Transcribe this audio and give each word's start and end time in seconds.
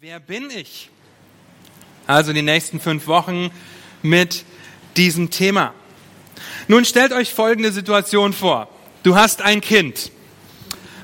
Wer 0.00 0.20
bin 0.20 0.48
ich? 0.50 0.90
Also 2.06 2.32
die 2.32 2.42
nächsten 2.42 2.78
fünf 2.78 3.08
Wochen 3.08 3.50
mit 4.00 4.44
diesem 4.96 5.30
Thema. 5.30 5.74
Nun 6.68 6.84
stellt 6.84 7.12
euch 7.12 7.34
folgende 7.34 7.72
Situation 7.72 8.32
vor. 8.32 8.68
Du 9.02 9.16
hast 9.16 9.42
ein 9.42 9.60
Kind. 9.60 10.12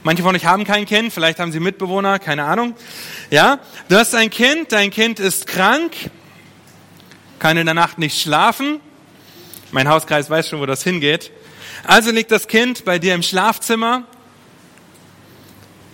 Manche 0.04 0.22
von 0.22 0.36
euch 0.36 0.44
haben 0.44 0.62
kein 0.62 0.86
Kind, 0.86 1.12
vielleicht 1.12 1.40
haben 1.40 1.50
sie 1.50 1.58
Mitbewohner, 1.58 2.20
keine 2.20 2.44
Ahnung. 2.44 2.76
Ja, 3.32 3.58
du 3.88 3.96
hast 3.96 4.14
ein 4.14 4.30
Kind, 4.30 4.70
dein 4.70 4.92
Kind 4.92 5.18
ist 5.18 5.48
krank, 5.48 5.92
kann 7.40 7.56
in 7.56 7.66
der 7.66 7.74
Nacht 7.74 7.98
nicht 7.98 8.22
schlafen. 8.22 8.78
Mein 9.72 9.88
Hauskreis 9.88 10.30
weiß 10.30 10.48
schon, 10.48 10.60
wo 10.60 10.66
das 10.66 10.84
hingeht. 10.84 11.32
Also 11.82 12.12
liegt 12.12 12.30
das 12.30 12.46
Kind 12.46 12.84
bei 12.84 13.00
dir 13.00 13.16
im 13.16 13.24
Schlafzimmer. 13.24 14.04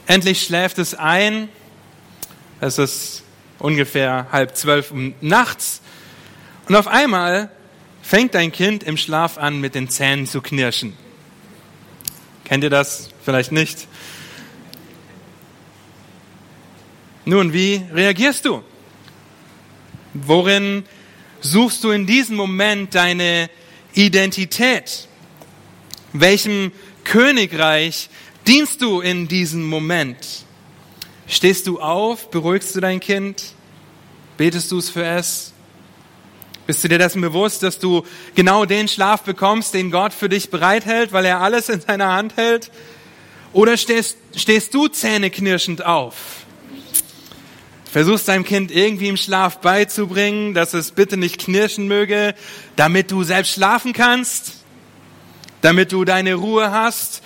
Endlich 0.07 0.43
schläft 0.43 0.77
es 0.79 0.95
ein 0.95 1.49
es 2.61 2.79
ist 2.79 3.23
ungefähr 3.59 4.27
halb 4.31 4.57
zwölf 4.57 4.93
nachts. 5.21 5.81
Und 6.69 6.77
auf 6.77 6.87
einmal 6.87 7.51
fängt 8.03 8.35
dein 8.35 8.53
Kind 8.53 8.83
im 8.83 8.97
Schlaf 8.97 9.39
an, 9.39 9.61
mit 9.61 9.75
den 9.75 9.89
Zähnen 9.89 10.27
zu 10.27 10.41
knirschen. 10.41 10.97
Kennt 12.45 12.65
ihr 12.65 12.71
das? 12.71 13.11
Vielleicht 13.25 13.53
nicht. 13.53 13.87
Nun, 17.25 17.53
wie 17.53 17.83
reagierst 17.93 18.45
du? 18.45 18.63
Worin 20.15 20.85
suchst 21.41 21.85
du 21.85 21.91
in 21.91 22.07
diesem 22.07 22.37
Moment 22.37 22.95
deine 22.95 23.49
Identität? 23.95 25.07
Welchem 26.13 26.73
Königreich 27.05 28.11
dienst 28.47 28.83
du 28.83 29.01
in 29.01 29.29
diesem 29.29 29.65
Moment? 29.67 30.45
Stehst 31.31 31.69
du 31.69 31.81
auf? 31.81 32.29
Beruhigst 32.33 32.75
du 32.75 32.81
dein 32.81 32.99
Kind? 32.99 33.55
Betest 34.37 34.73
du 34.73 34.79
es 34.79 34.91
für 34.91 35.05
es? 35.05 35.53
Bist 36.67 36.83
du 36.83 36.89
dir 36.89 36.99
dessen 36.99 37.21
bewusst, 37.21 37.63
dass 37.63 37.79
du 37.79 38.05
genau 38.35 38.65
den 38.65 38.89
Schlaf 38.89 39.23
bekommst, 39.23 39.73
den 39.73 39.93
Gott 39.93 40.13
für 40.13 40.29
dich 40.29 40.51
bereithält, 40.51 41.13
weil 41.13 41.25
er 41.25 41.41
alles 41.41 41.69
in 41.69 41.81
seiner 41.81 42.13
Hand 42.13 42.37
hält? 42.37 42.73
Oder 43.53 43.77
stehst, 43.77 44.17
stehst 44.35 44.75
du 44.75 44.89
zähneknirschend 44.89 45.87
auf? 45.87 46.17
Versuchst 47.85 48.27
deinem 48.27 48.45
Kind 48.45 48.73
irgendwie 48.73 49.09
im 49.09 49.17
Schlaf 49.17 49.59
beizubringen, 49.59 50.53
dass 50.53 50.75
es 50.75 50.91
bitte 50.91 51.17
nicht 51.17 51.39
knirschen 51.39 51.87
möge, 51.87 52.35
damit 52.75 53.13
du 53.13 53.23
selbst 53.23 53.53
schlafen 53.53 53.93
kannst, 53.93 54.55
damit 55.61 55.93
du 55.93 56.05
deine 56.05 56.35
Ruhe 56.35 56.73
hast. 56.73 57.23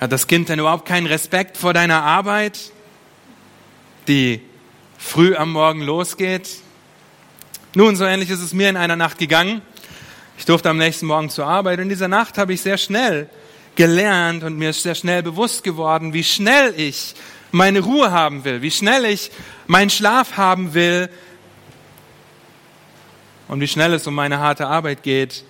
Hat 0.00 0.12
das 0.12 0.26
Kind 0.26 0.48
denn 0.48 0.60
überhaupt 0.60 0.86
keinen 0.86 1.06
Respekt 1.06 1.58
vor 1.58 1.74
deiner 1.74 2.02
Arbeit? 2.02 2.72
Die 4.08 4.40
früh 4.98 5.36
am 5.36 5.52
Morgen 5.52 5.82
losgeht. 5.82 6.48
Nun, 7.74 7.96
so 7.96 8.04
ähnlich 8.04 8.30
ist 8.30 8.40
es 8.40 8.52
mir 8.52 8.68
in 8.68 8.76
einer 8.76 8.96
Nacht 8.96 9.18
gegangen. 9.18 9.62
Ich 10.38 10.44
durfte 10.44 10.70
am 10.70 10.78
nächsten 10.78 11.06
Morgen 11.06 11.30
zur 11.30 11.46
Arbeit 11.46 11.78
in 11.78 11.88
dieser 11.88 12.08
Nacht 12.08 12.38
habe 12.38 12.52
ich 12.52 12.60
sehr 12.60 12.78
schnell 12.78 13.28
gelernt 13.74 14.42
und 14.42 14.56
mir 14.56 14.70
ist 14.70 14.82
sehr 14.82 14.94
schnell 14.94 15.22
bewusst 15.22 15.62
geworden, 15.62 16.12
wie 16.12 16.24
schnell 16.24 16.74
ich 16.76 17.14
meine 17.52 17.80
Ruhe 17.80 18.10
haben 18.10 18.44
will, 18.44 18.62
wie 18.62 18.70
schnell 18.70 19.04
ich 19.04 19.30
meinen 19.66 19.90
Schlaf 19.90 20.36
haben 20.36 20.74
will 20.74 21.08
und 23.48 23.60
wie 23.60 23.68
schnell 23.68 23.94
es 23.94 24.06
um 24.06 24.14
meine 24.14 24.38
harte 24.38 24.66
Arbeit 24.66 25.02
geht 25.02 25.44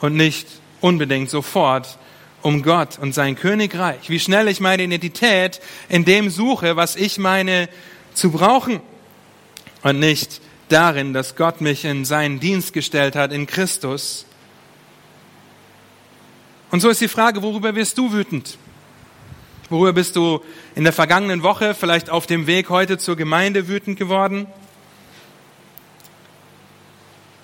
und 0.00 0.14
nicht 0.14 0.46
unbedingt 0.80 1.30
sofort 1.30 1.98
um 2.42 2.62
Gott 2.62 2.98
und 2.98 3.12
sein 3.12 3.36
Königreich, 3.36 4.08
wie 4.08 4.20
schnell 4.20 4.48
ich 4.48 4.60
meine 4.60 4.84
Identität 4.84 5.60
in 5.88 6.04
dem 6.04 6.30
suche, 6.30 6.76
was 6.76 6.96
ich 6.96 7.18
meine 7.18 7.68
zu 8.14 8.30
brauchen 8.30 8.80
und 9.82 9.98
nicht 9.98 10.40
darin, 10.68 11.12
dass 11.12 11.36
Gott 11.36 11.60
mich 11.60 11.84
in 11.84 12.04
seinen 12.04 12.40
Dienst 12.40 12.72
gestellt 12.72 13.16
hat 13.16 13.32
in 13.32 13.46
Christus. 13.46 14.26
Und 16.70 16.80
so 16.80 16.88
ist 16.88 17.00
die 17.00 17.08
Frage, 17.08 17.42
worüber 17.42 17.74
wirst 17.74 17.98
du 17.98 18.12
wütend? 18.12 18.58
Worüber 19.68 19.92
bist 19.92 20.14
du 20.16 20.40
in 20.74 20.84
der 20.84 20.92
vergangenen 20.92 21.42
Woche, 21.42 21.74
vielleicht 21.74 22.10
auf 22.10 22.26
dem 22.26 22.46
Weg 22.46 22.68
heute 22.68 22.98
zur 22.98 23.16
Gemeinde 23.16 23.66
wütend 23.66 23.98
geworden? 23.98 24.46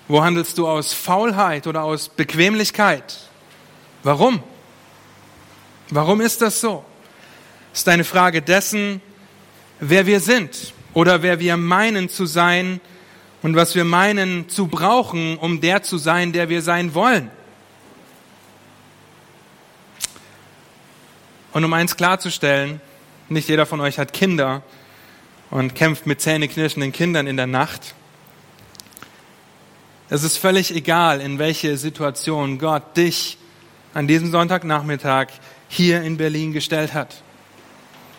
Wo 0.06 0.22
handelst 0.22 0.58
du 0.58 0.68
aus 0.68 0.92
Faulheit 0.92 1.66
oder 1.66 1.82
aus 1.82 2.08
Bequemlichkeit? 2.08 3.30
Warum? 4.02 4.42
Warum 5.94 6.22
ist 6.22 6.40
das 6.40 6.58
so? 6.58 6.86
Ist 7.74 7.86
eine 7.86 8.04
Frage 8.04 8.40
dessen, 8.40 9.02
wer 9.78 10.06
wir 10.06 10.20
sind 10.20 10.72
oder 10.94 11.20
wer 11.20 11.38
wir 11.38 11.58
meinen 11.58 12.08
zu 12.08 12.24
sein 12.24 12.80
und 13.42 13.56
was 13.56 13.74
wir 13.74 13.84
meinen 13.84 14.48
zu 14.48 14.68
brauchen, 14.68 15.36
um 15.36 15.60
der 15.60 15.82
zu 15.82 15.98
sein, 15.98 16.32
der 16.32 16.48
wir 16.48 16.62
sein 16.62 16.94
wollen. 16.94 17.30
Und 21.52 21.62
um 21.62 21.72
eins 21.74 21.94
klarzustellen, 21.94 22.80
nicht 23.28 23.50
jeder 23.50 23.66
von 23.66 23.82
euch 23.82 23.98
hat 23.98 24.14
Kinder 24.14 24.62
und 25.50 25.74
kämpft 25.74 26.06
mit 26.06 26.22
zähneknirschenden 26.22 26.92
Kindern 26.92 27.26
in 27.26 27.36
der 27.36 27.46
Nacht. 27.46 27.94
Es 30.08 30.22
ist 30.22 30.38
völlig 30.38 30.74
egal, 30.74 31.20
in 31.20 31.38
welche 31.38 31.76
Situation 31.76 32.58
Gott 32.58 32.96
dich 32.96 33.36
an 33.92 34.06
diesem 34.06 34.30
Sonntagnachmittag 34.30 35.28
hier 35.72 36.02
in 36.02 36.18
Berlin 36.18 36.52
gestellt 36.52 36.92
hat. 36.92 37.22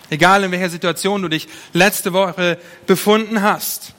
Egal 0.09 0.43
in 0.43 0.51
welcher 0.51 0.71
Situation 0.71 1.21
du 1.21 1.27
dich 1.27 1.47
letzte 1.71 2.11
Woche 2.11 2.57
befunden 2.87 3.43
hast. 3.43 3.93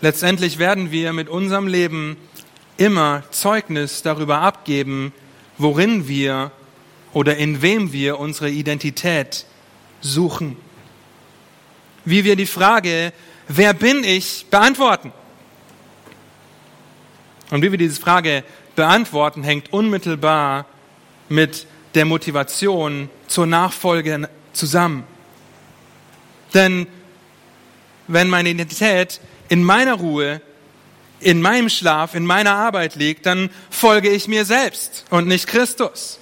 Letztendlich 0.00 0.58
werden 0.58 0.92
wir 0.92 1.12
mit 1.12 1.28
unserem 1.28 1.66
Leben 1.66 2.16
immer 2.76 3.24
Zeugnis 3.32 4.02
darüber 4.02 4.40
abgeben, 4.40 5.12
worin 5.58 6.06
wir 6.06 6.52
oder 7.12 7.36
in 7.36 7.60
wem 7.60 7.92
wir 7.92 8.20
unsere 8.20 8.48
Identität 8.48 9.46
suchen. 10.00 10.56
Wie 12.04 12.24
wir 12.24 12.36
die 12.36 12.46
Frage, 12.46 13.12
wer 13.48 13.74
bin 13.74 14.04
ich, 14.04 14.46
beantworten. 14.48 15.12
Und 17.50 17.62
wie 17.62 17.72
wir 17.72 17.78
diese 17.78 18.00
Frage 18.00 18.44
beantworten, 18.76 19.42
hängt 19.42 19.72
unmittelbar 19.72 20.66
mit 21.28 21.66
der 21.94 22.04
Motivation 22.04 23.10
zur 23.26 23.46
Nachfolge 23.46 24.28
zusammen. 24.52 25.04
Denn 26.54 26.86
wenn 28.06 28.28
meine 28.28 28.50
Identität 28.50 29.20
in 29.48 29.62
meiner 29.62 29.94
Ruhe, 29.94 30.40
in 31.20 31.42
meinem 31.42 31.68
Schlaf, 31.68 32.14
in 32.14 32.24
meiner 32.24 32.54
Arbeit 32.54 32.94
liegt, 32.94 33.26
dann 33.26 33.50
folge 33.68 34.08
ich 34.08 34.26
mir 34.26 34.44
selbst 34.44 35.04
und 35.10 35.26
nicht 35.26 35.46
Christus. 35.46 36.18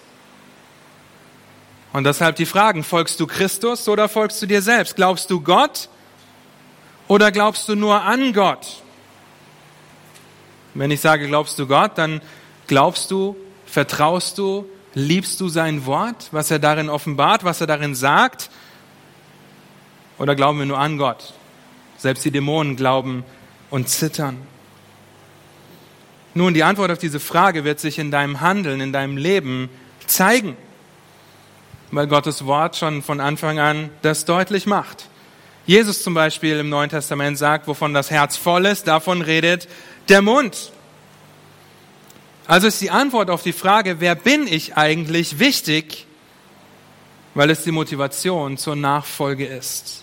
Und 1.93 2.05
deshalb 2.05 2.37
die 2.37 2.47
Fragen, 2.47 2.85
folgst 2.85 3.19
du 3.21 3.27
Christus 3.27 3.89
oder 3.89 4.09
folgst 4.09 4.43
du 4.43 4.47
dir 4.47 4.61
selbst? 4.61 4.97
Glaubst 4.97 5.31
du 5.31 5.41
Gott 5.41 5.89
oder 7.07 7.33
glaubst 7.33 7.69
du 7.69 7.75
nur 7.75 8.03
an 8.03 8.33
Gott? 8.33 8.83
Wenn 10.75 10.91
ich 10.91 11.01
sage, 11.01 11.27
glaubst 11.27 11.59
du 11.59 11.67
Gott, 11.67 11.93
dann 11.97 12.21
glaubst 12.67 13.11
du, 13.11 13.37
vertraust 13.67 14.37
du, 14.39 14.69
Liebst 14.95 15.41
du 15.41 15.49
sein 15.49 15.87
Wort, 15.87 16.29
was 16.33 16.51
er 16.51 16.59
darin 16.59 16.89
offenbart, 16.89 17.45
was 17.45 17.61
er 17.61 17.67
darin 17.67 17.95
sagt? 17.95 18.51
Oder 20.19 20.35
glauben 20.35 20.59
wir 20.59 20.67
nur 20.67 20.79
an 20.79 20.99
Gott? 20.99 21.35
Selbst 21.97 22.25
die 22.25 22.31
Dämonen 22.31 22.77
glauben 22.77 23.25
und 23.71 23.89
zittern. 23.89 24.39
Nun, 26.35 26.55
die 26.55 26.63
Antwort 26.63 26.91
auf 26.91 26.99
diese 26.99 27.21
Frage 27.21 27.65
wird 27.65 27.81
sich 27.81 27.99
in 27.99 28.11
deinem 28.11 28.41
Handeln, 28.41 28.81
in 28.81 28.93
deinem 28.93 29.17
Leben 29.17 29.69
zeigen, 30.07 30.57
weil 31.91 32.07
Gottes 32.07 32.47
Wort 32.47 32.77
schon 32.77 33.03
von 33.03 33.21
Anfang 33.21 33.59
an 33.59 33.91
das 34.03 34.25
deutlich 34.25 34.67
macht. 34.67 35.09
Jesus 35.67 36.03
zum 36.03 36.15
Beispiel 36.15 36.59
im 36.59 36.69
Neuen 36.69 36.91
Testament 36.91 37.37
sagt, 37.37 37.67
wovon 37.67 37.93
das 37.93 38.11
Herz 38.11 38.37
voll 38.37 38.67
ist, 38.67 38.87
davon 38.87 39.21
redet 39.21 39.69
der 40.09 40.23
Mund. 40.23 40.73
Also 42.49 42.67
ist 42.67 42.81
die 42.81 42.91
Antwort 42.91 43.29
auf 43.29 43.43
die 43.43 43.53
Frage, 43.53 44.01
wer 44.01 44.15
bin 44.15 44.47
ich 44.47 44.75
eigentlich, 44.75 45.39
wichtig, 45.39 46.07
weil 47.35 47.51
es 47.51 47.63
die 47.63 47.73
Motivation 47.73 48.57
zur 48.57 48.75
Nachfolge 48.75 49.45
ist. 49.45 50.03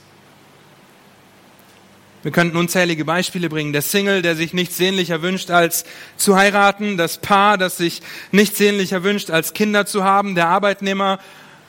Wir 2.22 2.32
könnten 2.32 2.56
unzählige 2.56 3.04
Beispiele 3.04 3.50
bringen. 3.50 3.74
Der 3.74 3.82
Single, 3.82 4.22
der 4.22 4.36
sich 4.36 4.54
nichts 4.54 4.78
sehnlicher 4.78 5.24
wünscht, 5.24 5.50
als 5.50 5.86
zu 6.18 6.36
heiraten. 6.36 6.98
Das 6.98 7.18
Paar, 7.18 7.58
das 7.58 7.78
sich 7.78 8.04
nichts 8.32 8.60
sehnlicher 8.60 9.04
wünscht, 9.04 9.32
als 9.32 9.54
Kinder 9.54 9.88
zu 9.88 10.04
haben. 10.04 10.36
Der 10.36 10.48
Arbeitnehmer, 10.48 11.18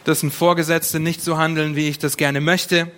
dessen 0.05 0.31
Vorgesetzte 0.31 1.01
nicht 1.01 1.23
so 1.23 1.39
handeln, 1.39 1.75
wie 1.75 1.89
ich 1.89 1.99
das 1.99 2.19
gerne 2.19 2.43
möchte. 2.43 2.91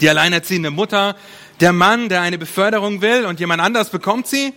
Die 0.00 0.08
alleinerziehende 0.08 0.72
Mutter. 0.72 1.14
Der 1.60 1.72
Mann, 1.72 2.08
der 2.08 2.22
eine 2.22 2.36
Beförderung 2.36 3.00
will 3.00 3.26
und 3.26 3.38
jemand 3.38 3.62
anders 3.62 3.90
bekommt 3.90 4.26
sie 4.26 4.52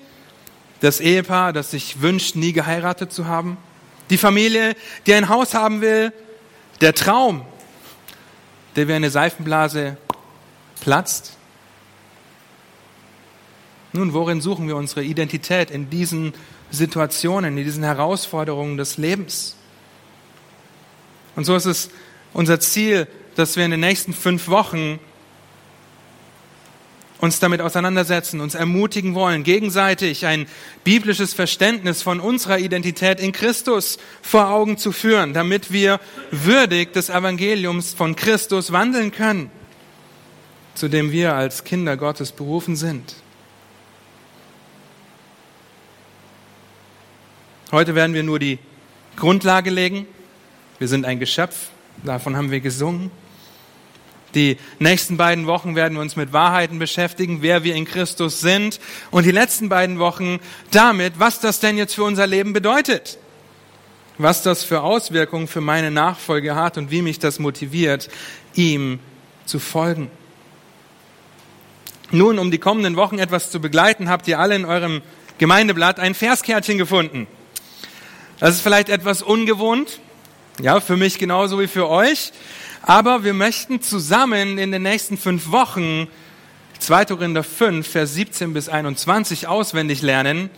das 0.83 0.99
Ehepaar, 0.99 1.53
das 1.53 1.71
sich 1.71 2.01
wünscht, 2.01 2.35
nie 2.35 2.51
geheiratet 2.51 3.13
zu 3.13 3.25
haben, 3.25 3.55
die 4.09 4.17
Familie, 4.17 4.75
die 5.07 5.13
ein 5.13 5.29
Haus 5.29 5.53
haben 5.53 5.79
will, 5.79 6.11
der 6.81 6.93
Traum, 6.93 7.45
der 8.75 8.89
wie 8.89 8.93
eine 8.93 9.09
Seifenblase 9.09 9.95
platzt. 10.81 11.37
Nun, 13.93 14.11
worin 14.11 14.41
suchen 14.41 14.67
wir 14.67 14.75
unsere 14.75 15.05
Identität 15.05 15.71
in 15.71 15.89
diesen 15.89 16.33
Situationen, 16.69 17.57
in 17.57 17.63
diesen 17.63 17.85
Herausforderungen 17.85 18.75
des 18.75 18.97
Lebens? 18.97 19.55
Und 21.37 21.45
so 21.45 21.55
ist 21.55 21.65
es 21.65 21.91
unser 22.33 22.59
Ziel, 22.59 23.07
dass 23.37 23.55
wir 23.55 23.63
in 23.63 23.71
den 23.71 23.79
nächsten 23.79 24.13
fünf 24.13 24.49
Wochen 24.49 24.99
uns 27.23 27.39
damit 27.39 27.61
auseinandersetzen, 27.61 28.41
uns 28.41 28.53
ermutigen 28.53 29.15
wollen, 29.15 29.43
gegenseitig 29.43 30.25
ein 30.25 30.45
biblisches 30.83 31.33
Verständnis 31.33 32.01
von 32.01 32.19
unserer 32.19 32.59
Identität 32.59 33.21
in 33.21 33.31
Christus 33.31 33.97
vor 34.21 34.49
Augen 34.49 34.77
zu 34.77 34.91
führen, 34.91 35.33
damit 35.33 35.71
wir 35.71 36.01
würdig 36.31 36.91
des 36.91 37.09
Evangeliums 37.09 37.93
von 37.93 38.17
Christus 38.17 38.73
wandeln 38.73 39.13
können, 39.13 39.51
zu 40.75 40.89
dem 40.89 41.13
wir 41.13 41.33
als 41.33 41.63
Kinder 41.63 41.95
Gottes 41.95 42.33
berufen 42.33 42.75
sind. 42.75 43.15
Heute 47.71 47.95
werden 47.95 48.13
wir 48.13 48.23
nur 48.23 48.39
die 48.39 48.59
Grundlage 49.15 49.69
legen. 49.69 50.07
Wir 50.77 50.89
sind 50.89 51.05
ein 51.05 51.21
Geschöpf, 51.21 51.69
davon 52.03 52.35
haben 52.35 52.51
wir 52.51 52.59
gesungen. 52.59 53.11
Die 54.35 54.57
nächsten 54.79 55.17
beiden 55.17 55.45
Wochen 55.45 55.75
werden 55.75 55.95
wir 55.95 56.01
uns 56.01 56.15
mit 56.15 56.33
Wahrheiten 56.33 56.79
beschäftigen, 56.79 57.41
wer 57.41 57.63
wir 57.63 57.75
in 57.75 57.85
Christus 57.85 58.41
sind. 58.41 58.79
Und 59.11 59.25
die 59.25 59.31
letzten 59.31 59.69
beiden 59.69 59.99
Wochen 59.99 60.39
damit, 60.71 61.19
was 61.19 61.39
das 61.39 61.59
denn 61.59 61.77
jetzt 61.77 61.95
für 61.95 62.03
unser 62.03 62.25
Leben 62.25 62.53
bedeutet. 62.53 63.19
Was 64.17 64.43
das 64.43 64.63
für 64.63 64.81
Auswirkungen 64.81 65.47
für 65.47 65.61
meine 65.61 65.91
Nachfolge 65.91 66.55
hat 66.55 66.77
und 66.77 66.91
wie 66.91 67.01
mich 67.01 67.19
das 67.19 67.39
motiviert, 67.39 68.09
ihm 68.55 68.99
zu 69.45 69.59
folgen. 69.59 70.09
Nun, 72.11 72.37
um 72.37 72.51
die 72.51 72.59
kommenden 72.59 72.95
Wochen 72.95 73.17
etwas 73.17 73.49
zu 73.49 73.59
begleiten, 73.59 74.09
habt 74.09 74.27
ihr 74.27 74.39
alle 74.39 74.55
in 74.55 74.65
eurem 74.65 75.01
Gemeindeblatt 75.39 75.99
ein 75.99 76.13
Verskärtchen 76.13 76.77
gefunden. 76.77 77.27
Das 78.39 78.55
ist 78.55 78.61
vielleicht 78.61 78.89
etwas 78.89 79.23
ungewohnt, 79.23 79.99
ja, 80.61 80.79
für 80.79 80.97
mich 80.97 81.17
genauso 81.17 81.59
wie 81.59 81.67
für 81.67 81.89
euch. 81.89 82.31
Aber 82.85 83.23
wir 83.23 83.33
möchten 83.33 83.81
zusammen 83.81 84.57
in 84.57 84.73
den 84.73 84.83
nächsten 84.83 85.17
fünf 85.17 85.51
Wochen 85.51 86.09
2. 86.79 87.05
Korinther 87.05 87.45
5, 87.45 87.87
Vers 87.87 88.13
17 88.13 88.51
bis 88.51 88.67
21 88.67 89.47
auswendig 89.47 90.01
lernen, 90.01 90.49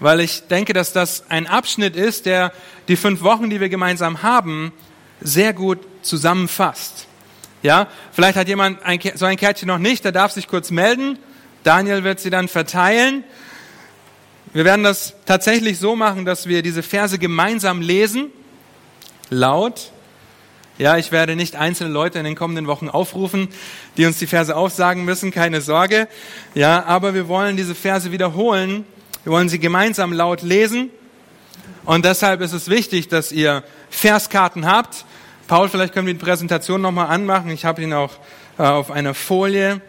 weil 0.00 0.20
ich 0.20 0.46
denke, 0.48 0.72
dass 0.72 0.94
das 0.94 1.24
ein 1.28 1.46
Abschnitt 1.46 1.94
ist, 1.94 2.24
der 2.24 2.54
die 2.88 2.96
fünf 2.96 3.20
Wochen, 3.20 3.50
die 3.50 3.60
wir 3.60 3.68
gemeinsam 3.68 4.22
haben, 4.22 4.72
sehr 5.20 5.52
gut 5.52 5.78
zusammenfasst. 6.00 7.06
Ja, 7.62 7.88
vielleicht 8.10 8.38
hat 8.38 8.48
jemand 8.48 8.82
ein, 8.82 8.98
so 9.14 9.26
ein 9.26 9.36
Kärtchen 9.36 9.68
noch 9.68 9.78
nicht, 9.78 10.06
der 10.06 10.12
darf 10.12 10.32
sich 10.32 10.48
kurz 10.48 10.70
melden. 10.70 11.18
Daniel 11.64 12.02
wird 12.02 12.18
sie 12.18 12.30
dann 12.30 12.48
verteilen. 12.48 13.24
Wir 14.54 14.64
werden 14.64 14.84
das 14.84 15.12
tatsächlich 15.26 15.78
so 15.78 15.96
machen, 15.96 16.24
dass 16.24 16.46
wir 16.46 16.62
diese 16.62 16.82
Verse 16.82 17.18
gemeinsam 17.18 17.82
lesen, 17.82 18.30
laut, 19.28 19.90
ja, 20.76 20.96
ich 20.96 21.12
werde 21.12 21.36
nicht 21.36 21.54
einzelne 21.54 21.90
Leute 21.90 22.18
in 22.18 22.24
den 22.24 22.34
kommenden 22.34 22.66
Wochen 22.66 22.88
aufrufen, 22.88 23.48
die 23.96 24.06
uns 24.06 24.18
die 24.18 24.26
Verse 24.26 24.54
aufsagen 24.54 25.04
müssen, 25.04 25.30
keine 25.30 25.60
Sorge. 25.60 26.08
Ja, 26.54 26.84
aber 26.84 27.14
wir 27.14 27.28
wollen 27.28 27.56
diese 27.56 27.76
Verse 27.76 28.10
wiederholen. 28.10 28.84
Wir 29.22 29.32
wollen 29.32 29.48
sie 29.48 29.60
gemeinsam 29.60 30.12
laut 30.12 30.42
lesen. 30.42 30.90
Und 31.84 32.04
deshalb 32.04 32.40
ist 32.40 32.52
es 32.52 32.68
wichtig, 32.68 33.08
dass 33.08 33.30
ihr 33.30 33.62
Verskarten 33.88 34.66
habt. 34.66 35.04
Paul, 35.46 35.68
vielleicht 35.68 35.94
können 35.94 36.06
wir 36.06 36.14
die 36.14 36.24
Präsentation 36.24 36.80
nochmal 36.80 37.06
anmachen. 37.06 37.50
Ich 37.50 37.64
habe 37.64 37.82
ihn 37.82 37.92
auch 37.92 38.12
äh, 38.58 38.62
auf 38.62 38.90
einer 38.90 39.14
Folie. 39.14 39.80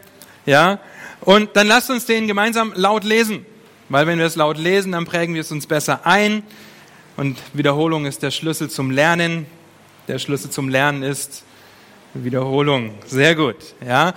Ja, 0.45 0.79
und 1.21 1.55
dann 1.55 1.65
lasst 1.67 1.89
uns 1.89 2.05
den 2.05 2.27
gemeinsam 2.27 2.73
laut 2.75 3.03
lesen. 3.03 3.45
Weil 3.89 4.05
wenn 4.05 4.19
wir 4.19 4.25
es 4.25 4.35
laut 4.35 4.57
lesen, 4.57 4.91
dann 4.91 5.05
prägen 5.05 5.33
wir 5.33 5.41
es 5.41 5.51
uns 5.51 5.65
besser 5.65 6.05
ein. 6.05 6.43
Und 7.17 7.37
Wiederholung 7.53 8.05
ist 8.05 8.21
der 8.21 8.31
Schlüssel 8.31 8.69
zum 8.69 8.91
Lernen. 8.91 9.47
Der 10.07 10.19
Schlüssel 10.19 10.51
zum 10.51 10.69
Lernen 10.69 11.01
ist 11.01 11.43
Wiederholung. 12.13 12.93
Sehr 13.07 13.33
gut, 13.33 13.55
ja. 13.85 14.13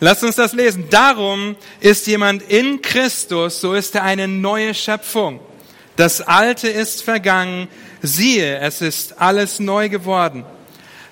Lasst 0.00 0.24
uns 0.24 0.34
das 0.34 0.54
lesen. 0.54 0.86
Darum 0.90 1.54
ist 1.78 2.08
jemand 2.08 2.42
in 2.42 2.82
Christus, 2.82 3.60
so 3.60 3.74
ist 3.74 3.94
er 3.94 4.02
eine 4.02 4.26
neue 4.26 4.74
Schöpfung. 4.74 5.38
Das 5.94 6.20
Alte 6.20 6.68
ist 6.68 7.04
vergangen. 7.04 7.68
Siehe, 8.02 8.58
es 8.58 8.80
ist 8.80 9.20
alles 9.20 9.60
neu 9.60 9.88
geworden. 9.88 10.44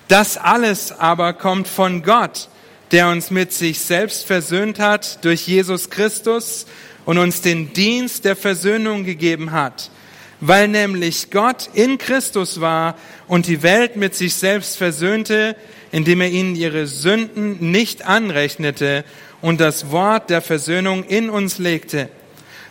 Das 0.08 0.36
alles 0.36 0.90
aber 0.90 1.32
kommt 1.34 1.68
von 1.68 2.02
Gott, 2.02 2.48
der 2.90 3.10
uns 3.10 3.30
mit 3.30 3.52
sich 3.52 3.78
selbst 3.78 4.26
versöhnt 4.26 4.80
hat 4.80 5.24
durch 5.24 5.46
Jesus 5.46 5.90
Christus 5.90 6.66
und 7.04 7.18
uns 7.18 7.40
den 7.40 7.72
Dienst 7.72 8.24
der 8.24 8.34
Versöhnung 8.34 9.04
gegeben 9.04 9.52
hat 9.52 9.90
weil 10.40 10.68
nämlich 10.68 11.30
Gott 11.30 11.70
in 11.72 11.98
Christus 11.98 12.60
war 12.60 12.96
und 13.26 13.46
die 13.46 13.62
Welt 13.62 13.96
mit 13.96 14.14
sich 14.14 14.34
selbst 14.34 14.76
versöhnte, 14.76 15.56
indem 15.90 16.20
er 16.20 16.30
ihnen 16.30 16.54
ihre 16.54 16.86
Sünden 16.86 17.70
nicht 17.70 18.06
anrechnete 18.06 19.04
und 19.40 19.60
das 19.60 19.90
Wort 19.90 20.30
der 20.30 20.42
Versöhnung 20.42 21.04
in 21.04 21.30
uns 21.30 21.58
legte. 21.58 22.08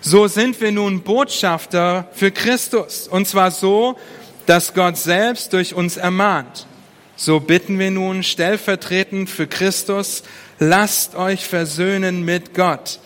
So 0.01 0.27
sind 0.27 0.61
wir 0.61 0.71
nun 0.71 1.01
Botschafter 1.01 2.07
für 2.13 2.31
Christus, 2.31 3.07
und 3.07 3.27
zwar 3.27 3.51
so, 3.51 3.97
dass 4.45 4.73
Gott 4.73 4.97
selbst 4.97 5.53
durch 5.53 5.73
uns 5.73 5.97
ermahnt. 5.97 6.67
So 7.15 7.39
bitten 7.39 7.79
wir 7.79 7.91
nun 7.91 8.21
stellvertretend 8.23 9.29
für 9.29 9.47
Christus, 9.47 10.23
lasst 10.59 11.15
euch 11.15 11.45
versöhnen 11.45 12.23
mit 12.23 12.53
Gott. 12.53 12.99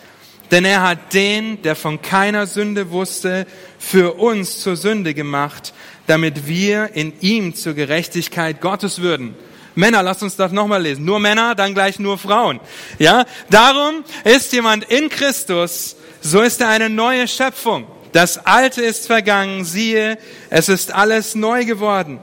Denn 0.52 0.66
er 0.66 0.82
hat 0.82 1.14
den, 1.14 1.62
der 1.62 1.74
von 1.74 2.02
keiner 2.02 2.46
Sünde 2.46 2.90
wusste, 2.90 3.46
für 3.78 4.18
uns 4.18 4.60
zur 4.60 4.76
Sünde 4.76 5.14
gemacht, 5.14 5.72
damit 6.06 6.46
wir 6.46 6.90
in 6.94 7.14
ihm 7.20 7.54
zur 7.54 7.72
Gerechtigkeit 7.72 8.60
Gottes 8.60 9.00
würden. 9.00 9.34
Männer, 9.74 10.02
lasst 10.02 10.22
uns 10.22 10.36
das 10.36 10.52
nochmal 10.52 10.82
lesen. 10.82 11.06
Nur 11.06 11.18
Männer, 11.20 11.54
dann 11.54 11.72
gleich 11.72 11.98
nur 11.98 12.18
Frauen. 12.18 12.60
Ja, 12.98 13.24
darum 13.48 14.04
ist 14.24 14.52
jemand 14.52 14.84
in 14.84 15.08
Christus, 15.08 15.96
so 16.20 16.42
ist 16.42 16.60
er 16.60 16.68
eine 16.68 16.90
neue 16.90 17.26
Schöpfung. 17.26 17.86
Das 18.12 18.44
Alte 18.44 18.82
ist 18.82 19.06
vergangen, 19.06 19.64
siehe, 19.64 20.18
es 20.50 20.68
ist 20.68 20.92
alles 20.92 21.34
neu 21.34 21.64
geworden. 21.64 22.20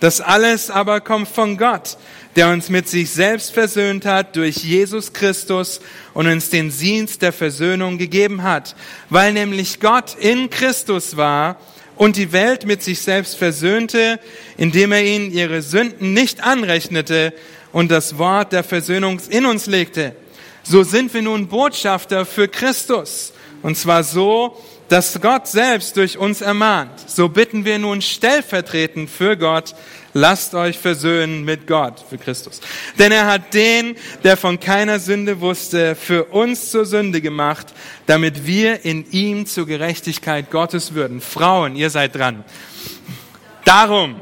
Das 0.00 0.22
alles 0.22 0.70
aber 0.70 1.00
kommt 1.02 1.28
von 1.28 1.58
Gott, 1.58 1.98
der 2.36 2.50
uns 2.50 2.68
mit 2.68 2.86
sich 2.86 3.10
selbst 3.10 3.52
versöhnt 3.52 4.04
hat 4.04 4.36
durch 4.36 4.58
Jesus 4.58 5.14
Christus 5.14 5.80
und 6.12 6.26
uns 6.26 6.50
den 6.50 6.70
Dienst 6.70 7.22
der 7.22 7.32
Versöhnung 7.32 7.96
gegeben 7.96 8.42
hat, 8.42 8.76
weil 9.08 9.32
nämlich 9.32 9.80
Gott 9.80 10.14
in 10.20 10.50
Christus 10.50 11.16
war 11.16 11.58
und 11.96 12.16
die 12.16 12.32
Welt 12.32 12.66
mit 12.66 12.82
sich 12.82 13.00
selbst 13.00 13.36
versöhnte, 13.36 14.20
indem 14.58 14.92
er 14.92 15.02
ihnen 15.02 15.32
ihre 15.32 15.62
Sünden 15.62 16.12
nicht 16.12 16.44
anrechnete 16.44 17.32
und 17.72 17.90
das 17.90 18.18
Wort 18.18 18.52
der 18.52 18.64
Versöhnung 18.64 19.18
in 19.30 19.46
uns 19.46 19.66
legte. 19.66 20.14
So 20.62 20.82
sind 20.82 21.14
wir 21.14 21.22
nun 21.22 21.48
Botschafter 21.48 22.26
für 22.26 22.48
Christus. 22.48 23.32
Und 23.62 23.76
zwar 23.76 24.04
so, 24.04 24.62
dass 24.88 25.20
Gott 25.20 25.48
selbst 25.48 25.96
durch 25.96 26.18
uns 26.18 26.40
ermahnt. 26.40 26.90
So 27.06 27.28
bitten 27.28 27.64
wir 27.64 27.78
nun 27.78 28.02
stellvertretend 28.02 29.10
für 29.10 29.36
Gott, 29.36 29.74
lasst 30.16 30.54
euch 30.54 30.78
versöhnen 30.78 31.44
mit 31.44 31.66
Gott, 31.66 32.02
für 32.08 32.16
Christus. 32.16 32.60
Denn 32.98 33.12
er 33.12 33.26
hat 33.26 33.52
den, 33.52 33.96
der 34.24 34.38
von 34.38 34.58
keiner 34.58 34.98
Sünde 34.98 35.40
wusste, 35.40 35.94
für 35.94 36.24
uns 36.24 36.70
zur 36.70 36.86
Sünde 36.86 37.20
gemacht, 37.20 37.66
damit 38.06 38.46
wir 38.46 38.84
in 38.86 39.04
ihm 39.10 39.44
zur 39.44 39.66
Gerechtigkeit 39.66 40.50
Gottes 40.50 40.94
würden. 40.94 41.20
Frauen, 41.20 41.76
ihr 41.76 41.90
seid 41.90 42.14
dran. 42.14 42.44
Darum, 43.66 44.16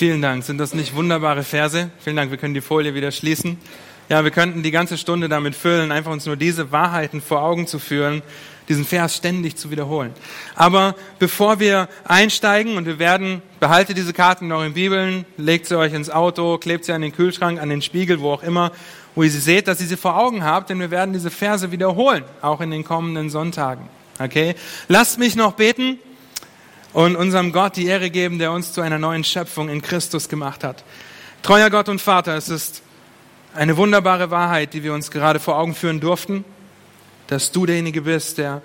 Vielen 0.00 0.22
Dank. 0.22 0.44
Sind 0.44 0.56
das 0.56 0.72
nicht 0.72 0.94
wunderbare 0.94 1.42
Verse? 1.42 1.90
Vielen 1.98 2.16
Dank. 2.16 2.30
Wir 2.30 2.38
können 2.38 2.54
die 2.54 2.62
Folie 2.62 2.94
wieder 2.94 3.12
schließen. 3.12 3.58
Ja, 4.08 4.24
wir 4.24 4.30
könnten 4.30 4.62
die 4.62 4.70
ganze 4.70 4.96
Stunde 4.96 5.28
damit 5.28 5.54
füllen, 5.54 5.92
einfach 5.92 6.10
uns 6.10 6.24
nur 6.24 6.36
diese 6.36 6.72
Wahrheiten 6.72 7.20
vor 7.20 7.42
Augen 7.42 7.66
zu 7.66 7.78
führen, 7.78 8.22
diesen 8.70 8.86
Vers 8.86 9.14
ständig 9.14 9.56
zu 9.56 9.70
wiederholen. 9.70 10.14
Aber 10.54 10.94
bevor 11.18 11.60
wir 11.60 11.86
einsteigen 12.04 12.78
und 12.78 12.86
wir 12.86 12.98
werden, 12.98 13.42
behaltet 13.60 13.98
diese 13.98 14.14
Karten 14.14 14.46
in 14.46 14.52
euren 14.52 14.72
Bibeln, 14.72 15.26
legt 15.36 15.66
sie 15.66 15.76
euch 15.76 15.92
ins 15.92 16.08
Auto, 16.08 16.56
klebt 16.56 16.86
sie 16.86 16.94
an 16.94 17.02
den 17.02 17.12
Kühlschrank, 17.12 17.60
an 17.60 17.68
den 17.68 17.82
Spiegel, 17.82 18.20
wo 18.20 18.32
auch 18.32 18.42
immer, 18.42 18.72
wo 19.14 19.22
ihr 19.22 19.30
sie 19.30 19.38
seht, 19.38 19.68
dass 19.68 19.82
ihr 19.82 19.86
sie 19.86 19.98
vor 19.98 20.16
Augen 20.16 20.42
habt, 20.42 20.70
denn 20.70 20.80
wir 20.80 20.90
werden 20.90 21.12
diese 21.12 21.30
Verse 21.30 21.72
wiederholen, 21.72 22.24
auch 22.40 22.62
in 22.62 22.70
den 22.70 22.84
kommenden 22.84 23.28
Sonntagen. 23.28 23.86
Okay? 24.18 24.54
Lasst 24.88 25.18
mich 25.18 25.36
noch 25.36 25.52
beten 25.52 25.98
und 26.92 27.16
unserem 27.16 27.52
Gott 27.52 27.76
die 27.76 27.86
Ehre 27.86 28.10
geben, 28.10 28.38
der 28.38 28.52
uns 28.52 28.72
zu 28.72 28.80
einer 28.80 28.98
neuen 28.98 29.24
Schöpfung 29.24 29.68
in 29.68 29.82
Christus 29.82 30.28
gemacht 30.28 30.64
hat. 30.64 30.84
Treuer 31.42 31.70
Gott 31.70 31.88
und 31.88 32.00
Vater, 32.00 32.36
es 32.36 32.48
ist 32.48 32.82
eine 33.54 33.76
wunderbare 33.76 34.30
Wahrheit, 34.30 34.74
die 34.74 34.82
wir 34.82 34.92
uns 34.92 35.10
gerade 35.10 35.40
vor 35.40 35.58
Augen 35.58 35.74
führen 35.74 36.00
durften, 36.00 36.44
dass 37.28 37.52
du 37.52 37.66
derjenige 37.66 38.02
bist, 38.02 38.38
der 38.38 38.62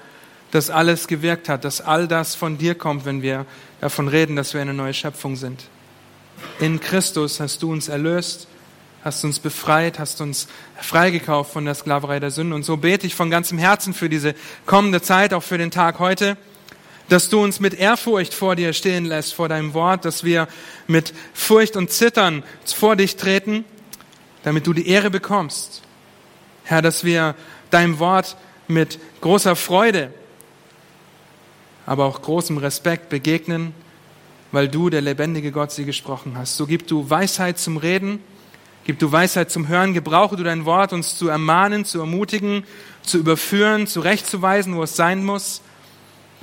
das 0.52 0.70
alles 0.70 1.08
gewirkt 1.08 1.50
hat, 1.50 1.66
dass 1.66 1.82
all 1.82 2.08
das 2.08 2.36
von 2.36 2.58
dir 2.58 2.76
kommt, 2.76 3.06
wenn 3.06 3.22
wir 3.22 3.46
davon 3.82 4.08
reden, 4.08 4.36
dass 4.36 4.54
wir 4.54 4.62
eine 4.62 4.74
neue 4.74 4.94
Schöpfung 4.94 5.36
sind. 5.36 5.66
In 6.60 6.80
Christus 6.80 7.40
hast 7.40 7.62
du 7.62 7.72
uns 7.72 7.88
erlöst, 7.88 8.48
hast 9.04 9.24
uns 9.24 9.40
befreit, 9.40 10.00
hast 10.00 10.22
uns 10.22 10.48
freigekauft 10.80 11.54
von 11.54 11.66
der 11.66 11.76
Sklaverei 11.76 12.20
der 12.20 12.32
Sünde. 12.32 12.56
Und 12.56 12.64
so 12.64 12.78
bete 12.78 13.06
ich 13.06 13.16
von 13.16 13.30
ganzem 13.30 13.58
Herzen 13.58 13.94
für 13.94 14.10
diese 14.10 14.34
kommende 14.66 15.02
Zeit, 15.02 15.34
auch 15.34 15.44
für 15.44 15.58
den 15.58 15.72
Tag 15.72 16.00
heute 16.00 16.38
dass 17.10 17.30
du 17.30 17.44
uns 17.44 17.60
mit 17.60 17.74
Ehrfurcht 17.74 18.34
vor 18.34 18.56
dir 18.56 18.74
stehen 18.74 19.06
lässt, 19.06 19.34
vor 19.34 19.50
deinem 19.50 19.74
Wort, 19.74 20.06
dass 20.06 20.24
wir 20.24 20.48
mit 20.88 21.14
Furcht 21.34 21.76
und 21.76 21.92
Zittern 21.92 22.44
vor 22.66 22.96
dich 22.96 23.16
treten, 23.16 23.66
damit 24.44 24.66
du 24.68 24.74
die 24.74 24.88
Ehre 24.88 25.10
bekommst. 25.10 25.82
Herr, 26.64 26.82
dass 26.82 27.04
wir 27.04 27.36
deinem 27.70 28.00
Wort 28.00 28.38
mit 28.68 29.00
großer 29.22 29.56
Freude, 29.56 30.12
aber 31.86 32.06
auch 32.06 32.22
großem 32.22 32.58
Respekt 32.58 33.10
begegnen, 33.10 33.74
weil 34.52 34.68
du, 34.68 34.90
der 34.90 35.02
lebendige 35.02 35.52
Gott, 35.52 35.72
sie 35.72 35.86
gesprochen 35.86 36.36
hast. 36.38 36.58
So 36.58 36.66
gib 36.66 36.88
du 36.88 37.08
Weisheit 37.10 37.60
zum 37.60 37.78
Reden, 37.78 38.20
gib 38.86 38.98
du 38.98 39.12
Weisheit 39.12 39.52
zum 39.52 39.68
Hören, 39.68 39.94
gebrauche 39.94 40.38
du 40.38 40.44
dein 40.44 40.66
Wort, 40.66 40.94
uns 40.94 41.18
zu 41.18 41.28
ermahnen, 41.28 41.86
zu 41.86 42.00
ermutigen, 42.00 42.64
zu 43.04 43.20
überführen, 43.20 43.86
zurechtzuweisen, 43.86 44.76
wo 44.76 44.84
es 44.84 44.96
sein 44.96 45.24
muss 45.24 45.62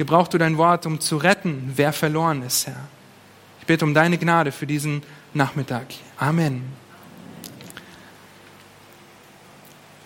Gebrauch 0.03 0.27
du 0.27 0.37
dein 0.37 0.59
Wort, 0.59 0.85
um 0.85 0.99
zu 0.99 1.17
retten, 1.17 1.75
wer 1.77 1.93
verloren 1.93 2.43
ist, 2.43 2.67
Herr. 2.67 2.89
Ich 3.61 3.67
bitte 3.67 3.85
um 3.85 3.95
deine 3.95 4.19
Gnade 4.19 4.51
für 4.51 4.67
diesen 4.67 5.05
Nachmittag. 5.33 5.87
Amen. 6.17 6.65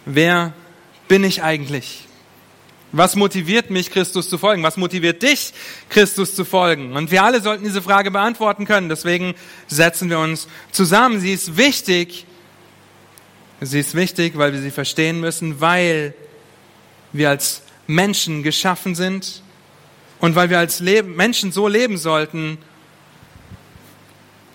Wer 0.04 0.52
bin 1.08 1.24
ich 1.24 1.42
eigentlich? 1.42 2.06
Was 2.92 3.16
motiviert 3.16 3.70
mich, 3.70 3.90
Christus 3.90 4.28
zu 4.28 4.36
folgen? 4.36 4.62
Was 4.62 4.76
motiviert 4.76 5.22
dich, 5.22 5.54
Christus 5.88 6.34
zu 6.34 6.44
folgen? 6.44 6.94
Und 6.94 7.10
wir 7.10 7.24
alle 7.24 7.40
sollten 7.40 7.64
diese 7.64 7.80
Frage 7.80 8.10
beantworten 8.10 8.66
können. 8.66 8.90
Deswegen 8.90 9.34
setzen 9.66 10.10
wir 10.10 10.18
uns 10.18 10.46
zusammen. 10.72 11.20
Sie 11.20 11.32
ist 11.32 11.56
wichtig. 11.56 12.26
Sie 13.62 13.80
ist 13.80 13.94
wichtig, 13.94 14.36
weil 14.36 14.52
wir 14.52 14.60
sie 14.60 14.70
verstehen 14.70 15.20
müssen, 15.20 15.62
weil 15.62 16.12
wir 17.14 17.30
als 17.30 17.62
Menschen 17.86 18.42
geschaffen 18.42 18.94
sind 18.94 19.40
und 20.26 20.34
weil 20.34 20.50
wir 20.50 20.58
als 20.58 20.80
Menschen 20.80 21.52
so 21.52 21.68
leben 21.68 21.96
sollten, 21.98 22.58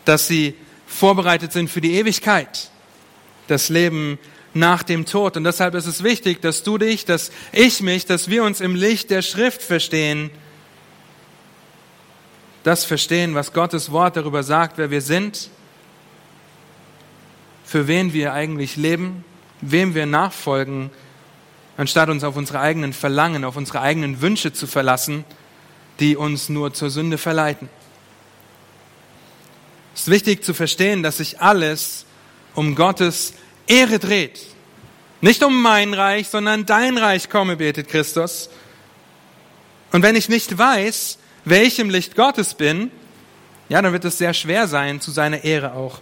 dass 0.04 0.28
sie 0.28 0.54
vorbereitet 0.86 1.54
sind 1.54 1.70
für 1.70 1.80
die 1.80 1.94
Ewigkeit, 1.94 2.70
das 3.48 3.70
Leben 3.70 4.20
nach 4.54 4.84
dem 4.84 5.06
Tod. 5.06 5.38
Und 5.38 5.46
deshalb 5.46 5.74
ist 5.76 5.86
es 5.86 6.04
wichtig, 6.04 6.42
dass 6.42 6.64
du 6.64 6.78
dich, 6.78 7.06
dass 7.06 7.32
ich 7.54 7.82
mich, 7.82 8.06
dass 8.06 8.30
wir 8.30 8.44
uns 8.44 8.60
im 8.60 8.76
Licht 8.76 9.12
der 9.12 9.22
Schrift 9.22 9.62
verstehen, 9.62 10.30
das 12.64 12.84
verstehen, 12.84 13.34
was 13.34 13.54
Gottes 13.54 13.94
Wort 13.94 14.18
darüber 14.18 14.44
sagt, 14.44 14.78
wer 14.78 14.92
wir 14.92 15.02
sind, 15.02 15.50
für 17.64 17.88
wen 17.88 18.12
wir 18.12 18.34
eigentlich 18.34 18.76
leben, 18.76 19.24
wem 19.62 19.96
wir 19.96 20.06
nachfolgen, 20.06 20.90
anstatt 21.78 22.10
uns 22.10 22.26
auf 22.26 22.36
unsere 22.36 22.60
eigenen 22.60 22.92
Verlangen, 22.92 23.46
auf 23.46 23.56
unsere 23.56 23.80
eigenen 23.80 24.20
Wünsche 24.20 24.52
zu 24.52 24.68
verlassen 24.68 25.24
die 26.02 26.18
uns 26.18 26.50
nur 26.50 26.74
zur 26.74 26.90
Sünde 26.90 27.18
verleiten. 27.18 27.70
Es 29.94 30.02
ist 30.02 30.10
wichtig 30.10 30.44
zu 30.44 30.54
verstehen, 30.54 31.04
dass 31.04 31.18
sich 31.18 31.40
alles 31.40 32.06
um 32.56 32.76
Gottes 32.76 33.36
Ehre 33.68 34.00
dreht. 34.00 34.42
Nicht 35.22 35.44
um 35.44 35.62
mein 35.62 35.94
Reich, 35.94 36.28
sondern 36.28 36.66
dein 36.66 36.98
Reich 36.98 37.30
komme, 37.30 37.58
betet 37.58 37.88
Christus. 37.88 38.50
Und 39.92 40.02
wenn 40.02 40.16
ich 40.16 40.28
nicht 40.28 40.58
weiß, 40.58 41.20
welchem 41.46 41.92
Licht 41.92 42.16
Gottes 42.16 42.56
bin, 42.56 42.90
ja, 43.70 43.82
dann 43.82 43.94
wird 43.94 44.06
es 44.06 44.18
sehr 44.18 44.34
schwer 44.34 44.68
sein, 44.68 45.00
zu 45.02 45.12
seiner 45.12 45.44
Ehre 45.44 45.74
auch 45.74 46.00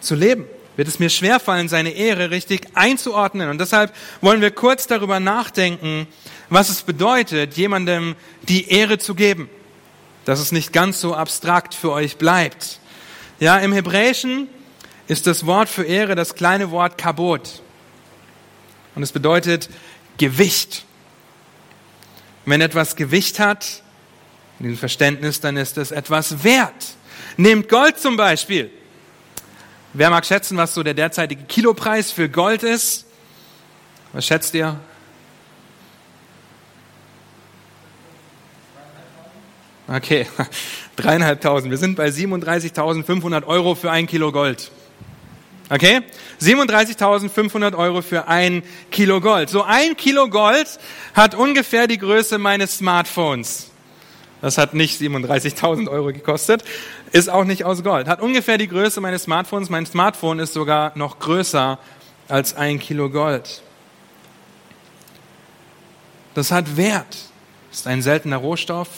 zu 0.00 0.14
leben. 0.14 0.44
Wird 0.76 0.88
es 0.88 0.98
mir 0.98 1.08
schwerfallen, 1.08 1.68
seine 1.68 1.90
Ehre 1.90 2.30
richtig 2.30 2.68
einzuordnen. 2.74 3.48
Und 3.48 3.58
deshalb 3.58 3.94
wollen 4.20 4.42
wir 4.42 4.50
kurz 4.50 4.86
darüber 4.86 5.18
nachdenken, 5.18 6.06
was 6.50 6.68
es 6.68 6.82
bedeutet, 6.82 7.54
jemandem 7.56 8.16
die 8.42 8.70
Ehre 8.70 8.98
zu 8.98 9.14
geben. 9.14 9.48
Dass 10.24 10.40
es 10.40 10.52
nicht 10.52 10.72
ganz 10.72 11.00
so 11.00 11.14
abstrakt 11.14 11.74
für 11.74 11.92
euch 11.92 12.16
bleibt. 12.16 12.80
Ja, 13.40 13.58
im 13.58 13.72
Hebräischen 13.72 14.48
ist 15.06 15.26
das 15.26 15.46
Wort 15.46 15.68
für 15.68 15.84
Ehre 15.84 16.14
das 16.14 16.34
kleine 16.34 16.70
Wort 16.70 16.98
Kabot. 16.98 17.62
Und 18.94 19.02
es 19.02 19.12
bedeutet 19.12 19.70
Gewicht. 20.18 20.84
Wenn 22.44 22.60
etwas 22.60 22.96
Gewicht 22.96 23.38
hat, 23.38 23.82
in 24.58 24.64
diesem 24.64 24.78
Verständnis, 24.78 25.40
dann 25.40 25.56
ist 25.56 25.78
es 25.78 25.92
etwas 25.92 26.42
wert. 26.44 26.96
Nehmt 27.36 27.68
Gold 27.68 27.98
zum 27.98 28.16
Beispiel. 28.16 28.70
Wer 29.92 30.10
mag 30.10 30.26
schätzen, 30.26 30.56
was 30.56 30.74
so 30.74 30.82
der 30.82 30.94
derzeitige 30.94 31.44
Kilopreis 31.44 32.10
für 32.10 32.28
Gold 32.28 32.62
ist? 32.62 33.06
Was 34.12 34.26
schätzt 34.26 34.54
ihr? 34.54 34.78
Okay, 39.90 40.26
dreieinhalbtausend. 40.96 41.70
Wir 41.70 41.78
sind 41.78 41.96
bei 41.96 42.08
37.500 42.08 43.46
Euro 43.46 43.74
für 43.74 43.90
ein 43.90 44.06
Kilo 44.06 44.32
Gold. 44.32 44.70
Okay? 45.70 46.02
37.500 46.42 47.74
Euro 47.74 48.02
für 48.02 48.28
ein 48.28 48.62
Kilo 48.90 49.22
Gold. 49.22 49.48
So 49.48 49.62
ein 49.62 49.96
Kilo 49.96 50.28
Gold 50.28 50.78
hat 51.14 51.34
ungefähr 51.34 51.86
die 51.86 51.96
Größe 51.96 52.36
meines 52.36 52.76
Smartphones. 52.76 53.70
Das 54.42 54.58
hat 54.58 54.74
nicht 54.74 55.00
37.000 55.00 55.88
Euro 55.88 56.12
gekostet, 56.12 56.62
ist 57.10 57.30
auch 57.30 57.44
nicht 57.44 57.64
aus 57.64 57.82
Gold. 57.82 58.08
Hat 58.08 58.20
ungefähr 58.20 58.58
die 58.58 58.68
Größe 58.68 59.00
meines 59.00 59.22
Smartphones. 59.22 59.70
Mein 59.70 59.86
Smartphone 59.86 60.38
ist 60.38 60.52
sogar 60.52 60.92
noch 60.96 61.18
größer 61.18 61.78
als 62.28 62.54
ein 62.54 62.78
Kilo 62.78 63.08
Gold. 63.08 63.62
Das 66.34 66.52
hat 66.52 66.76
Wert. 66.76 67.16
Ist 67.72 67.86
ein 67.86 68.02
seltener 68.02 68.36
Rohstoff 68.36 68.88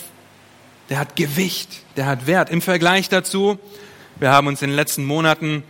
der 0.90 0.98
hat 0.98 1.16
Gewicht, 1.16 1.84
der 1.96 2.06
hat 2.06 2.26
Wert. 2.26 2.50
Im 2.50 2.60
Vergleich 2.60 3.08
dazu, 3.08 3.58
wir 4.16 4.30
haben 4.30 4.48
uns 4.48 4.60
in 4.60 4.70
den 4.70 4.76
letzten 4.76 5.04
Monaten 5.04 5.62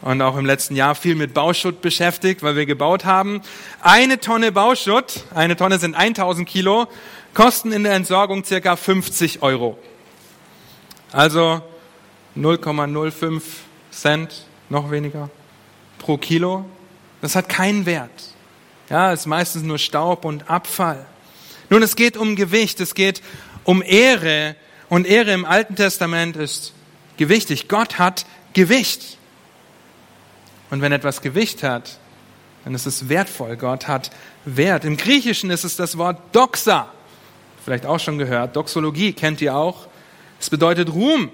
und 0.00 0.22
auch 0.22 0.36
im 0.36 0.46
letzten 0.46 0.76
Jahr 0.76 0.94
viel 0.94 1.16
mit 1.16 1.34
Bauschutt 1.34 1.82
beschäftigt, 1.82 2.42
weil 2.42 2.56
wir 2.56 2.64
gebaut 2.64 3.04
haben. 3.04 3.42
Eine 3.82 4.20
Tonne 4.20 4.52
Bauschutt, 4.52 5.24
eine 5.34 5.56
Tonne 5.56 5.78
sind 5.78 5.96
1000 5.96 6.48
Kilo, 6.48 6.86
kosten 7.34 7.72
in 7.72 7.82
der 7.82 7.94
Entsorgung 7.94 8.44
circa 8.44 8.76
50 8.76 9.42
Euro. 9.42 9.76
Also 11.12 11.60
0,05 12.36 13.42
Cent, 13.90 14.46
noch 14.68 14.92
weniger, 14.92 15.28
pro 15.98 16.16
Kilo. 16.16 16.64
Das 17.20 17.34
hat 17.34 17.48
keinen 17.48 17.86
Wert. 17.86 18.10
Ja, 18.88 19.12
ist 19.12 19.26
meistens 19.26 19.64
nur 19.64 19.78
Staub 19.78 20.24
und 20.24 20.48
Abfall. 20.48 21.06
Nun, 21.68 21.82
es 21.82 21.94
geht 21.94 22.16
um 22.16 22.34
Gewicht, 22.36 22.80
es 22.80 22.94
geht 22.94 23.22
um 23.70 23.82
Ehre. 23.82 24.56
Und 24.88 25.06
Ehre 25.06 25.32
im 25.32 25.44
Alten 25.44 25.76
Testament 25.76 26.36
ist 26.36 26.72
gewichtig. 27.16 27.68
Gott 27.68 28.00
hat 28.00 28.26
Gewicht. 28.52 29.16
Und 30.70 30.80
wenn 30.82 30.90
etwas 30.90 31.22
Gewicht 31.22 31.62
hat, 31.62 31.98
dann 32.64 32.74
ist 32.74 32.86
es 32.86 33.08
wertvoll. 33.08 33.56
Gott 33.56 33.86
hat 33.86 34.10
Wert. 34.44 34.84
Im 34.84 34.96
Griechischen 34.96 35.50
ist 35.50 35.62
es 35.62 35.76
das 35.76 35.96
Wort 35.98 36.20
Doxa. 36.32 36.92
Vielleicht 37.64 37.86
auch 37.86 38.00
schon 38.00 38.18
gehört. 38.18 38.56
Doxologie 38.56 39.12
kennt 39.12 39.40
ihr 39.40 39.54
auch. 39.54 39.86
Es 40.40 40.50
bedeutet 40.50 40.92
Ruhm. 40.92 41.30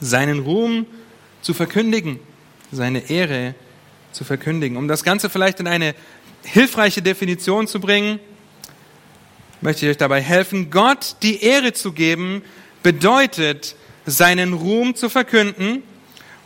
Seinen 0.00 0.38
Ruhm 0.38 0.86
zu 1.42 1.52
verkündigen. 1.52 2.18
Seine 2.72 3.10
Ehre 3.10 3.54
zu 4.12 4.24
verkündigen. 4.24 4.78
Um 4.78 4.88
das 4.88 5.04
Ganze 5.04 5.28
vielleicht 5.28 5.60
in 5.60 5.66
eine 5.66 5.94
hilfreiche 6.44 7.02
Definition 7.02 7.66
zu 7.66 7.78
bringen, 7.78 8.20
möchte 9.60 9.86
ich 9.86 9.90
euch 9.90 9.96
dabei 9.96 10.20
helfen. 10.20 10.70
Gott 10.70 11.16
die 11.22 11.42
Ehre 11.42 11.72
zu 11.72 11.92
geben, 11.92 12.42
bedeutet, 12.82 13.74
seinen 14.06 14.52
Ruhm 14.52 14.94
zu 14.94 15.08
verkünden 15.08 15.82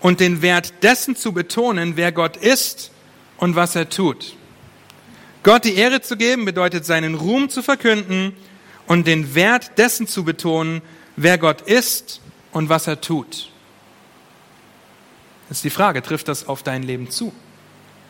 und 0.00 0.20
den 0.20 0.40
Wert 0.42 0.72
dessen 0.82 1.14
zu 1.14 1.32
betonen, 1.32 1.96
wer 1.96 2.12
Gott 2.12 2.36
ist 2.36 2.90
und 3.36 3.54
was 3.56 3.76
er 3.76 3.88
tut. 3.90 4.34
Gott 5.42 5.64
die 5.64 5.74
Ehre 5.74 6.00
zu 6.00 6.16
geben 6.16 6.44
bedeutet 6.44 6.84
seinen 6.84 7.14
Ruhm 7.14 7.48
zu 7.48 7.62
verkünden 7.62 8.34
und 8.86 9.06
den 9.06 9.34
Wert 9.34 9.78
dessen 9.78 10.06
zu 10.06 10.24
betonen, 10.24 10.82
wer 11.16 11.38
Gott 11.38 11.62
ist 11.62 12.20
und 12.52 12.68
was 12.68 12.86
er 12.86 13.00
tut. 13.00 13.50
Ist 15.50 15.64
die 15.64 15.70
Frage, 15.70 16.02
trifft 16.02 16.28
das 16.28 16.46
auf 16.46 16.62
dein 16.62 16.82
Leben 16.82 17.10
zu? 17.10 17.32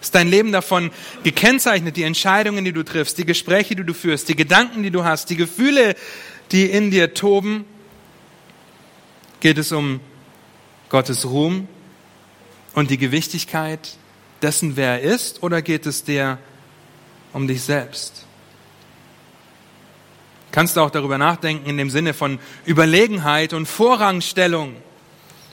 Ist 0.00 0.14
dein 0.14 0.28
Leben 0.28 0.52
davon 0.52 0.90
gekennzeichnet, 1.25 1.97
die 1.97 2.04
Entscheidungen, 2.04 2.64
die 2.64 2.73
du 2.73 2.83
triffst, 2.83 3.19
die 3.19 3.26
Gespräche, 3.26 3.76
die 3.76 3.85
du 3.85 3.92
führst, 3.92 4.28
die 4.28 4.37
Gedanken, 4.37 4.83
die 4.83 4.90
du 4.90 5.04
hast, 5.04 5.28
die 5.28 5.37
Gefühle, 5.37 5.95
die 6.52 6.64
in 6.64 6.90
dir 6.90 7.12
toben? 7.12 7.64
Geht 9.40 9.59
es 9.59 9.73
um 9.73 10.00
Gottes 10.88 11.26
Ruhm 11.26 11.69
und 12.75 12.90
die 12.90 12.99
Gewichtigkeit 12.99 13.97
dessen, 14.42 14.76
wer 14.76 15.00
er 15.00 15.02
ist, 15.02 15.42
oder 15.42 15.61
geht 15.61 15.87
es 15.87 16.04
dir 16.04 16.38
um 17.33 17.47
dich 17.47 17.62
selbst? 17.62 18.25
Kannst 20.52 20.76
du 20.76 20.80
auch 20.80 20.90
darüber 20.90 21.16
nachdenken 21.16 21.69
in 21.69 21.76
dem 21.76 21.90
Sinne 21.90 22.12
von 22.12 22.38
Überlegenheit 22.66 23.52
und 23.52 23.66
Vorrangstellung. 23.66 24.75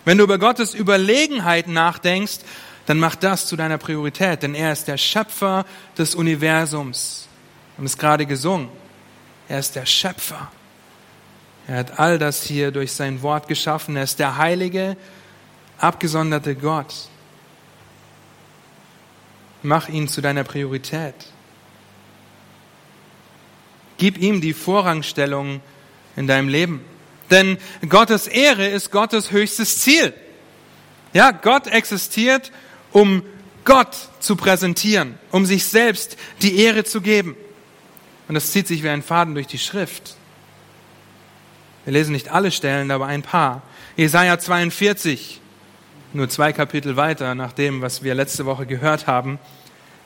Wenn 0.06 0.18
du 0.18 0.24
über 0.24 0.40
Gottes 0.40 0.74
Überlegenheit 0.74 1.68
nachdenkst, 1.68 2.40
dann 2.88 3.00
mach 3.00 3.16
das 3.16 3.46
zu 3.46 3.58
deiner 3.58 3.78
Priorität, 3.78 4.44
denn 4.44 4.56
er 4.56 4.72
ist 4.72 4.88
der 4.88 4.98
Schöpfer 4.98 5.66
des 5.98 6.16
Universums. 6.16 7.28
Wir 7.74 7.80
haben 7.80 7.86
es 7.86 7.98
gerade 7.98 8.26
gesungen. 8.26 8.70
Er 9.50 9.60
ist 9.60 9.76
der 9.76 9.86
Schöpfer. 9.86 10.50
Er 11.68 11.80
hat 11.80 12.00
all 12.00 12.18
das 12.18 12.44
hier 12.44 12.72
durch 12.72 12.94
sein 12.94 13.22
Wort 13.22 13.50
geschaffen. 13.50 13.98
Er 13.98 14.04
ist 14.04 14.20
der 14.20 14.38
heilige, 14.38 14.96
abgesonderte 15.78 16.56
Gott. 16.56 17.10
Mach 19.64 19.90
ihn 19.90 20.08
zu 20.08 20.22
deiner 20.22 20.46
Priorität. 20.46 21.14
Gib 23.98 24.18
ihm 24.18 24.40
die 24.40 24.54
Vorrangstellung 24.54 25.60
in 26.16 26.26
deinem 26.26 26.48
Leben. 26.48 26.86
Denn 27.32 27.58
Gottes 27.90 28.28
Ehre 28.28 28.66
ist 28.66 28.92
Gottes 28.92 29.32
höchstes 29.32 29.80
Ziel. 29.80 30.14
Ja, 31.12 31.32
Gott 31.32 31.68
existiert, 31.68 32.54
um 32.98 33.22
Gott 33.64 33.96
zu 34.20 34.36
präsentieren, 34.36 35.20
um 35.30 35.46
sich 35.46 35.66
selbst 35.66 36.18
die 36.42 36.58
Ehre 36.58 36.84
zu 36.84 37.00
geben. 37.00 37.36
Und 38.28 38.34
das 38.34 38.52
zieht 38.52 38.68
sich 38.68 38.82
wie 38.82 38.90
ein 38.90 39.04
Faden 39.04 39.36
durch 39.36 39.46
die 39.46 39.60
Schrift. 39.60 40.16
Wir 41.86 41.94
lesen 41.94 42.12
nicht 42.12 42.30
alle 42.30 42.50
Stellen, 42.50 42.90
aber 42.90 43.06
ein 43.06 43.22
paar. 43.22 43.62
Jesaja 43.98 44.40
42, 44.40 45.40
nur 46.14 46.28
zwei 46.28 46.54
Kapitel 46.54 46.96
weiter 46.96 47.36
nach 47.36 47.54
dem, 47.54 47.84
was 47.84 48.02
wir 48.02 48.16
letzte 48.16 48.48
Woche 48.48 48.66
gehört 48.66 49.06
haben. 49.06 49.38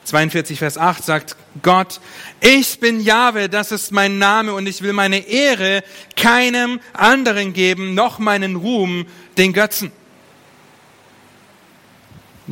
42, 0.04 0.58
Vers 0.58 0.76
8 0.76 1.02
sagt 1.02 1.36
Gott, 1.62 1.98
ich 2.40 2.78
bin 2.78 3.00
Jahwe, 3.00 3.48
das 3.48 3.72
ist 3.72 3.90
mein 3.90 4.18
Name 4.18 4.52
und 4.52 4.66
ich 4.66 4.82
will 4.82 4.92
meine 4.92 5.26
Ehre 5.26 5.82
keinem 6.14 6.78
anderen 6.92 7.54
geben, 7.54 7.94
noch 7.94 8.18
meinen 8.18 8.56
Ruhm 8.56 9.06
den 9.38 9.54
Götzen. 9.54 9.92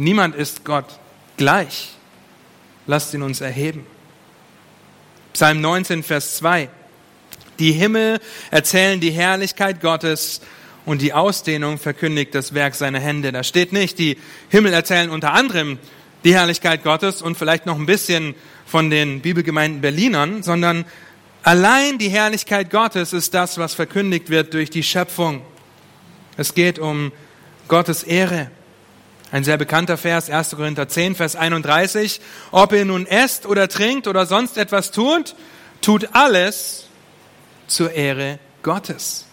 Niemand 0.01 0.35
ist 0.35 0.65
Gott 0.65 0.87
gleich. 1.37 1.91
Lasst 2.87 3.13
ihn 3.13 3.21
uns 3.21 3.43
erheben. 3.43 3.85
Psalm 5.35 5.61
19, 5.61 6.03
Vers 6.03 6.37
2. 6.37 6.71
Die 7.59 7.73
Himmel 7.73 8.19
erzählen 8.51 8.99
die 8.99 9.11
Herrlichkeit 9.11 9.83
Gottes 9.83 10.41
und 10.87 11.03
die 11.03 11.13
Ausdehnung 11.13 11.77
verkündigt 11.77 12.35
das 12.35 12.55
Werk 12.55 12.77
seiner 12.77 12.99
Hände. 12.99 13.31
Da 13.31 13.45
steht 13.45 13.75
nicht, 13.75 13.99
die 13.99 14.17
Himmel 14.49 14.73
erzählen 14.73 15.11
unter 15.11 15.35
anderem 15.35 15.79
die 16.25 16.33
Herrlichkeit 16.33 16.83
Gottes 16.83 17.21
und 17.21 17.37
vielleicht 17.37 17.67
noch 17.67 17.79
ein 17.79 17.85
bisschen 17.85 18.35
von 18.65 18.89
den 18.89 19.21
Bibelgemeinden 19.21 19.83
Berlinern, 19.83 20.43
sondern 20.43 20.87
allein 21.43 21.99
die 21.99 22.09
Herrlichkeit 22.09 22.71
Gottes 22.71 23.13
ist 23.13 23.35
das, 23.35 23.59
was 23.59 23.75
verkündigt 23.75 24.31
wird 24.31 24.55
durch 24.55 24.71
die 24.71 24.83
Schöpfung. 24.83 25.43
Es 26.39 26.55
geht 26.55 26.79
um 26.79 27.13
Gottes 27.69 28.03
Ehre. 28.03 28.51
Ein 29.33 29.45
sehr 29.45 29.59
bekannter 29.59 29.97
Vers, 29.97 30.29
1. 30.29 30.51
Korinther 30.57 30.89
10, 30.89 31.15
Vers 31.15 31.37
31. 31.37 32.21
Ob 32.51 32.73
ihr 32.73 32.85
nun 32.85 33.07
esst 33.07 33.47
oder 33.47 33.69
trinkt 33.69 34.09
oder 34.09 34.27
sonst 34.27 34.59
etwas 34.59 34.91
tut, 34.91 35.37
tut 35.81 36.09
alles 36.13 36.87
zur 37.69 37.93
Ehre 37.93 38.41
Gottes. 38.65 39.27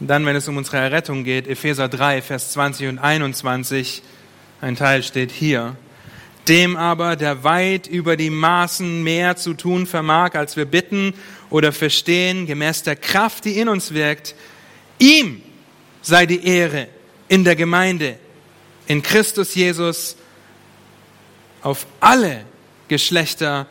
Dann, 0.00 0.26
wenn 0.26 0.36
es 0.36 0.48
um 0.48 0.58
unsere 0.58 0.78
Errettung 0.78 1.24
geht, 1.24 1.46
Epheser 1.46 1.88
3, 1.88 2.20
Vers 2.20 2.52
20 2.52 2.88
und 2.88 2.98
21, 2.98 4.02
ein 4.60 4.76
Teil 4.76 5.02
steht 5.02 5.30
hier. 5.30 5.76
Dem 6.46 6.76
aber, 6.76 7.16
der 7.16 7.42
weit 7.42 7.86
über 7.86 8.16
die 8.16 8.30
Maßen 8.30 9.02
mehr 9.02 9.36
zu 9.36 9.54
tun 9.54 9.86
vermag, 9.86 10.34
als 10.34 10.56
wir 10.56 10.66
bitten 10.66 11.14
oder 11.48 11.72
verstehen, 11.72 12.46
gemäß 12.46 12.82
der 12.82 12.96
Kraft, 12.96 13.46
die 13.46 13.58
in 13.58 13.68
uns 13.68 13.94
wirkt, 13.94 14.34
ihm 14.98 15.42
sei 16.02 16.26
die 16.26 16.46
Ehre 16.46 16.88
in 17.28 17.44
der 17.44 17.56
Gemeinde, 17.56 18.18
in 18.86 19.02
Christus 19.02 19.54
Jesus, 19.54 20.16
auf 21.62 21.86
alle 22.00 22.44
Geschlechter 22.88 23.66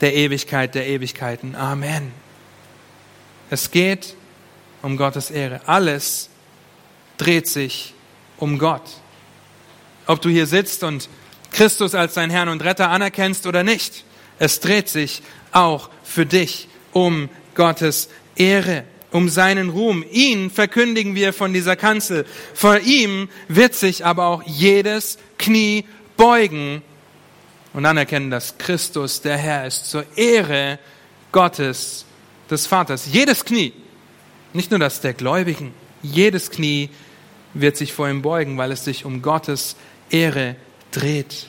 der 0.00 0.14
Ewigkeit 0.14 0.74
der 0.74 0.86
Ewigkeiten. 0.86 1.54
Amen. 1.54 2.12
Es 3.50 3.70
geht 3.70 4.14
um 4.82 4.96
Gottes 4.96 5.30
Ehre. 5.30 5.60
Alles 5.66 6.30
dreht 7.16 7.48
sich 7.48 7.94
um 8.38 8.58
Gott. 8.58 8.82
Ob 10.06 10.20
du 10.20 10.28
hier 10.28 10.46
sitzt 10.46 10.82
und 10.82 11.08
Christus 11.50 11.94
als 11.94 12.14
dein 12.14 12.30
Herrn 12.30 12.48
und 12.48 12.62
Retter 12.62 12.90
anerkennst 12.90 13.46
oder 13.46 13.62
nicht, 13.62 14.04
es 14.38 14.60
dreht 14.60 14.88
sich 14.88 15.22
auch 15.52 15.90
für 16.04 16.26
dich 16.26 16.68
um 16.92 17.28
Gottes 17.54 18.08
Ehre, 18.36 18.84
um 19.10 19.28
seinen 19.28 19.70
Ruhm. 19.70 20.04
Ihn 20.10 20.50
verkündigen 20.50 21.14
wir 21.14 21.32
von 21.32 21.52
dieser 21.52 21.76
Kanzel. 21.76 22.26
Vor 22.54 22.78
ihm 22.80 23.28
wird 23.48 23.74
sich 23.74 24.04
aber 24.04 24.26
auch 24.26 24.42
jedes 24.44 25.18
Knie 25.38 25.84
beugen 26.16 26.82
und 27.72 27.86
anerkennen, 27.86 28.30
dass 28.30 28.58
Christus 28.58 29.20
der 29.20 29.36
Herr 29.36 29.66
ist, 29.66 29.90
zur 29.90 30.04
Ehre 30.16 30.78
Gottes, 31.32 32.06
des 32.50 32.66
Vaters. 32.66 33.08
Jedes 33.10 33.44
Knie 33.44 33.72
nicht 34.52 34.70
nur 34.70 34.80
das 34.80 35.00
der 35.00 35.12
Gläubigen, 35.12 35.74
jedes 36.02 36.50
Knie 36.50 36.88
wird 37.54 37.76
sich 37.76 37.92
vor 37.92 38.08
ihm 38.08 38.22
beugen, 38.22 38.58
weil 38.58 38.72
es 38.72 38.84
sich 38.84 39.04
um 39.04 39.22
Gottes 39.22 39.76
Ehre 40.10 40.56
dreht. 40.92 41.48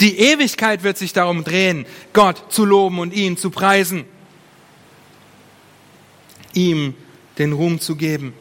Die 0.00 0.18
Ewigkeit 0.18 0.82
wird 0.82 0.98
sich 0.98 1.12
darum 1.12 1.44
drehen, 1.44 1.86
Gott 2.12 2.52
zu 2.52 2.64
loben 2.64 2.98
und 2.98 3.12
ihn 3.12 3.36
zu 3.36 3.50
preisen, 3.50 4.04
ihm 6.52 6.94
den 7.38 7.52
Ruhm 7.52 7.80
zu 7.80 7.96
geben, 7.96 8.34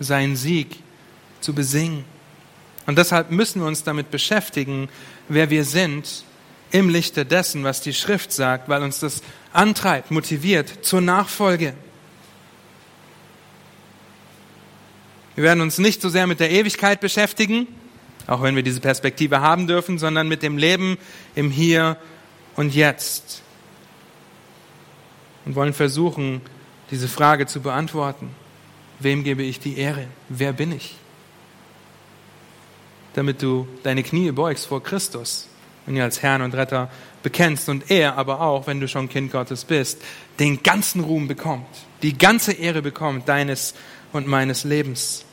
seinen 0.00 0.36
Sieg 0.36 0.76
zu 1.40 1.54
besingen. 1.54 2.04
Und 2.86 2.98
deshalb 2.98 3.30
müssen 3.30 3.60
wir 3.60 3.68
uns 3.68 3.84
damit 3.84 4.10
beschäftigen, 4.10 4.88
wer 5.28 5.50
wir 5.50 5.64
sind 5.64 6.24
im 6.70 6.88
Lichte 6.88 7.24
dessen, 7.24 7.62
was 7.62 7.80
die 7.80 7.94
Schrift 7.94 8.32
sagt, 8.32 8.68
weil 8.68 8.82
uns 8.82 8.98
das 8.98 9.22
antreibt, 9.52 10.10
motiviert 10.10 10.84
zur 10.84 11.00
Nachfolge. 11.00 11.74
Wir 15.36 15.44
werden 15.44 15.60
uns 15.60 15.78
nicht 15.78 16.02
so 16.02 16.08
sehr 16.08 16.26
mit 16.26 16.40
der 16.40 16.50
Ewigkeit 16.50 17.00
beschäftigen, 17.00 17.68
auch 18.26 18.42
wenn 18.42 18.56
wir 18.56 18.62
diese 18.62 18.80
Perspektive 18.80 19.40
haben 19.40 19.66
dürfen, 19.66 19.98
sondern 19.98 20.28
mit 20.28 20.42
dem 20.42 20.58
Leben 20.58 20.98
im 21.34 21.50
Hier 21.50 21.96
und 22.56 22.74
Jetzt. 22.74 23.43
Und 25.44 25.54
wollen 25.54 25.74
versuchen, 25.74 26.40
diese 26.90 27.08
Frage 27.08 27.46
zu 27.46 27.60
beantworten. 27.60 28.30
Wem 28.98 29.24
gebe 29.24 29.42
ich 29.42 29.60
die 29.60 29.76
Ehre? 29.76 30.06
Wer 30.28 30.52
bin 30.52 30.72
ich? 30.72 30.94
Damit 33.14 33.42
du 33.42 33.68
deine 33.82 34.02
Knie 34.02 34.30
beugst 34.32 34.66
vor 34.66 34.82
Christus 34.82 35.48
und 35.86 35.96
ihn 35.96 36.02
als 36.02 36.22
Herrn 36.22 36.42
und 36.42 36.54
Retter 36.54 36.90
bekennst 37.22 37.68
und 37.68 37.90
er 37.90 38.16
aber 38.16 38.40
auch, 38.40 38.66
wenn 38.66 38.80
du 38.80 38.88
schon 38.88 39.08
Kind 39.08 39.32
Gottes 39.32 39.64
bist, 39.64 40.00
den 40.38 40.62
ganzen 40.62 41.02
Ruhm 41.02 41.28
bekommt, 41.28 41.66
die 42.02 42.16
ganze 42.16 42.52
Ehre 42.52 42.82
bekommt 42.82 43.28
deines 43.28 43.74
und 44.12 44.26
meines 44.26 44.64
Lebens. 44.64 45.24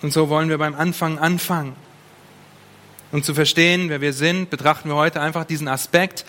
Und 0.00 0.12
so 0.12 0.28
wollen 0.28 0.48
wir 0.48 0.58
beim 0.58 0.74
Anfang 0.74 1.18
anfangen. 1.18 1.76
Um 3.12 3.22
zu 3.22 3.34
verstehen, 3.34 3.88
wer 3.88 4.00
wir 4.00 4.12
sind, 4.12 4.50
betrachten 4.50 4.88
wir 4.88 4.96
heute 4.96 5.20
einfach 5.20 5.44
diesen 5.44 5.68
Aspekt 5.68 6.24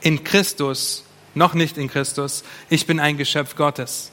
in 0.00 0.24
Christus, 0.24 1.04
noch 1.34 1.54
nicht 1.54 1.78
in 1.78 1.88
Christus. 1.88 2.44
Ich 2.68 2.86
bin 2.86 3.00
ein 3.00 3.16
Geschöpf 3.16 3.56
Gottes. 3.56 4.10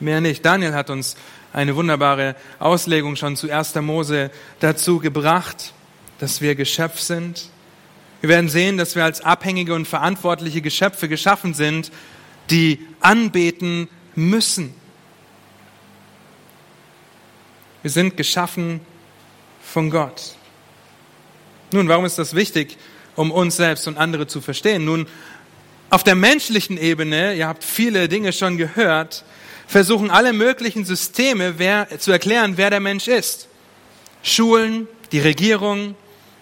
Mehr 0.00 0.20
nicht. 0.20 0.44
Daniel 0.44 0.74
hat 0.74 0.90
uns 0.90 1.16
eine 1.52 1.74
wunderbare 1.74 2.36
Auslegung 2.58 3.16
schon 3.16 3.36
zu 3.36 3.50
1. 3.50 3.74
Mose 3.76 4.30
dazu 4.60 4.98
gebracht, 4.98 5.72
dass 6.18 6.40
wir 6.40 6.54
Geschöpf 6.54 7.00
sind. 7.00 7.50
Wir 8.20 8.30
werden 8.30 8.48
sehen, 8.48 8.78
dass 8.78 8.96
wir 8.96 9.04
als 9.04 9.20
abhängige 9.20 9.74
und 9.74 9.86
verantwortliche 9.86 10.60
Geschöpfe 10.60 11.08
geschaffen 11.08 11.54
sind, 11.54 11.92
die 12.50 12.86
anbeten 13.00 13.88
müssen. 14.14 14.74
Wir 17.82 17.90
sind 17.90 18.16
geschaffen 18.16 18.80
von 19.62 19.90
Gott. 19.90 20.34
Nun, 21.72 21.88
warum 21.88 22.04
ist 22.04 22.18
das 22.18 22.34
wichtig, 22.34 22.76
um 23.18 23.32
uns 23.32 23.56
selbst 23.56 23.88
und 23.88 23.98
andere 23.98 24.28
zu 24.28 24.40
verstehen? 24.40 24.84
Nun, 24.84 25.06
auf 25.90 26.04
der 26.04 26.14
menschlichen 26.14 26.78
Ebene, 26.78 27.34
ihr 27.34 27.48
habt 27.48 27.64
viele 27.64 28.08
Dinge 28.08 28.32
schon 28.32 28.56
gehört, 28.56 29.24
versuchen 29.66 30.10
alle 30.10 30.32
möglichen 30.32 30.84
Systeme 30.84 31.58
wer, 31.58 31.88
zu 31.98 32.12
erklären, 32.12 32.54
wer 32.56 32.70
der 32.70 32.80
Mensch 32.80 33.08
ist. 33.08 33.48
Schulen, 34.22 34.86
die 35.10 35.18
Regierung, 35.18 35.96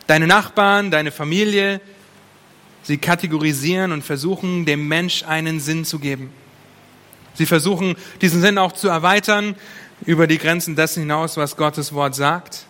deine 0.06 0.26
Nachbarn, 0.26 0.90
deine 0.90 1.12
Familie, 1.12 1.80
sie 2.82 2.98
kategorisieren 2.98 3.92
und 3.92 4.02
versuchen, 4.02 4.66
dem 4.66 4.86
Mensch 4.86 5.22
einen 5.24 5.60
Sinn 5.60 5.84
zu 5.84 5.98
geben. 5.98 6.30
Sie 7.34 7.46
versuchen, 7.46 7.96
diesen 8.20 8.40
Sinn 8.42 8.58
auch 8.58 8.72
zu 8.72 8.88
erweitern 8.88 9.56
über 10.04 10.26
die 10.26 10.38
Grenzen 10.38 10.76
dessen 10.76 11.00
hinaus, 11.00 11.36
was 11.36 11.56
Gottes 11.56 11.94
Wort 11.94 12.14
sagt. 12.14 12.66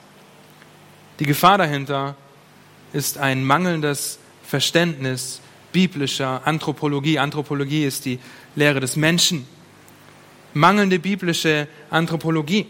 Die 1.19 1.27
Gefahr 1.27 1.59
dahinter 1.59 2.17
ist 2.93 3.19
ein 3.19 3.45
mangelndes 3.45 4.19
Verständnis 4.47 5.41
biblischer 5.73 6.47
Anthropologie. 6.47 7.19
Anthropologie 7.19 7.85
ist 7.85 8.05
die 8.05 8.19
Lehre 8.55 8.81
des 8.81 8.97
Menschen. 8.97 9.47
Mangelnde 10.55 10.99
biblische 10.99 11.69
Anthropologie. 11.91 12.67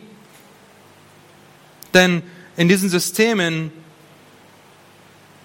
Denn 1.94 2.22
in 2.56 2.68
diesen 2.68 2.88
Systemen 2.88 3.70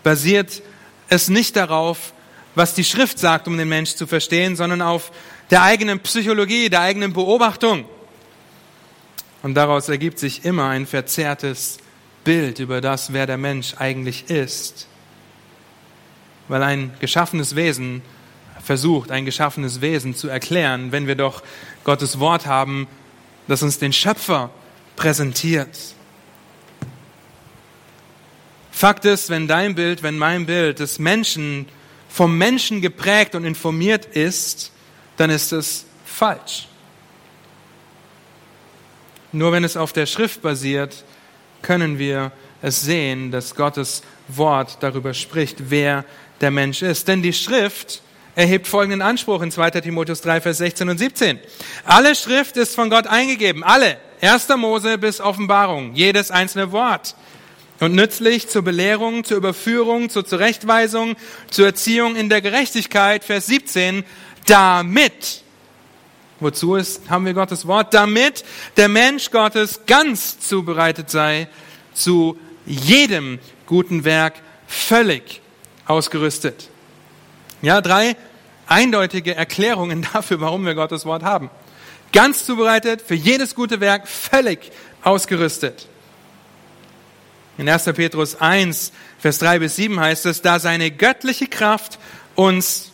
basiert 0.04 0.62
es 1.10 1.30
nicht 1.30 1.56
darauf, 1.56 2.14
was 2.56 2.74
die 2.74 2.84
Schrift 2.84 3.20
sagt, 3.20 3.48
um 3.48 3.58
den 3.58 3.70
Mensch 3.70 3.96
zu 3.96 4.08
verstehen, 4.08 4.56
sondern 4.56 4.82
auf 4.82 5.12
der 5.52 5.62
eigenen 5.62 6.00
Psychologie, 6.00 6.70
der 6.70 6.82
eigenen 6.82 7.14
Beobachtung. 7.14 7.86
Und 9.44 9.56
daraus 9.56 9.90
ergibt 9.90 10.20
sich 10.20 10.46
immer 10.46 10.70
ein 10.70 10.86
verzerrtes 10.86 11.78
Bild 12.24 12.60
über 12.60 12.82
das, 12.82 13.14
wer 13.14 13.26
der 13.26 13.38
Mensch 13.38 13.76
eigentlich 13.78 14.30
ist. 14.30 14.88
Weil 16.48 16.64
ein 16.64 16.94
geschaffenes 17.00 17.56
Wesen 17.56 18.02
versucht, 18.64 19.12
ein 19.12 19.26
geschaffenes 19.26 19.82
Wesen 19.82 20.16
zu 20.16 20.28
erklären, 20.28 20.92
wenn 20.92 21.08
wir 21.08 21.16
doch 21.16 21.42
Gottes 21.84 22.20
Wort 22.20 22.46
haben, 22.46 22.88
das 23.48 23.64
uns 23.64 23.80
den 23.80 23.94
Schöpfer 23.94 24.52
präsentiert. 24.96 25.78
Fakt 28.72 29.06
ist, 29.06 29.30
wenn 29.30 29.48
dein 29.48 29.76
Bild, 29.76 30.04
wenn 30.04 30.18
mein 30.18 30.46
Bild 30.46 30.80
des 30.80 31.00
Menschen 31.00 31.68
vom 32.10 32.38
Menschen 32.38 32.82
geprägt 32.82 33.36
und 33.36 33.46
informiert 33.46 34.06
ist, 34.06 34.72
dann 35.18 35.30
ist 35.30 35.52
es 35.52 35.86
falsch. 36.06 36.68
Nur 39.32 39.52
wenn 39.52 39.64
es 39.64 39.78
auf 39.78 39.94
der 39.94 40.06
Schrift 40.06 40.42
basiert, 40.42 41.04
können 41.62 42.00
wir 42.00 42.32
es 42.62 42.82
sehen, 42.82 43.32
dass 43.32 43.56
Gottes 43.56 44.04
Wort 44.28 44.78
darüber 44.82 45.14
spricht, 45.14 45.70
wer 45.70 46.06
der 46.42 46.52
Mensch 46.52 46.82
ist. 46.82 47.08
Denn 47.08 47.22
die 47.22 47.34
Schrift 47.34 48.02
erhebt 48.36 48.68
folgenden 48.68 49.02
Anspruch 49.02 49.42
in 49.42 49.52
2 49.52 49.72
Timotheus 49.72 50.22
3, 50.22 50.42
Vers 50.42 50.58
16 50.58 50.90
und 50.90 50.98
17. 50.98 51.40
Alle 51.86 52.16
Schrift 52.16 52.58
ist 52.58 52.76
von 52.76 52.90
Gott 52.90 53.08
eingegeben, 53.08 53.64
alle. 53.64 53.98
1. 54.22 54.50
Mose 54.58 54.98
bis 54.98 55.20
Offenbarung, 55.20 55.96
jedes 55.96 56.30
einzelne 56.30 56.72
Wort. 56.72 57.16
Und 57.80 57.96
nützlich 57.96 58.48
zur 58.48 58.62
Belehrung, 58.62 59.24
zur 59.24 59.38
Überführung, 59.38 60.12
zur 60.12 60.24
Zurechtweisung, 60.24 61.16
zur 61.50 61.66
Erziehung 61.66 62.16
in 62.16 62.30
der 62.30 62.42
Gerechtigkeit, 62.42 63.24
Vers 63.24 63.48
17, 63.48 64.04
damit 64.46 65.42
Wozu 66.42 66.76
ist, 66.76 67.08
haben 67.08 67.28
wir 67.28 67.36
Gottes 67.36 67.68
Wort? 67.68 67.94
Damit 67.94 68.44
der 68.76 68.90
Mensch 68.90 69.30
Gottes 69.30 69.82
ganz 69.86 70.40
zubereitet 70.40 71.12
sei, 71.12 71.48
zu 71.94 72.36
jedem 72.66 73.38
guten 73.68 74.06
Werk 74.06 74.34
völlig 74.66 75.40
ausgerüstet. 75.86 76.70
Ja, 77.62 77.80
drei 77.80 78.18
eindeutige 78.66 79.36
Erklärungen 79.36 80.02
dafür, 80.14 80.42
warum 80.42 80.66
wir 80.66 80.74
Gottes 80.74 81.06
Wort 81.06 81.22
haben. 81.22 81.52
Ganz 82.12 82.44
zubereitet, 82.44 83.04
für 83.04 83.14
jedes 83.14 83.54
gute 83.54 83.80
Werk 83.80 84.08
völlig 84.08 84.72
ausgerüstet. 85.04 85.88
In 87.60 87.70
1. 87.70 87.84
Petrus 87.94 88.42
1, 88.42 88.92
Vers 89.20 89.38
3 89.38 89.60
bis 89.60 89.76
7 89.76 90.00
heißt 90.00 90.26
es, 90.26 90.42
da 90.42 90.58
seine 90.58 90.90
göttliche 90.90 91.46
Kraft 91.46 92.00
uns 92.34 92.92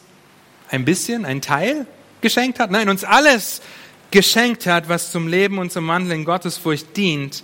ein 0.69 0.83
bisschen, 0.83 1.23
ein 1.23 1.41
Teil 1.41 1.87
geschenkt 2.27 2.59
hat, 2.59 2.71
nein, 2.71 2.89
uns 2.89 3.05
alles 3.05 3.61
geschenkt 4.11 4.65
hat, 4.65 4.89
was 4.89 5.11
zum 5.13 5.29
Leben 5.29 5.59
und 5.59 5.71
zum 5.71 5.87
Wandeln 5.87 6.19
in 6.19 6.25
Gottesfurcht 6.25 6.97
dient, 6.97 7.43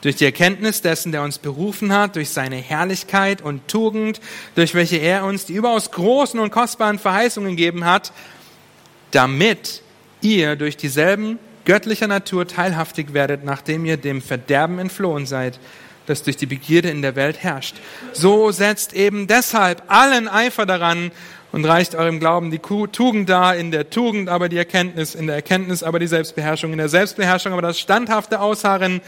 durch 0.00 0.16
die 0.16 0.24
Erkenntnis 0.24 0.80
dessen, 0.80 1.12
der 1.12 1.22
uns 1.22 1.38
berufen 1.38 1.92
hat, 1.92 2.16
durch 2.16 2.30
seine 2.30 2.56
Herrlichkeit 2.56 3.42
und 3.42 3.68
Tugend, 3.68 4.20
durch 4.54 4.74
welche 4.74 4.96
er 4.96 5.24
uns 5.24 5.44
die 5.44 5.52
überaus 5.52 5.90
großen 5.90 6.40
und 6.40 6.50
kostbaren 6.50 6.98
Verheißungen 6.98 7.56
gegeben 7.56 7.84
hat, 7.84 8.12
damit 9.10 9.82
ihr 10.22 10.56
durch 10.56 10.78
dieselben 10.78 11.38
göttlicher 11.66 12.06
Natur 12.06 12.46
teilhaftig 12.46 13.12
werdet, 13.12 13.44
nachdem 13.44 13.84
ihr 13.84 13.98
dem 13.98 14.22
Verderben 14.22 14.78
entflohen 14.78 15.26
seid, 15.26 15.58
das 16.06 16.22
durch 16.22 16.36
die 16.36 16.46
Begierde 16.46 16.88
in 16.88 17.02
der 17.02 17.16
Welt 17.16 17.42
herrscht. 17.42 17.76
So 18.12 18.50
setzt 18.50 18.94
eben 18.94 19.26
deshalb 19.26 19.82
allen 19.88 20.28
Eifer 20.28 20.64
daran, 20.64 21.10
und 21.52 21.64
reicht 21.64 21.94
eurem 21.94 22.20
Glauben 22.20 22.50
die 22.50 22.58
Tugend 22.58 23.28
dar, 23.28 23.56
in 23.56 23.70
der 23.70 23.90
Tugend 23.90 24.28
aber 24.28 24.48
die 24.48 24.56
Erkenntnis, 24.56 25.14
in 25.14 25.26
der 25.26 25.36
Erkenntnis 25.36 25.82
aber 25.82 25.98
die 25.98 26.06
Selbstbeherrschung, 26.06 26.72
in 26.72 26.78
der 26.78 26.88
Selbstbeherrschung 26.88 27.52
aber 27.52 27.62
das 27.62 27.78
standhafte 27.78 28.40
Ausharren, 28.40 29.00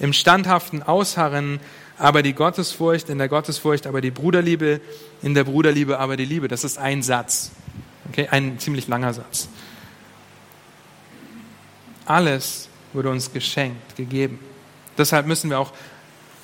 im 0.00 0.12
standhaften 0.12 0.82
Ausharren 0.82 1.60
aber 1.98 2.22
die 2.22 2.32
Gottesfurcht, 2.32 3.08
in 3.08 3.18
der 3.18 3.28
Gottesfurcht 3.28 3.86
aber 3.86 4.00
die 4.00 4.10
Bruderliebe, 4.10 4.80
in 5.22 5.34
der 5.34 5.44
Bruderliebe 5.44 5.98
aber 5.98 6.16
die 6.16 6.24
Liebe. 6.24 6.48
Das 6.48 6.64
ist 6.64 6.78
ein 6.78 7.02
Satz. 7.02 7.50
Okay, 8.10 8.28
ein 8.30 8.58
ziemlich 8.58 8.88
langer 8.88 9.12
Satz. 9.12 9.48
Alles 12.06 12.68
wurde 12.92 13.10
uns 13.10 13.32
geschenkt, 13.32 13.96
gegeben. 13.96 14.38
Deshalb 14.96 15.26
müssen 15.26 15.50
wir 15.50 15.58
auch 15.58 15.72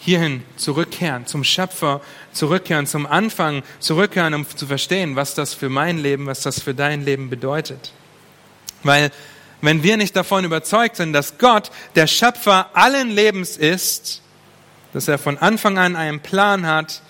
hierhin 0.05 0.43
zurückkehren, 0.57 1.27
zum 1.27 1.45
Schöpfer 1.45 2.03
zurückkehren, 2.33 2.87
zum 2.87 3.07
Anfang 3.07 3.63
zurückkehren, 3.79 4.35
um 4.35 4.47
zu 4.47 4.67
verstehen, 4.67 5.17
was 5.17 5.35
das 5.35 5.55
für 5.55 5.71
mein 5.71 5.97
Leben, 5.97 6.27
was 6.27 6.43
das 6.43 6.61
für 6.61 6.75
dein 6.75 7.05
Leben 7.05 7.31
bedeutet. 7.31 7.93
Weil 8.83 9.11
wenn 9.63 9.83
wir 9.83 9.97
nicht 9.97 10.15
davon 10.15 10.45
überzeugt 10.45 10.97
sind, 10.97 11.15
dass 11.15 11.39
Gott 11.39 11.71
der 11.95 12.07
Schöpfer 12.07 12.69
allen 12.75 13.09
Lebens 13.09 13.57
ist, 13.57 14.21
dass 14.93 15.09
er 15.09 15.17
von 15.17 15.39
Anfang 15.39 15.79
an 15.79 15.97
einen 15.97 16.21
Plan 16.21 16.67
hat 16.67 17.01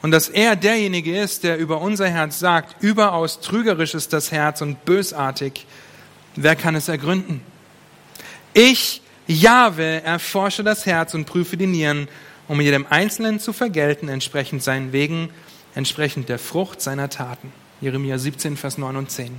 und 0.00 0.10
dass 0.10 0.30
er 0.30 0.56
derjenige 0.56 1.20
ist, 1.20 1.44
der 1.44 1.58
über 1.58 1.82
unser 1.82 2.08
Herz 2.08 2.38
sagt, 2.38 2.82
überaus 2.82 3.40
trügerisch 3.40 3.94
ist 3.94 4.14
das 4.14 4.32
Herz 4.32 4.62
und 4.62 4.86
bösartig, 4.86 5.66
wer 6.36 6.56
kann 6.56 6.74
es 6.74 6.88
ergründen? 6.88 7.42
Ich, 8.54 9.02
Jahwe, 9.26 10.02
erforsche 10.02 10.64
das 10.64 10.86
Herz 10.86 11.12
und 11.12 11.26
prüfe 11.26 11.58
die 11.58 11.66
Nieren 11.66 12.08
um 12.50 12.60
jedem 12.60 12.84
Einzelnen 12.90 13.38
zu 13.38 13.52
vergelten, 13.52 14.08
entsprechend 14.08 14.60
seinen 14.64 14.92
Wegen, 14.92 15.30
entsprechend 15.76 16.28
der 16.28 16.40
Frucht 16.40 16.80
seiner 16.80 17.08
Taten. 17.08 17.52
Jeremia 17.80 18.18
17, 18.18 18.56
Vers 18.56 18.76
9 18.76 18.96
und 18.96 19.08
10. 19.08 19.30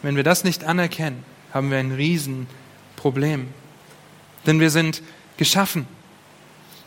Wenn 0.00 0.14
wir 0.14 0.22
das 0.22 0.44
nicht 0.44 0.62
anerkennen, 0.62 1.24
haben 1.52 1.72
wir 1.72 1.78
ein 1.78 1.90
Riesenproblem. 1.90 3.48
Denn 4.46 4.60
wir 4.60 4.70
sind 4.70 5.02
geschaffen. 5.38 5.88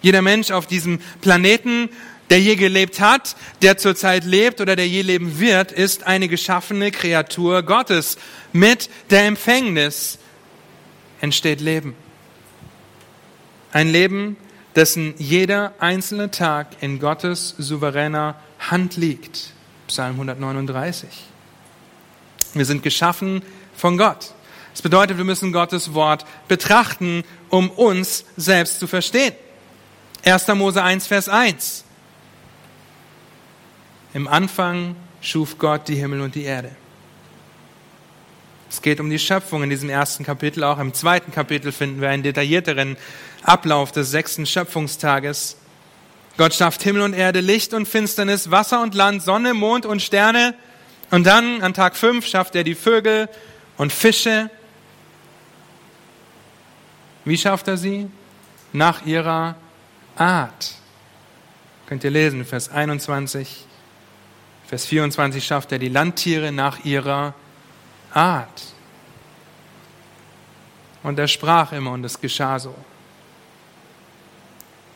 Jeder 0.01 0.21
Mensch 0.21 0.51
auf 0.51 0.65
diesem 0.65 0.99
Planeten, 1.19 1.89
der 2.29 2.39
je 2.39 2.55
gelebt 2.55 3.01
hat, 3.01 3.35
der 3.61 3.77
zurzeit 3.77 4.23
lebt 4.23 4.61
oder 4.61 4.77
der 4.77 4.87
je 4.87 5.01
leben 5.01 5.41
wird, 5.41 5.73
ist 5.73 6.03
eine 6.03 6.29
geschaffene 6.29 6.91
Kreatur 6.91 7.63
Gottes. 7.63 8.17
Mit 8.53 8.89
der 9.09 9.25
Empfängnis 9.25 10.19
entsteht 11.19 11.59
Leben. 11.59 11.95
Ein 13.73 13.89
Leben, 13.89 14.37
dessen 14.75 15.13
jeder 15.17 15.73
einzelne 15.79 16.31
Tag 16.31 16.67
in 16.81 16.99
Gottes 16.99 17.55
souveräner 17.57 18.35
Hand 18.59 18.97
liegt. 18.97 19.53
Psalm 19.87 20.13
139. 20.13 21.09
Wir 22.53 22.65
sind 22.65 22.83
geschaffen 22.83 23.41
von 23.75 23.97
Gott. 23.97 24.33
Das 24.73 24.81
bedeutet, 24.81 25.17
wir 25.17 25.25
müssen 25.25 25.53
Gottes 25.53 25.93
Wort 25.93 26.25
betrachten, 26.47 27.23
um 27.49 27.69
uns 27.69 28.25
selbst 28.35 28.79
zu 28.79 28.87
verstehen. 28.87 29.33
1. 30.25 30.47
Mose 30.49 30.83
1, 30.83 31.07
Vers 31.07 31.29
1. 31.29 31.85
Im 34.13 34.27
Anfang 34.27 34.95
schuf 35.21 35.57
Gott 35.57 35.87
die 35.87 35.95
Himmel 35.95 36.21
und 36.21 36.35
die 36.35 36.43
Erde. 36.43 36.71
Es 38.75 38.81
geht 38.81 38.99
um 38.99 39.09
die 39.09 39.19
Schöpfung 39.19 39.63
in 39.63 39.69
diesem 39.69 39.89
ersten 39.89 40.25
Kapitel. 40.25 40.61
Auch 40.65 40.79
im 40.79 40.93
zweiten 40.93 41.31
Kapitel 41.31 41.71
finden 41.71 42.01
wir 42.01 42.09
einen 42.09 42.23
detaillierteren 42.23 42.97
Ablauf 43.41 43.93
des 43.93 44.11
sechsten 44.11 44.45
Schöpfungstages. 44.45 45.55
Gott 46.35 46.53
schafft 46.53 46.83
Himmel 46.83 47.03
und 47.03 47.13
Erde, 47.13 47.39
Licht 47.39 47.73
und 47.73 47.87
Finsternis, 47.87 48.51
Wasser 48.51 48.81
und 48.81 48.93
Land, 48.93 49.23
Sonne, 49.23 49.53
Mond 49.53 49.85
und 49.85 50.01
Sterne. 50.01 50.55
Und 51.09 51.25
dann 51.25 51.61
an 51.61 51.73
Tag 51.73 51.95
fünf 51.95 52.27
schafft 52.27 52.53
er 52.53 52.65
die 52.65 52.75
Vögel 52.75 53.29
und 53.77 53.93
Fische. 53.93 54.49
Wie 57.23 57.37
schafft 57.37 57.69
er 57.69 57.77
sie? 57.77 58.09
Nach 58.73 59.05
ihrer 59.05 59.55
Art. 60.17 60.73
Könnt 61.87 62.03
ihr 62.03 62.11
lesen, 62.11 62.43
Vers 62.43 62.69
21. 62.69 63.67
Vers 64.67 64.85
24 64.85 65.45
schafft 65.45 65.71
er 65.71 65.79
die 65.79 65.87
Landtiere 65.87 66.51
nach 66.51 66.83
ihrer 66.83 67.11
Art. 67.11 67.35
Und 71.03 71.19
er 71.19 71.27
sprach 71.27 71.71
immer 71.71 71.91
und 71.91 72.03
es 72.03 72.19
geschah 72.19 72.57
so. 72.57 72.73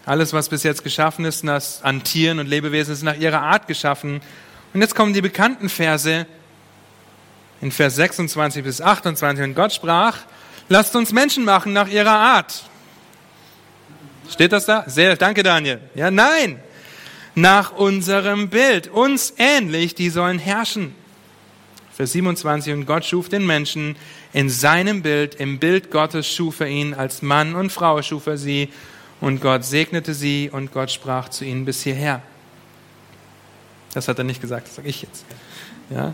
Alles, 0.05 0.33
was 0.33 0.49
bis 0.49 0.63
jetzt 0.63 0.83
geschaffen 0.83 1.25
ist 1.25 1.47
an 1.83 2.03
Tieren 2.03 2.39
und 2.39 2.47
Lebewesen, 2.47 2.93
ist 2.93 3.03
nach 3.03 3.17
ihrer 3.17 3.41
Art 3.41 3.67
geschaffen. 3.67 4.21
Und 4.73 4.81
jetzt 4.81 4.95
kommen 4.95 5.13
die 5.13 5.21
bekannten 5.21 5.69
Verse 5.69 6.25
in 7.61 7.71
Vers 7.71 7.95
26 7.95 8.63
bis 8.63 8.81
28. 8.81 9.43
Und 9.43 9.53
Gott 9.53 9.73
sprach, 9.73 10.17
lasst 10.67 10.95
uns 10.95 11.11
Menschen 11.11 11.43
machen 11.43 11.73
nach 11.73 11.87
ihrer 11.87 12.17
Art. 12.17 12.63
Steht 14.31 14.51
das 14.51 14.65
da? 14.65 14.85
Sehr, 14.87 15.15
danke 15.15 15.43
Daniel. 15.43 15.79
Ja, 15.93 16.09
nein. 16.09 16.59
Nach 17.35 17.71
unserem 17.73 18.49
Bild, 18.49 18.87
uns 18.87 19.33
ähnlich, 19.37 19.93
die 19.93 20.09
sollen 20.09 20.39
herrschen. 20.39 20.95
Vers 21.99 22.13
27, 22.13 22.71
und 22.71 22.85
Gott 22.85 23.03
schuf 23.03 23.27
den 23.27 23.45
Menschen 23.45 23.97
in 24.31 24.49
seinem 24.49 25.01
Bild, 25.01 25.35
im 25.35 25.59
Bild 25.59 25.91
Gottes 25.91 26.33
schuf 26.33 26.61
er 26.61 26.67
ihn, 26.67 26.93
als 26.93 27.21
Mann 27.21 27.55
und 27.55 27.73
Frau 27.73 28.01
schuf 28.01 28.25
er 28.27 28.37
sie, 28.37 28.69
und 29.19 29.41
Gott 29.41 29.65
segnete 29.65 30.13
sie, 30.13 30.49
und 30.49 30.71
Gott 30.71 30.91
sprach 30.91 31.27
zu 31.27 31.43
ihnen 31.43 31.65
bis 31.65 31.83
hierher. 31.83 32.21
Das 33.93 34.07
hat 34.07 34.17
er 34.17 34.23
nicht 34.23 34.39
gesagt, 34.39 34.67
das 34.67 34.75
sage 34.75 34.87
ich 34.87 35.01
jetzt. 35.01 35.25
Ja. 35.89 36.13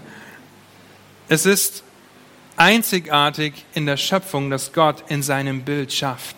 Es 1.30 1.46
ist 1.46 1.84
einzigartig 2.58 3.54
in 3.76 3.86
der 3.86 3.98
Schöpfung, 3.98 4.50
dass 4.50 4.74
Gott 4.74 5.04
in 5.10 5.22
seinem 5.22 5.62
Bild 5.62 5.94
schafft. 5.94 6.38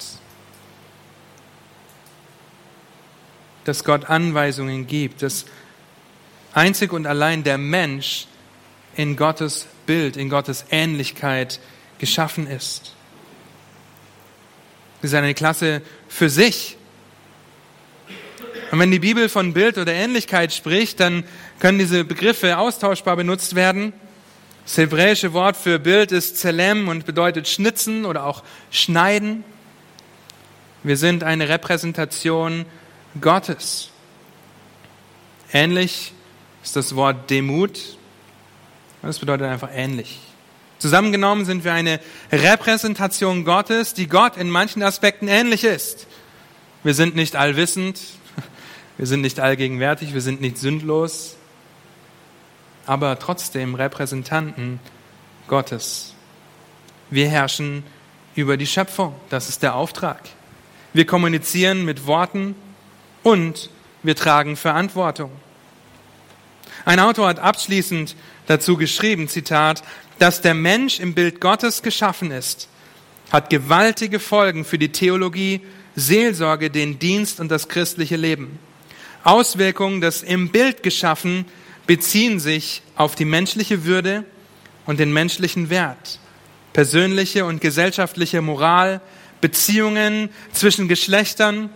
Dass 3.64 3.86
Gott 3.86 4.10
Anweisungen 4.10 4.88
gibt, 4.88 5.22
dass 5.22 5.46
einzig 6.54 6.92
und 6.92 7.08
allein 7.08 7.46
der 7.46 7.58
Mensch 7.58 8.28
in 8.98 9.16
Gottes 9.16 9.68
Bild, 9.86 10.18
in 10.18 10.30
Gottes 10.30 10.66
Ähnlichkeit 10.72 11.60
geschaffen 12.00 12.48
ist. 12.48 12.94
Das 15.02 15.12
ist 15.12 15.16
eine 15.16 15.36
Klasse 15.36 15.84
für 16.10 16.30
sich. 16.30 16.78
Und 18.72 18.80
wenn 18.80 18.92
die 18.92 19.00
Bibel 19.00 19.30
von 19.30 19.54
Bild 19.54 19.78
oder 19.78 19.94
Ähnlichkeit 19.94 20.52
spricht, 20.52 21.00
dann 21.00 21.24
können 21.60 21.78
diese 21.78 22.04
Begriffe 22.04 22.58
austauschbar 22.58 23.16
benutzt 23.16 23.56
werden. 23.56 23.94
Das 24.66 24.78
hebräische 24.78 25.32
Wort 25.32 25.56
für 25.56 25.80
Bild 25.80 26.12
ist 26.12 26.38
Zelem 26.38 26.90
und 26.90 27.06
bedeutet 27.06 27.48
schnitzen 27.48 28.04
oder 28.04 28.26
auch 28.26 28.44
schneiden. 28.72 29.44
Wir 30.84 30.98
sind 30.98 31.24
eine 31.24 31.48
Repräsentation 31.48 32.66
Gottes. 33.22 33.92
Ähnlich 35.54 36.14
ist 36.64 36.76
das 36.76 36.96
Wort 36.96 37.30
Demut 37.30 37.97
das 39.02 39.20
bedeutet 39.20 39.48
einfach 39.48 39.70
ähnlich. 39.72 40.20
Zusammengenommen 40.80 41.46
sind 41.46 41.64
wir 41.64 41.74
eine 41.74 42.00
Repräsentation 42.32 43.46
Gottes, 43.46 43.94
die 43.94 44.08
Gott 44.08 44.38
in 44.38 44.50
manchen 44.50 44.84
Aspekten 44.84 45.28
ähnlich 45.28 45.64
ist. 45.64 46.06
Wir 46.84 46.94
sind 46.94 47.16
nicht 47.16 47.36
allwissend, 47.36 48.00
wir 48.98 49.08
sind 49.08 49.22
nicht 49.22 49.40
allgegenwärtig, 49.40 50.14
wir 50.14 50.22
sind 50.22 50.40
nicht 50.40 50.58
sündlos, 50.58 51.36
aber 52.86 53.18
trotzdem 53.18 53.74
Repräsentanten 53.74 54.80
Gottes. 55.48 56.14
Wir 57.10 57.28
herrschen 57.28 57.84
über 58.36 58.56
die 58.56 58.68
Schöpfung, 58.68 59.16
das 59.30 59.50
ist 59.50 59.64
der 59.64 59.76
Auftrag. 59.76 60.22
Wir 60.94 61.06
kommunizieren 61.06 61.86
mit 61.86 62.06
Worten 62.06 62.56
und 63.24 63.70
wir 64.04 64.16
tragen 64.16 64.56
Verantwortung. 64.56 65.32
Ein 66.86 67.00
Autor 67.00 67.28
hat 67.28 67.40
abschließend 67.40 68.16
dazu 68.48 68.78
geschrieben, 68.78 69.28
Zitat, 69.28 69.84
dass 70.18 70.42
der 70.42 70.56
Mensch 70.56 71.00
im 71.00 71.14
Bild 71.14 71.40
Gottes 71.40 71.84
geschaffen 71.84 72.32
ist, 72.32 72.68
hat 73.32 73.50
gewaltige 73.50 74.20
Folgen 74.20 74.66
für 74.66 74.80
die 74.80 74.92
Theologie, 74.92 75.62
Seelsorge, 75.96 76.70
den 76.70 76.98
Dienst 76.98 77.40
und 77.40 77.50
das 77.50 77.68
christliche 77.68 78.16
Leben. 78.16 78.60
Auswirkungen 79.24 80.02
des 80.02 80.24
im 80.24 80.50
Bild 80.50 80.82
geschaffen 80.82 81.46
beziehen 81.86 82.40
sich 82.40 82.82
auf 82.96 83.16
die 83.16 83.26
menschliche 83.26 83.84
Würde 83.84 84.24
und 84.86 85.00
den 85.00 85.12
menschlichen 85.12 85.70
Wert, 85.70 86.20
persönliche 86.74 87.46
und 87.46 87.62
gesellschaftliche 87.62 88.42
Moral, 88.42 89.02
Beziehungen 89.42 90.30
zwischen 90.54 90.88
Geschlechtern, 90.88 91.70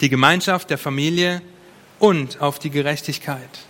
die 0.00 0.08
Gemeinschaft 0.08 0.70
der 0.70 0.78
Familie 0.78 1.42
und 1.98 2.40
auf 2.40 2.58
die 2.58 2.70
Gerechtigkeit 2.70 3.69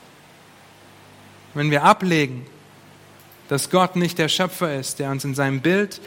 wenn 1.55 1.71
wir 1.71 1.85
ablegen, 1.85 2.47
dass 3.49 3.71
Gott 3.71 3.97
nicht 3.97 4.19
der 4.19 4.29
Schöpfer 4.29 4.77
ist, 4.77 4.99
der 4.99 5.11
uns 5.11 5.25
in 5.25 5.35
seinem 5.35 5.61
Bild 5.61 6.01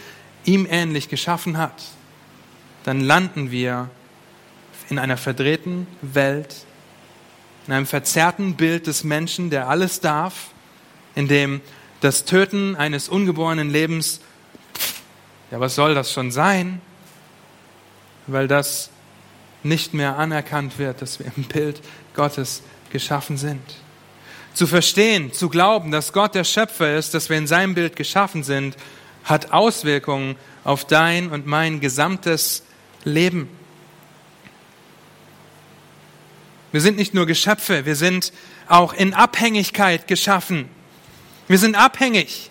ihm 0.45 0.65
ähnlich 0.69 1.09
geschaffen 1.09 1.57
hat, 1.57 1.83
dann 2.83 3.01
landen 3.01 3.51
wir 3.51 3.89
in 4.89 4.99
einer 4.99 5.17
verdrehten 5.17 5.87
Welt, 6.01 6.55
in 7.67 7.73
einem 7.73 7.85
verzerrten 7.85 8.55
Bild 8.55 8.87
des 8.87 9.03
Menschen, 9.03 9.49
der 9.49 9.67
alles 9.67 9.99
darf, 9.99 10.51
in 11.15 11.27
dem 11.27 11.61
das 12.01 12.25
Töten 12.25 12.75
eines 12.75 13.07
ungeborenen 13.09 13.69
Lebens, 13.69 14.19
ja, 15.51 15.59
was 15.59 15.75
soll 15.75 15.95
das 15.95 16.11
schon 16.11 16.31
sein? 16.31 16.81
Weil 18.27 18.47
das 18.47 18.89
nicht 19.63 19.93
mehr 19.93 20.17
anerkannt 20.17 20.77
wird, 20.79 21.01
dass 21.01 21.19
wir 21.19 21.31
im 21.37 21.43
Bild 21.43 21.81
Gottes 22.15 22.61
geschaffen 22.89 23.37
sind 23.37 23.82
zu 24.53 24.67
verstehen, 24.67 25.33
zu 25.33 25.49
glauben, 25.49 25.91
dass 25.91 26.13
Gott 26.13 26.35
der 26.35 26.43
Schöpfer 26.43 26.95
ist, 26.97 27.13
dass 27.13 27.29
wir 27.29 27.37
in 27.37 27.47
seinem 27.47 27.73
Bild 27.73 27.95
geschaffen 27.95 28.43
sind, 28.43 28.77
hat 29.23 29.51
Auswirkungen 29.51 30.35
auf 30.63 30.85
dein 30.85 31.29
und 31.31 31.47
mein 31.47 31.79
gesamtes 31.79 32.63
Leben. 33.03 33.49
Wir 36.71 36.81
sind 36.81 36.97
nicht 36.97 37.13
nur 37.13 37.25
Geschöpfe, 37.25 37.85
wir 37.85 37.95
sind 37.95 38.33
auch 38.67 38.93
in 38.93 39.13
Abhängigkeit 39.13 40.07
geschaffen. 40.07 40.69
Wir 41.47 41.57
sind 41.57 41.75
abhängig. 41.75 42.49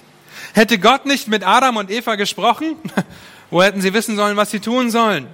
Hätte 0.55 0.79
Gott 0.79 1.07
nicht 1.07 1.29
mit 1.29 1.45
Adam 1.45 1.77
und 1.77 1.91
Eva 1.91 2.15
gesprochen, 2.17 2.77
wo 3.51 3.63
hätten 3.63 3.81
sie 3.81 3.95
wissen 3.95 4.17
sollen, 4.17 4.37
was 4.37 4.51
sie 4.51 4.61
tun 4.61 4.91
sollen? 4.91 5.27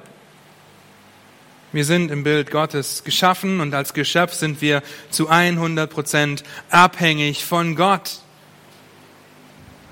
Wir 1.70 1.84
sind 1.84 2.10
im 2.10 2.24
Bild 2.24 2.50
Gottes 2.50 3.04
geschaffen 3.04 3.60
und 3.60 3.74
als 3.74 3.92
Geschöpf 3.92 4.32
sind 4.32 4.62
wir 4.62 4.82
zu 5.10 5.28
100 5.28 5.90
Prozent 5.90 6.42
abhängig 6.70 7.44
von 7.44 7.76
Gott. 7.76 8.20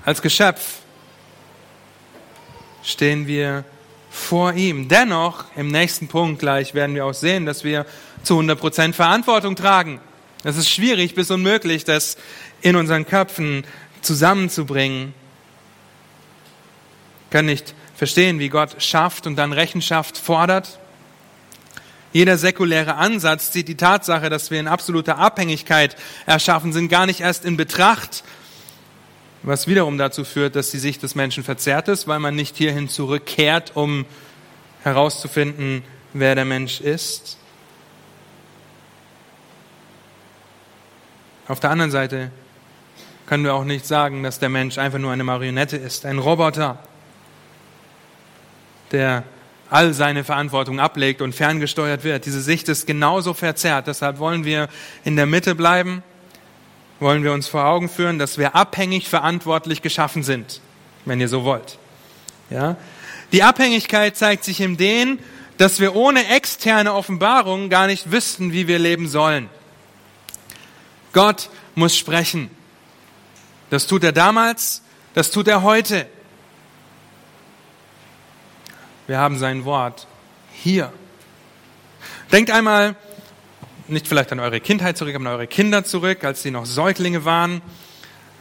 Als 0.03 0.23
Geschöpf 0.23 0.79
stehen 2.81 3.27
wir 3.27 3.63
vor 4.09 4.53
ihm. 4.53 4.87
Dennoch, 4.87 5.45
im 5.55 5.67
nächsten 5.67 6.07
Punkt 6.07 6.39
gleich 6.39 6.73
werden 6.73 6.95
wir 6.95 7.05
auch 7.05 7.13
sehen, 7.13 7.45
dass 7.45 7.63
wir 7.63 7.85
zu 8.23 8.33
100 8.33 8.59
Prozent 8.59 8.95
Verantwortung 8.95 9.55
tragen. 9.55 10.01
Es 10.43 10.57
ist 10.57 10.71
schwierig 10.71 11.13
bis 11.13 11.29
unmöglich, 11.29 11.83
das 11.83 12.17
in 12.61 12.75
unseren 12.75 13.05
Köpfen 13.05 13.65
zusammenzubringen. 14.01 15.13
Wir 17.29 17.37
können 17.37 17.49
nicht 17.49 17.75
verstehen, 17.95 18.39
wie 18.39 18.49
Gott 18.49 18.81
schafft 18.81 19.27
und 19.27 19.35
dann 19.35 19.53
Rechenschaft 19.53 20.17
fordert. 20.17 20.79
Jeder 22.17 22.39
säkuläre 22.39 22.95
Ansatz 22.95 23.51
zieht 23.51 23.67
die 23.67 23.77
Tatsache, 23.77 24.31
dass 24.31 24.49
wir 24.49 24.59
in 24.59 24.67
absoluter 24.67 25.19
Abhängigkeit 25.19 25.95
erschaffen 26.25 26.73
sind, 26.73 26.89
gar 26.89 27.05
nicht 27.05 27.19
erst 27.19 27.45
in 27.45 27.57
Betracht, 27.57 28.23
was 29.43 29.67
wiederum 29.67 29.99
dazu 29.99 30.23
führt, 30.25 30.55
dass 30.55 30.71
die 30.71 30.79
Sicht 30.79 31.03
des 31.03 31.13
Menschen 31.13 31.43
verzerrt 31.43 31.89
ist, 31.89 32.07
weil 32.07 32.17
man 32.17 32.33
nicht 32.33 32.57
hierhin 32.57 32.89
zurückkehrt, 32.89 33.73
um 33.75 34.03
herauszufinden, 34.81 35.83
wer 36.13 36.33
der 36.33 36.45
Mensch 36.45 36.81
ist. 36.81 37.37
Auf 41.47 41.59
der 41.59 41.69
anderen 41.69 41.91
Seite 41.91 42.31
können 43.27 43.43
wir 43.43 43.53
auch 43.53 43.63
nicht 43.63 43.85
sagen, 43.85 44.23
dass 44.23 44.39
der 44.39 44.49
Mensch 44.49 44.79
einfach 44.79 44.97
nur 44.97 45.11
eine 45.11 45.23
Marionette 45.23 45.77
ist, 45.77 46.03
ein 46.03 46.17
Roboter, 46.17 46.79
der 48.91 49.23
all 49.69 49.93
seine 49.93 50.23
Verantwortung 50.23 50.79
ablegt 50.79 51.21
und 51.21 51.33
ferngesteuert 51.33 52.03
wird. 52.03 52.25
Diese 52.25 52.41
Sicht 52.41 52.69
ist 52.69 52.87
genauso 52.87 53.33
verzerrt. 53.33 53.87
Deshalb 53.87 54.19
wollen 54.19 54.45
wir 54.45 54.69
in 55.03 55.15
der 55.15 55.25
Mitte 55.25 55.55
bleiben, 55.55 56.03
wollen 56.99 57.23
wir 57.23 57.33
uns 57.33 57.47
vor 57.47 57.65
Augen 57.65 57.89
führen, 57.89 58.19
dass 58.19 58.37
wir 58.37 58.55
abhängig 58.55 59.09
verantwortlich 59.09 59.81
geschaffen 59.81 60.23
sind, 60.23 60.61
wenn 61.05 61.19
ihr 61.19 61.27
so 61.27 61.43
wollt. 61.43 61.77
Ja? 62.49 62.77
Die 63.31 63.43
Abhängigkeit 63.43 64.15
zeigt 64.15 64.43
sich 64.43 64.61
in 64.61 64.77
dem, 64.77 65.19
dass 65.57 65.79
wir 65.79 65.95
ohne 65.95 66.27
externe 66.29 66.93
Offenbarung 66.93 67.69
gar 67.69 67.87
nicht 67.87 68.11
wüssten, 68.11 68.53
wie 68.53 68.67
wir 68.67 68.79
leben 68.79 69.07
sollen. 69.07 69.49
Gott 71.13 71.49
muss 71.75 71.97
sprechen. 71.97 72.49
Das 73.69 73.87
tut 73.87 74.03
er 74.03 74.11
damals, 74.11 74.83
das 75.13 75.31
tut 75.31 75.47
er 75.47 75.63
heute. 75.63 76.07
Wir 79.07 79.19
haben 79.19 79.37
sein 79.37 79.63
Wort 79.63 80.05
hier. 80.51 80.91
Denkt 82.33 82.51
einmal 82.51 82.95
nicht 83.87 84.05
vielleicht 84.05 84.33
an 84.33 84.41
eure 84.41 84.59
Kindheit 84.59 84.97
zurück, 84.97 85.15
aber 85.15 85.29
an 85.29 85.33
eure 85.33 85.47
Kinder 85.47 85.85
zurück, 85.85 86.25
als 86.25 86.43
sie 86.43 86.51
noch 86.51 86.65
Säuglinge 86.65 87.23
waren. 87.23 87.61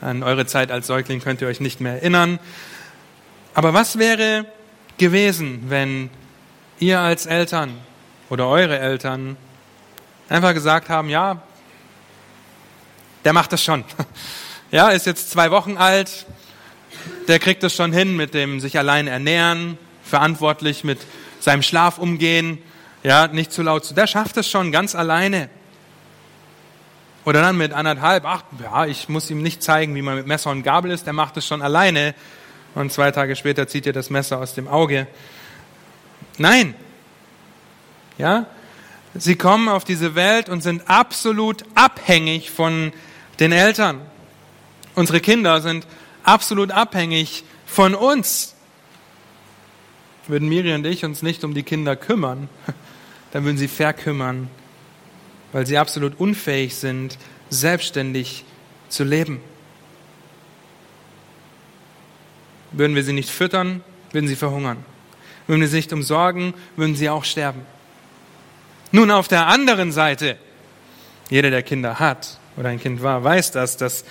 An 0.00 0.24
eure 0.24 0.44
Zeit 0.44 0.72
als 0.72 0.88
Säugling 0.88 1.20
könnt 1.20 1.40
ihr 1.40 1.46
euch 1.46 1.60
nicht 1.60 1.80
mehr 1.80 1.92
erinnern. 1.92 2.40
Aber 3.54 3.74
was 3.74 3.96
wäre 4.00 4.44
gewesen, 4.98 5.66
wenn 5.68 6.10
ihr 6.80 6.98
als 6.98 7.26
Eltern 7.26 7.78
oder 8.28 8.48
eure 8.48 8.80
Eltern 8.80 9.36
einfach 10.28 10.52
gesagt 10.52 10.88
haben, 10.88 11.08
ja, 11.08 11.42
der 13.24 13.32
macht 13.32 13.52
das 13.52 13.62
schon. 13.62 13.84
Ja, 14.72 14.88
ist 14.88 15.06
jetzt 15.06 15.30
zwei 15.30 15.52
Wochen 15.52 15.76
alt, 15.76 16.26
der 17.28 17.38
kriegt 17.38 17.62
es 17.62 17.72
schon 17.72 17.92
hin 17.92 18.16
mit 18.16 18.34
dem 18.34 18.58
sich 18.58 18.76
allein 18.78 19.06
ernähren, 19.06 19.78
verantwortlich 20.08 20.84
mit 20.84 20.98
seinem 21.40 21.62
Schlaf 21.62 21.98
umgehen, 21.98 22.58
ja, 23.02 23.26
nicht 23.28 23.52
zu 23.52 23.62
laut 23.62 23.84
zu, 23.84 23.94
der 23.94 24.06
schafft 24.06 24.36
es 24.36 24.50
schon 24.50 24.72
ganz 24.72 24.94
alleine. 24.94 25.48
Oder 27.24 27.40
dann 27.40 27.56
mit 27.56 27.72
anderthalb, 27.72 28.24
ach, 28.24 28.44
ja, 28.62 28.86
ich 28.86 29.08
muss 29.08 29.30
ihm 29.30 29.42
nicht 29.42 29.62
zeigen, 29.62 29.94
wie 29.96 30.02
man 30.02 30.16
mit 30.16 30.26
Messer 30.26 30.50
und 30.50 30.62
Gabel 30.62 30.92
ist, 30.92 31.06
der 31.06 31.12
macht 31.12 31.36
es 31.36 31.46
schon 31.46 31.60
alleine. 31.60 32.14
Und 32.74 32.92
zwei 32.92 33.10
Tage 33.10 33.36
später 33.36 33.66
zieht 33.66 33.86
ihr 33.86 33.92
das 33.92 34.10
Messer 34.10 34.38
aus 34.38 34.54
dem 34.54 34.68
Auge. 34.68 35.06
Nein. 36.38 36.74
Ja? 38.18 38.46
Sie 39.14 39.36
kommen 39.36 39.68
auf 39.68 39.84
diese 39.84 40.14
Welt 40.14 40.48
und 40.48 40.62
sind 40.62 40.88
absolut 40.88 41.64
abhängig 41.74 42.50
von 42.50 42.92
den 43.40 43.52
Eltern. 43.52 44.02
Unsere 44.94 45.20
Kinder 45.20 45.62
sind 45.62 45.86
absolut 46.22 46.70
abhängig 46.70 47.44
von 47.66 47.94
uns. 47.94 48.55
Würden 50.28 50.48
Miriam 50.48 50.80
und 50.80 50.86
ich 50.86 51.04
uns 51.04 51.22
nicht 51.22 51.44
um 51.44 51.54
die 51.54 51.62
Kinder 51.62 51.96
kümmern, 51.96 52.48
dann 53.32 53.44
würden 53.44 53.58
sie 53.58 53.68
verkümmern, 53.68 54.48
weil 55.52 55.66
sie 55.66 55.78
absolut 55.78 56.18
unfähig 56.18 56.74
sind, 56.74 57.18
selbstständig 57.48 58.44
zu 58.88 59.04
leben. 59.04 59.40
Würden 62.72 62.96
wir 62.96 63.04
sie 63.04 63.12
nicht 63.12 63.30
füttern, 63.30 63.82
würden 64.12 64.28
sie 64.28 64.36
verhungern. 64.36 64.84
Würden 65.46 65.60
wir 65.60 65.68
sie 65.68 65.76
nicht 65.76 65.92
umsorgen, 65.92 66.54
würden 66.76 66.96
sie 66.96 67.08
auch 67.08 67.24
sterben. 67.24 67.62
Nun 68.92 69.10
auf 69.10 69.28
der 69.28 69.46
anderen 69.46 69.92
Seite, 69.92 70.36
jeder, 71.30 71.50
der 71.50 71.62
Kinder 71.62 71.98
hat 71.98 72.38
oder 72.56 72.68
ein 72.68 72.80
Kind 72.80 73.02
war, 73.02 73.22
weiß 73.22 73.52
das, 73.52 73.76
dass 73.76 74.04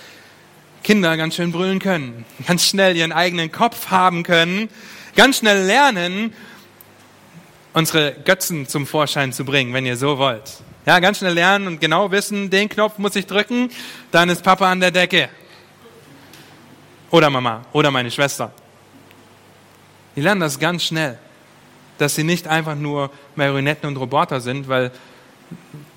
Kinder 0.82 1.16
ganz 1.16 1.34
schön 1.34 1.52
brüllen 1.52 1.78
können, 1.78 2.24
ganz 2.46 2.66
schnell 2.66 2.96
ihren 2.96 3.12
eigenen 3.12 3.50
Kopf 3.50 3.90
haben 3.90 4.22
können, 4.22 4.68
ganz 5.16 5.38
schnell 5.38 5.64
lernen, 5.64 6.32
unsere 7.72 8.12
Götzen 8.12 8.68
zum 8.68 8.86
Vorschein 8.86 9.32
zu 9.32 9.44
bringen, 9.44 9.74
wenn 9.74 9.84
ihr 9.84 9.96
so 9.96 10.18
wollt. 10.18 10.62
Ja, 10.86 11.00
ganz 11.00 11.18
schnell 11.18 11.34
lernen 11.34 11.66
und 11.66 11.80
genau 11.80 12.10
wissen, 12.12 12.48
den 12.50 12.68
Knopf 12.68 12.98
muss 12.98 13.16
ich 13.16 13.26
drücken, 13.26 13.70
dann 14.12 14.28
ist 14.28 14.42
Papa 14.42 14.70
an 14.70 14.80
der 14.80 14.92
Decke. 14.92 15.28
Oder 17.10 17.28
Mama 17.28 17.64
oder 17.72 17.90
meine 17.90 18.10
Schwester. 18.10 18.52
Die 20.14 20.20
lernen 20.20 20.40
das 20.40 20.58
ganz 20.58 20.84
schnell, 20.84 21.18
dass 21.98 22.14
sie 22.14 22.24
nicht 22.24 22.46
einfach 22.46 22.76
nur 22.76 23.10
Marionetten 23.34 23.88
und 23.88 23.96
Roboter 23.96 24.40
sind, 24.40 24.68
weil 24.68 24.92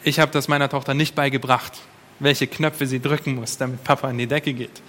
ich 0.04 0.20
habe 0.20 0.32
das 0.32 0.48
meiner 0.48 0.70
Tochter 0.70 0.94
nicht 0.94 1.14
beigebracht 1.14 1.74
welche 2.20 2.48
Knöpfe 2.48 2.86
sie 2.86 3.02
drücken 3.02 3.36
muss, 3.36 3.58
damit 3.58 3.84
Papa 3.84 4.08
an 4.10 4.18
die 4.18 4.28
Decke 4.28 4.54
geht. 4.54 4.82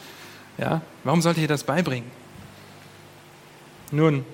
Ja? 0.58 0.82
Warum 1.04 1.22
sollte 1.22 1.40
ich 1.40 1.42
ihr 1.42 1.48
das 1.48 1.64
beibringen? 1.64 2.10
Nun, 3.92 4.24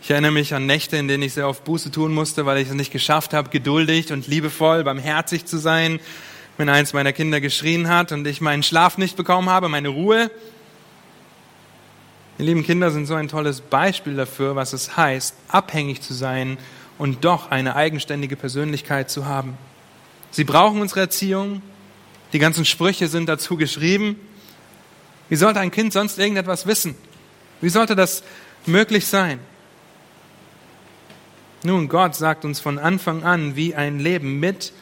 ich 0.00 0.10
erinnere 0.10 0.30
mich 0.30 0.54
an 0.54 0.66
Nächte, 0.66 0.96
in 0.96 1.08
denen 1.08 1.24
ich 1.24 1.32
sehr 1.32 1.48
oft 1.48 1.64
Buße 1.64 1.90
tun 1.90 2.14
musste, 2.14 2.46
weil 2.46 2.58
ich 2.58 2.68
es 2.68 2.74
nicht 2.74 2.92
geschafft 2.92 3.34
habe, 3.34 3.50
geduldig 3.50 4.12
und 4.12 4.28
liebevoll, 4.28 4.84
barmherzig 4.84 5.46
zu 5.46 5.56
sein, 5.56 5.98
wenn 6.56 6.68
eins 6.68 6.92
meiner 6.92 7.12
Kinder 7.12 7.40
geschrien 7.40 7.88
hat 7.88 8.12
und 8.12 8.24
ich 8.26 8.40
meinen 8.40 8.62
Schlaf 8.62 8.98
nicht 8.98 9.16
bekommen 9.16 9.50
habe, 9.50 9.68
meine 9.68 9.88
Ruhe. 9.88 10.30
Die 12.38 12.44
lieben 12.44 12.62
Kinder 12.62 12.92
sind 12.92 13.06
so 13.06 13.14
ein 13.14 13.26
tolles 13.26 13.60
Beispiel 13.60 14.14
dafür, 14.14 14.54
was 14.54 14.74
es 14.74 14.96
heißt, 14.96 15.34
abhängig 15.48 16.00
zu 16.00 16.14
sein 16.14 16.56
und 16.98 17.24
doch 17.24 17.50
eine 17.50 17.74
eigenständige 17.74 18.36
Persönlichkeit 18.36 19.10
zu 19.10 19.26
haben. 19.26 19.58
Sie 20.30 20.44
brauchen 20.44 20.80
unsere 20.80 21.00
Erziehung. 21.00 21.62
Die 22.32 22.38
ganzen 22.38 22.64
Sprüche 22.64 23.08
sind 23.08 23.28
dazu 23.28 23.56
geschrieben. 23.56 24.20
Wie 25.28 25.36
sollte 25.36 25.58
ein 25.58 25.72
Kind 25.72 25.92
sonst 25.92 26.16
irgendetwas 26.16 26.68
wissen? 26.68 26.94
Wie 27.64 27.70
sollte 27.70 27.96
das 27.96 28.22
möglich 28.66 29.06
sein? 29.06 29.40
Nun, 31.62 31.88
Gott 31.88 32.14
sagt 32.14 32.44
uns 32.44 32.60
von 32.60 32.78
Anfang 32.78 33.24
an, 33.24 33.56
wie 33.56 33.74
ein 33.74 33.98
Leben 33.98 34.38
mit 34.38 34.74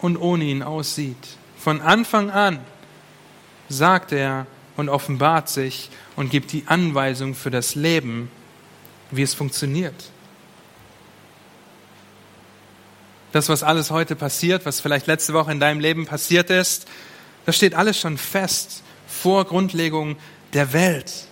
und 0.00 0.16
ohne 0.16 0.44
ihn 0.44 0.62
aussieht. 0.62 1.16
Von 1.58 1.80
Anfang 1.80 2.30
an 2.30 2.60
sagt 3.68 4.12
er 4.12 4.46
und 4.76 4.88
offenbart 4.88 5.48
sich 5.48 5.90
und 6.14 6.30
gibt 6.30 6.52
die 6.52 6.62
Anweisung 6.66 7.34
für 7.34 7.50
das 7.50 7.74
Leben, 7.74 8.30
wie 9.10 9.22
es 9.22 9.34
funktioniert. 9.34 10.10
das, 13.32 13.48
was 13.48 13.62
alles 13.62 13.90
heute 13.90 14.16
passiert, 14.16 14.64
was 14.64 14.80
vielleicht 14.80 15.06
letzte 15.06 15.34
Woche 15.34 15.52
in 15.52 15.60
deinem 15.60 15.80
Leben 15.80 16.06
passiert 16.06 16.50
ist, 16.50 16.86
das 17.46 17.56
steht 17.56 17.74
alles 17.74 17.98
schon 17.98 18.16
fest 18.16 18.82
vor 19.06 19.44
Grundlegung 19.44 20.16
der 20.54 20.72
Welt. 20.72 21.27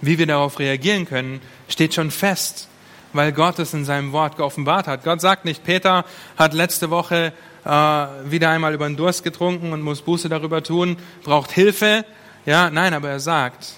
Wie 0.00 0.18
wir 0.18 0.26
darauf 0.26 0.58
reagieren 0.58 1.06
können, 1.06 1.40
steht 1.68 1.94
schon 1.94 2.10
fest, 2.10 2.68
weil 3.12 3.32
Gott 3.32 3.58
es 3.58 3.72
in 3.74 3.84
seinem 3.84 4.12
Wort 4.12 4.36
geoffenbart 4.36 4.86
hat. 4.86 5.04
Gott 5.04 5.20
sagt 5.20 5.44
nicht, 5.44 5.64
Peter 5.64 6.04
hat 6.36 6.52
letzte 6.52 6.90
Woche 6.90 7.32
äh, 7.64 7.68
wieder 7.68 8.50
einmal 8.50 8.74
über 8.74 8.86
den 8.86 8.96
Durst 8.96 9.24
getrunken 9.24 9.72
und 9.72 9.82
muss 9.82 10.02
Buße 10.02 10.28
darüber 10.28 10.62
tun, 10.62 10.96
braucht 11.24 11.50
Hilfe. 11.50 12.04
Ja, 12.44 12.70
nein, 12.70 12.94
aber 12.94 13.10
er 13.10 13.20
sagt, 13.20 13.74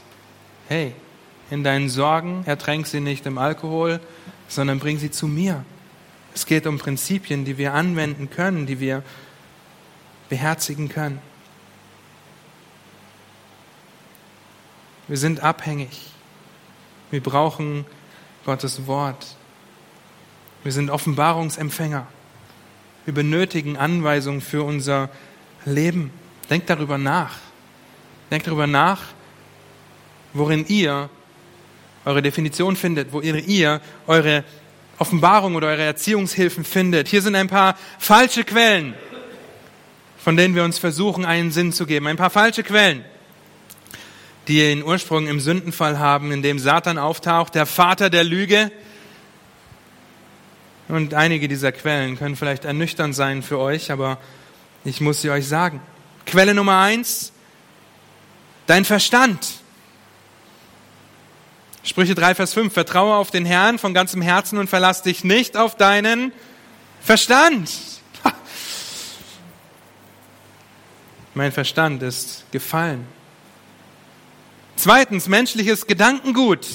hey, 0.68 0.92
in 1.50 1.64
deinen 1.64 1.88
Sorgen, 1.88 2.42
ertränk 2.46 2.86
sie 2.86 3.00
nicht 3.00 3.24
im 3.26 3.38
Alkohol, 3.38 4.00
sondern 4.48 4.78
bring 4.78 4.98
sie 4.98 5.10
zu 5.10 5.26
mir. 5.26 5.64
Es 6.34 6.46
geht 6.46 6.66
um 6.66 6.78
Prinzipien, 6.78 7.44
die 7.44 7.58
wir 7.58 7.74
anwenden 7.74 8.28
können, 8.30 8.66
die 8.66 8.80
wir 8.80 9.02
beherzigen 10.28 10.88
können. 10.88 11.20
Wir 15.08 15.16
sind 15.16 15.42
abhängig. 15.42 16.10
Wir 17.10 17.22
brauchen 17.22 17.86
Gottes 18.44 18.86
Wort. 18.86 19.26
Wir 20.62 20.72
sind 20.72 20.90
Offenbarungsempfänger. 20.90 22.06
Wir 23.06 23.14
benötigen 23.14 23.78
Anweisungen 23.78 24.42
für 24.42 24.62
unser 24.62 25.08
Leben. 25.64 26.10
Denkt 26.50 26.68
darüber 26.68 26.98
nach. 26.98 27.36
Denkt 28.30 28.46
darüber 28.46 28.66
nach, 28.66 29.00
worin 30.34 30.66
ihr 30.68 31.08
eure 32.04 32.20
Definition 32.20 32.76
findet, 32.76 33.12
wo 33.12 33.22
ihr, 33.22 33.80
eure 34.06 34.44
Offenbarung 34.98 35.54
oder 35.54 35.68
eure 35.68 35.84
Erziehungshilfen 35.84 36.64
findet. 36.64 37.08
Hier 37.08 37.22
sind 37.22 37.34
ein 37.34 37.48
paar 37.48 37.76
falsche 37.98 38.44
Quellen, 38.44 38.94
von 40.18 40.36
denen 40.36 40.54
wir 40.54 40.64
uns 40.64 40.78
versuchen, 40.78 41.24
einen 41.24 41.50
Sinn 41.50 41.72
zu 41.72 41.86
geben. 41.86 42.06
Ein 42.06 42.16
paar 42.16 42.30
falsche 42.30 42.62
Quellen, 42.62 43.04
die 44.48 44.58
ihren 44.58 44.82
Ursprung 44.82 45.26
im 45.26 45.40
Sündenfall 45.40 45.98
haben, 45.98 46.32
in 46.32 46.42
dem 46.42 46.58
Satan 46.58 46.98
auftaucht, 46.98 47.54
der 47.54 47.66
Vater 47.66 48.08
der 48.10 48.24
Lüge. 48.24 48.72
Und 50.88 51.12
einige 51.12 51.48
dieser 51.48 51.70
Quellen 51.70 52.18
können 52.18 52.34
vielleicht 52.34 52.64
ernüchternd 52.64 53.14
sein 53.14 53.42
für 53.42 53.58
euch, 53.58 53.92
aber 53.92 54.18
ich 54.84 55.02
muss 55.02 55.20
sie 55.20 55.30
euch 55.30 55.46
sagen. 55.46 55.82
Quelle 56.24 56.54
Nummer 56.54 56.80
eins, 56.80 57.32
dein 58.66 58.86
Verstand. 58.86 59.46
Sprüche 61.82 62.14
3, 62.14 62.34
Vers 62.34 62.54
5. 62.54 62.72
Vertraue 62.72 63.16
auf 63.16 63.30
den 63.30 63.44
Herrn 63.44 63.78
von 63.78 63.92
ganzem 63.92 64.22
Herzen 64.22 64.58
und 64.58 64.68
verlass 64.68 65.02
dich 65.02 65.24
nicht 65.24 65.56
auf 65.56 65.76
deinen 65.76 66.32
Verstand. 67.02 67.70
Mein 71.34 71.52
Verstand 71.52 72.02
ist 72.02 72.44
gefallen. 72.50 73.17
Zweitens, 74.78 75.28
menschliches 75.28 75.86
Gedankengut. 75.86 76.66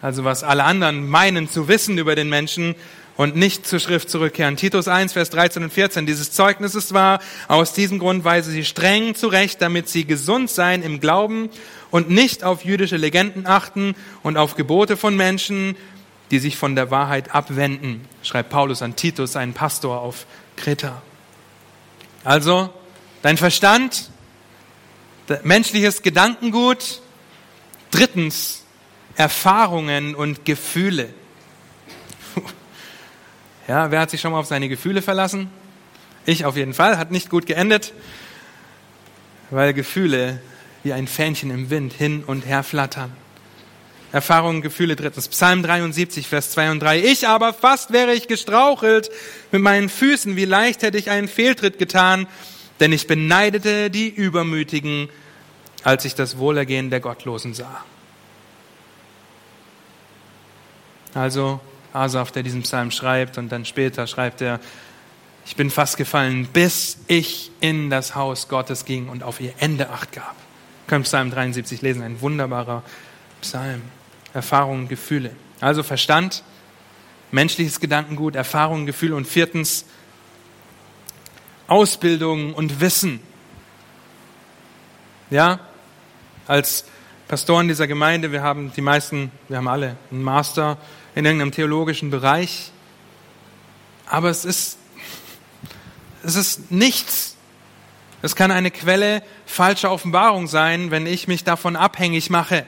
Also 0.00 0.24
was 0.24 0.44
alle 0.44 0.64
anderen 0.64 1.08
meinen 1.08 1.50
zu 1.50 1.68
wissen 1.68 1.98
über 1.98 2.14
den 2.14 2.28
Menschen, 2.28 2.76
und 3.18 3.34
nicht 3.34 3.66
zur 3.66 3.80
Schrift 3.80 4.08
zurückkehren. 4.08 4.56
Titus 4.56 4.86
1, 4.86 5.12
Vers 5.12 5.30
13 5.30 5.64
und 5.64 5.72
14. 5.72 6.06
Dieses 6.06 6.30
Zeugnis 6.30 6.76
ist 6.76 6.94
wahr. 6.94 7.18
Aus 7.48 7.72
diesem 7.72 7.98
Grund 7.98 8.24
weise 8.24 8.52
sie 8.52 8.64
streng 8.64 9.16
zurecht, 9.16 9.60
damit 9.60 9.88
sie 9.88 10.04
gesund 10.04 10.48
seien 10.48 10.84
im 10.84 11.00
Glauben 11.00 11.50
und 11.90 12.08
nicht 12.08 12.44
auf 12.44 12.64
jüdische 12.64 12.96
Legenden 12.96 13.44
achten 13.44 13.96
und 14.22 14.36
auf 14.36 14.54
Gebote 14.54 14.96
von 14.96 15.16
Menschen, 15.16 15.76
die 16.30 16.38
sich 16.38 16.56
von 16.56 16.76
der 16.76 16.92
Wahrheit 16.92 17.34
abwenden, 17.34 18.04
schreibt 18.22 18.50
Paulus 18.50 18.82
an 18.82 18.94
Titus, 18.94 19.34
einen 19.34 19.52
Pastor 19.52 20.00
auf 20.00 20.24
Kreta. 20.54 21.02
Also, 22.22 22.70
dein 23.22 23.36
Verstand, 23.36 24.10
Menschliches 25.42 26.02
Gedankengut. 26.02 27.00
Drittens, 27.90 28.64
Erfahrungen 29.16 30.14
und 30.14 30.44
Gefühle. 30.44 31.08
Ja, 33.66 33.90
wer 33.90 34.00
hat 34.00 34.08
sich 34.10 34.22
schon 34.22 34.32
mal 34.32 34.38
auf 34.38 34.46
seine 34.46 34.70
Gefühle 34.70 35.02
verlassen? 35.02 35.50
Ich 36.24 36.46
auf 36.46 36.56
jeden 36.56 36.72
Fall, 36.72 36.96
hat 36.96 37.10
nicht 37.10 37.28
gut 37.28 37.44
geendet, 37.44 37.92
weil 39.50 39.74
Gefühle 39.74 40.40
wie 40.82 40.94
ein 40.94 41.06
Fähnchen 41.06 41.50
im 41.50 41.68
Wind 41.68 41.92
hin 41.92 42.24
und 42.26 42.46
her 42.46 42.62
flattern. 42.62 43.12
Erfahrungen, 44.10 44.62
Gefühle 44.62 44.96
drittens. 44.96 45.28
Psalm 45.28 45.62
73, 45.62 46.26
Vers 46.26 46.50
2 46.52 46.70
und 46.70 46.80
3. 46.80 47.00
Ich 47.00 47.28
aber 47.28 47.52
fast 47.52 47.92
wäre 47.92 48.14
ich 48.14 48.26
gestrauchelt 48.26 49.10
mit 49.52 49.60
meinen 49.60 49.90
Füßen, 49.90 50.36
wie 50.36 50.46
leicht 50.46 50.82
hätte 50.82 50.96
ich 50.96 51.10
einen 51.10 51.28
Fehltritt 51.28 51.78
getan, 51.78 52.26
denn 52.80 52.92
ich 52.92 53.06
beneidete 53.06 53.90
die 53.90 54.08
Übermütigen, 54.08 55.08
als 55.84 56.04
ich 56.04 56.14
das 56.14 56.38
Wohlergehen 56.38 56.90
der 56.90 57.00
Gottlosen 57.00 57.54
sah. 57.54 57.84
Also 61.14 61.60
Asaf, 61.92 62.30
der 62.30 62.42
diesen 62.42 62.62
Psalm 62.62 62.90
schreibt 62.90 63.38
und 63.38 63.50
dann 63.50 63.64
später 63.64 64.06
schreibt 64.06 64.40
er, 64.40 64.60
ich 65.46 65.56
bin 65.56 65.70
fast 65.70 65.96
gefallen, 65.96 66.46
bis 66.52 66.98
ich 67.06 67.50
in 67.60 67.88
das 67.88 68.14
Haus 68.14 68.48
Gottes 68.48 68.84
ging 68.84 69.08
und 69.08 69.22
auf 69.22 69.40
ihr 69.40 69.54
Ende 69.58 69.88
acht 69.88 70.12
gab. 70.12 70.36
Können 70.86 71.04
Psalm 71.04 71.30
73 71.30 71.80
lesen, 71.80 72.02
ein 72.02 72.20
wunderbarer 72.20 72.82
Psalm. 73.40 73.82
Erfahrungen, 74.34 74.88
Gefühle. 74.88 75.30
Also 75.60 75.82
Verstand, 75.82 76.42
menschliches 77.30 77.80
Gedankengut, 77.80 78.36
Erfahrungen, 78.36 78.86
Gefühle 78.86 79.16
und 79.16 79.26
viertens 79.26 79.86
Ausbildung 81.68 82.54
und 82.54 82.80
Wissen. 82.80 83.20
Ja, 85.30 85.60
als 86.46 86.86
Pastoren 87.28 87.68
dieser 87.68 87.86
Gemeinde, 87.86 88.32
wir 88.32 88.42
haben 88.42 88.72
die 88.74 88.80
meisten, 88.80 89.30
wir 89.48 89.58
haben 89.58 89.68
alle 89.68 89.96
einen 90.10 90.22
Master 90.22 90.78
in 91.14 91.26
irgendeinem 91.26 91.52
theologischen 91.52 92.10
Bereich. 92.10 92.72
Aber 94.06 94.30
es 94.30 94.46
ist, 94.46 94.78
es 96.22 96.36
ist 96.36 96.70
nichts. 96.70 97.36
Es 98.22 98.34
kann 98.34 98.50
eine 98.50 98.70
Quelle 98.70 99.22
falscher 99.44 99.92
Offenbarung 99.92 100.48
sein, 100.48 100.90
wenn 100.90 101.06
ich 101.06 101.28
mich 101.28 101.44
davon 101.44 101.76
abhängig 101.76 102.30
mache. 102.30 102.64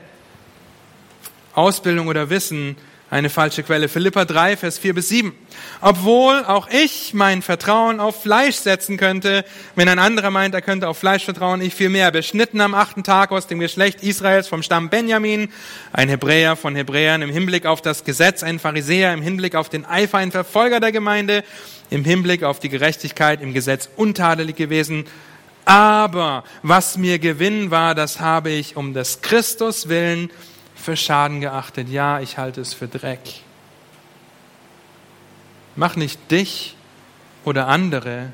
Ausbildung 1.54 2.08
oder 2.08 2.28
Wissen 2.28 2.76
eine 3.10 3.28
falsche 3.28 3.64
Quelle. 3.64 3.88
Philippa 3.88 4.24
3, 4.24 4.56
Vers 4.56 4.78
4 4.78 4.94
bis 4.94 5.08
7. 5.08 5.34
Obwohl 5.80 6.44
auch 6.44 6.68
ich 6.70 7.12
mein 7.12 7.42
Vertrauen 7.42 7.98
auf 7.98 8.22
Fleisch 8.22 8.56
setzen 8.56 8.96
könnte, 8.96 9.44
wenn 9.74 9.88
ein 9.88 9.98
anderer 9.98 10.30
meint, 10.30 10.54
er 10.54 10.62
könnte 10.62 10.86
auf 10.88 10.98
Fleisch 10.98 11.24
vertrauen, 11.24 11.60
ich 11.60 11.74
vielmehr. 11.74 12.12
Beschnitten 12.12 12.60
am 12.60 12.72
achten 12.72 13.02
Tag 13.02 13.32
aus 13.32 13.48
dem 13.48 13.58
Geschlecht 13.58 14.04
Israels 14.04 14.46
vom 14.46 14.62
Stamm 14.62 14.90
Benjamin, 14.90 15.48
ein 15.92 16.08
Hebräer 16.08 16.54
von 16.54 16.76
Hebräern 16.76 17.22
im 17.22 17.30
Hinblick 17.30 17.66
auf 17.66 17.82
das 17.82 18.04
Gesetz, 18.04 18.44
ein 18.44 18.60
Pharisäer 18.60 19.12
im 19.12 19.22
Hinblick 19.22 19.56
auf 19.56 19.68
den 19.68 19.84
Eifer, 19.84 20.18
ein 20.18 20.30
Verfolger 20.30 20.78
der 20.78 20.92
Gemeinde, 20.92 21.42
im 21.90 22.04
Hinblick 22.04 22.44
auf 22.44 22.60
die 22.60 22.68
Gerechtigkeit 22.68 23.42
im 23.42 23.52
Gesetz 23.52 23.88
untadelig 23.96 24.54
gewesen. 24.54 25.06
Aber 25.64 26.44
was 26.62 26.96
mir 26.96 27.18
Gewinn 27.18 27.72
war, 27.72 27.96
das 27.96 28.20
habe 28.20 28.50
ich 28.50 28.76
um 28.76 28.94
des 28.94 29.20
Christus 29.20 29.88
willen 29.88 30.30
für 30.80 30.96
Schaden 30.96 31.40
geachtet. 31.40 31.88
Ja, 31.88 32.20
ich 32.20 32.38
halte 32.38 32.60
es 32.60 32.74
für 32.74 32.88
Dreck. 32.88 33.20
Mach 35.76 35.96
nicht 35.96 36.30
dich 36.30 36.74
oder 37.44 37.68
andere 37.68 38.32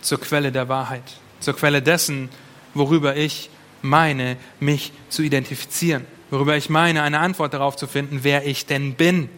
zur 0.00 0.20
Quelle 0.20 0.52
der 0.52 0.68
Wahrheit, 0.68 1.02
zur 1.40 1.54
Quelle 1.54 1.82
dessen, 1.82 2.28
worüber 2.74 3.16
ich 3.16 3.50
meine, 3.82 4.36
mich 4.60 4.92
zu 5.08 5.22
identifizieren, 5.22 6.06
worüber 6.30 6.56
ich 6.56 6.70
meine, 6.70 7.02
eine 7.02 7.20
Antwort 7.20 7.54
darauf 7.54 7.76
zu 7.76 7.86
finden, 7.86 8.20
wer 8.22 8.46
ich 8.46 8.66
denn 8.66 8.94
bin. 8.94 9.28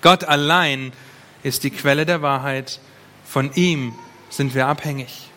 Gott 0.00 0.24
allein 0.24 0.92
ist 1.42 1.64
die 1.64 1.70
Quelle 1.70 2.06
der 2.06 2.22
Wahrheit. 2.22 2.78
Von 3.24 3.52
ihm 3.54 3.94
sind 4.30 4.54
wir 4.54 4.66
abhängig. 4.66 5.30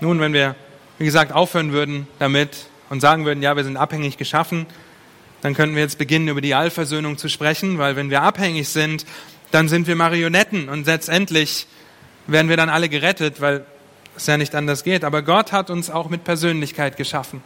Nun, 0.00 0.20
wenn 0.20 0.32
wir, 0.32 0.54
wie 0.98 1.04
gesagt, 1.04 1.32
aufhören 1.32 1.72
würden 1.72 2.06
damit, 2.18 2.66
und 2.92 3.00
sagen 3.00 3.24
würden, 3.24 3.42
ja, 3.42 3.56
wir 3.56 3.64
sind 3.64 3.78
abhängig 3.78 4.18
geschaffen, 4.18 4.66
dann 5.40 5.54
könnten 5.54 5.74
wir 5.74 5.82
jetzt 5.82 5.96
beginnen, 5.96 6.28
über 6.28 6.42
die 6.42 6.54
Allversöhnung 6.54 7.16
zu 7.16 7.30
sprechen, 7.30 7.78
weil 7.78 7.96
wenn 7.96 8.10
wir 8.10 8.20
abhängig 8.20 8.68
sind, 8.68 9.06
dann 9.50 9.66
sind 9.70 9.86
wir 9.86 9.96
Marionetten 9.96 10.68
und 10.68 10.84
letztendlich 10.86 11.66
werden 12.26 12.50
wir 12.50 12.58
dann 12.58 12.68
alle 12.68 12.90
gerettet, 12.90 13.40
weil 13.40 13.64
es 14.14 14.26
ja 14.26 14.36
nicht 14.36 14.54
anders 14.54 14.84
geht. 14.84 15.04
Aber 15.04 15.22
Gott 15.22 15.52
hat 15.52 15.70
uns 15.70 15.88
auch 15.88 16.10
mit 16.10 16.24
Persönlichkeit 16.24 16.98
geschaffen. 16.98 17.42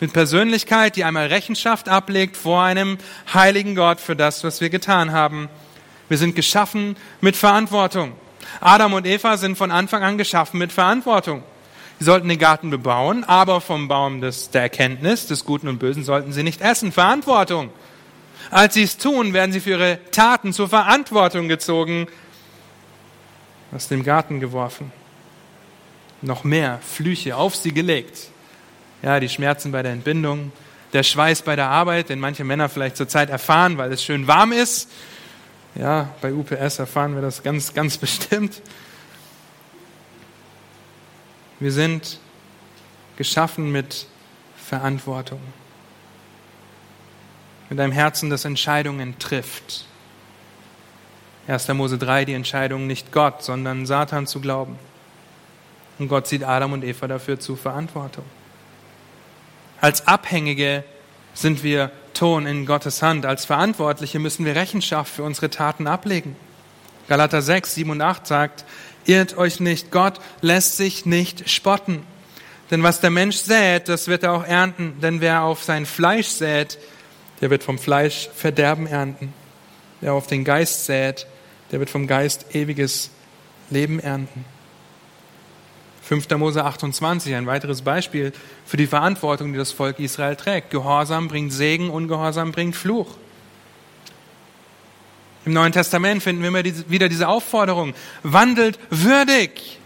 Mit 0.00 0.14
Persönlichkeit, 0.14 0.96
die 0.96 1.04
einmal 1.04 1.26
Rechenschaft 1.26 1.90
ablegt 1.90 2.34
vor 2.34 2.62
einem 2.62 2.96
heiligen 3.34 3.74
Gott 3.74 4.00
für 4.00 4.16
das, 4.16 4.44
was 4.44 4.62
wir 4.62 4.70
getan 4.70 5.12
haben. 5.12 5.50
Wir 6.08 6.16
sind 6.16 6.34
geschaffen 6.34 6.96
mit 7.20 7.36
Verantwortung. 7.36 8.12
Adam 8.62 8.94
und 8.94 9.06
Eva 9.06 9.36
sind 9.36 9.58
von 9.58 9.70
Anfang 9.70 10.02
an 10.02 10.16
geschaffen 10.16 10.56
mit 10.56 10.72
Verantwortung. 10.72 11.42
Sie 11.98 12.04
sollten 12.04 12.28
den 12.28 12.38
Garten 12.38 12.70
bebauen, 12.70 13.24
aber 13.24 13.60
vom 13.60 13.88
Baum 13.88 14.20
des, 14.20 14.50
der 14.50 14.62
Erkenntnis 14.62 15.26
des 15.26 15.44
Guten 15.44 15.68
und 15.68 15.78
Bösen 15.78 16.04
sollten 16.04 16.32
sie 16.32 16.42
nicht 16.42 16.60
essen. 16.60 16.92
Verantwortung. 16.92 17.70
Als 18.50 18.74
sie 18.74 18.82
es 18.82 18.98
tun, 18.98 19.32
werden 19.32 19.52
sie 19.52 19.60
für 19.60 19.70
ihre 19.70 19.98
Taten 20.10 20.52
zur 20.52 20.68
Verantwortung 20.68 21.48
gezogen, 21.48 22.06
aus 23.72 23.88
dem 23.88 24.04
Garten 24.04 24.40
geworfen. 24.40 24.92
Noch 26.22 26.44
mehr 26.44 26.80
Flüche 26.82 27.36
auf 27.36 27.56
sie 27.56 27.72
gelegt. 27.72 28.28
Ja, 29.02 29.18
die 29.18 29.28
Schmerzen 29.28 29.72
bei 29.72 29.82
der 29.82 29.92
Entbindung, 29.92 30.52
der 30.92 31.02
Schweiß 31.02 31.42
bei 31.42 31.56
der 31.56 31.68
Arbeit, 31.68 32.08
den 32.08 32.20
manche 32.20 32.44
Männer 32.44 32.68
vielleicht 32.68 32.96
zurzeit 32.96 33.30
erfahren, 33.30 33.78
weil 33.78 33.92
es 33.92 34.02
schön 34.02 34.26
warm 34.26 34.52
ist. 34.52 34.90
Ja, 35.74 36.10
bei 36.22 36.32
UPS 36.32 36.78
erfahren 36.78 37.14
wir 37.14 37.22
das 37.22 37.42
ganz, 37.42 37.74
ganz 37.74 37.98
bestimmt. 37.98 38.62
Wir 41.58 41.72
sind 41.72 42.18
geschaffen 43.16 43.72
mit 43.72 44.06
Verantwortung. 44.56 45.40
Mit 47.70 47.80
einem 47.80 47.92
Herzen, 47.92 48.28
das 48.28 48.44
Entscheidungen 48.44 49.18
trifft. 49.18 49.86
1. 51.48 51.68
Mose 51.68 51.96
3, 51.96 52.26
die 52.26 52.34
Entscheidung, 52.34 52.86
nicht 52.86 53.10
Gott, 53.10 53.42
sondern 53.42 53.86
Satan 53.86 54.26
zu 54.26 54.40
glauben. 54.40 54.78
Und 55.98 56.08
Gott 56.08 56.26
zieht 56.26 56.44
Adam 56.44 56.72
und 56.72 56.84
Eva 56.84 57.06
dafür 57.06 57.40
zu 57.40 57.56
Verantwortung. 57.56 58.24
Als 59.80 60.06
Abhängige 60.06 60.84
sind 61.32 61.62
wir 61.62 61.90
Ton 62.12 62.46
in 62.46 62.66
Gottes 62.66 63.02
Hand. 63.02 63.24
Als 63.24 63.44
Verantwortliche 63.44 64.18
müssen 64.18 64.44
wir 64.44 64.56
Rechenschaft 64.56 65.14
für 65.14 65.22
unsere 65.22 65.50
Taten 65.50 65.86
ablegen. 65.86 66.36
Galater 67.08 67.40
6, 67.40 67.74
7 67.74 67.90
und 67.90 68.00
8 68.00 68.26
sagt, 68.26 68.64
Irrt 69.06 69.38
euch 69.38 69.60
nicht, 69.60 69.90
Gott 69.90 70.20
lässt 70.42 70.76
sich 70.76 71.06
nicht 71.06 71.48
spotten. 71.48 72.02
Denn 72.70 72.82
was 72.82 73.00
der 73.00 73.10
Mensch 73.10 73.36
sät, 73.36 73.88
das 73.88 74.08
wird 74.08 74.24
er 74.24 74.32
auch 74.32 74.44
ernten. 74.44 75.00
Denn 75.00 75.20
wer 75.20 75.42
auf 75.42 75.62
sein 75.62 75.86
Fleisch 75.86 76.26
sät, 76.26 76.78
der 77.40 77.50
wird 77.50 77.62
vom 77.62 77.78
Fleisch 77.78 78.28
Verderben 78.34 78.86
ernten. 78.86 79.32
Wer 80.00 80.14
auf 80.14 80.26
den 80.26 80.44
Geist 80.44 80.86
sät, 80.86 81.26
der 81.70 81.78
wird 81.78 81.90
vom 81.90 82.06
Geist 82.06 82.54
ewiges 82.54 83.10
Leben 83.70 84.00
ernten. 84.00 84.44
5. 86.02 86.28
Mose 86.36 86.64
28, 86.64 87.34
ein 87.34 87.46
weiteres 87.46 87.82
Beispiel 87.82 88.32
für 88.64 88.76
die 88.76 88.86
Verantwortung, 88.86 89.52
die 89.52 89.58
das 89.58 89.72
Volk 89.72 89.98
Israel 89.98 90.36
trägt. 90.36 90.70
Gehorsam 90.70 91.26
bringt 91.26 91.52
Segen, 91.52 91.90
Ungehorsam 91.90 92.52
bringt 92.52 92.76
Fluch. 92.76 93.08
Im 95.46 95.52
Neuen 95.52 95.70
Testament 95.70 96.24
finden 96.24 96.42
wir 96.42 96.48
immer 96.48 96.64
wieder 96.64 97.08
diese 97.08 97.28
Aufforderung, 97.28 97.94
wandelt 98.24 98.80
würdig, 98.90 99.78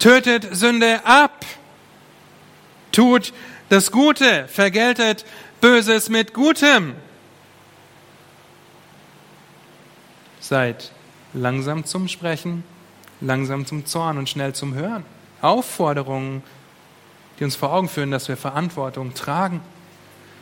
tötet 0.00 0.48
Sünde 0.50 1.06
ab, 1.06 1.46
tut 2.90 3.32
das 3.68 3.92
Gute, 3.92 4.48
vergeltet 4.48 5.24
Böses 5.60 6.08
mit 6.08 6.34
Gutem. 6.34 6.96
Seid 10.40 10.90
langsam 11.34 11.84
zum 11.84 12.08
Sprechen, 12.08 12.64
langsam 13.20 13.64
zum 13.64 13.86
Zorn 13.86 14.18
und 14.18 14.28
schnell 14.28 14.56
zum 14.56 14.74
Hören. 14.74 15.04
Aufforderungen, 15.40 16.42
die 17.38 17.44
uns 17.44 17.54
vor 17.54 17.72
Augen 17.72 17.88
führen, 17.88 18.10
dass 18.10 18.26
wir 18.26 18.36
Verantwortung 18.36 19.14
tragen. 19.14 19.60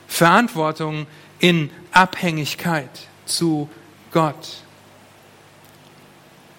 Verantwortung 0.08 1.06
in 1.38 1.68
Abhängigkeit 1.92 2.88
zu 3.26 3.68
Gott. 4.12 4.64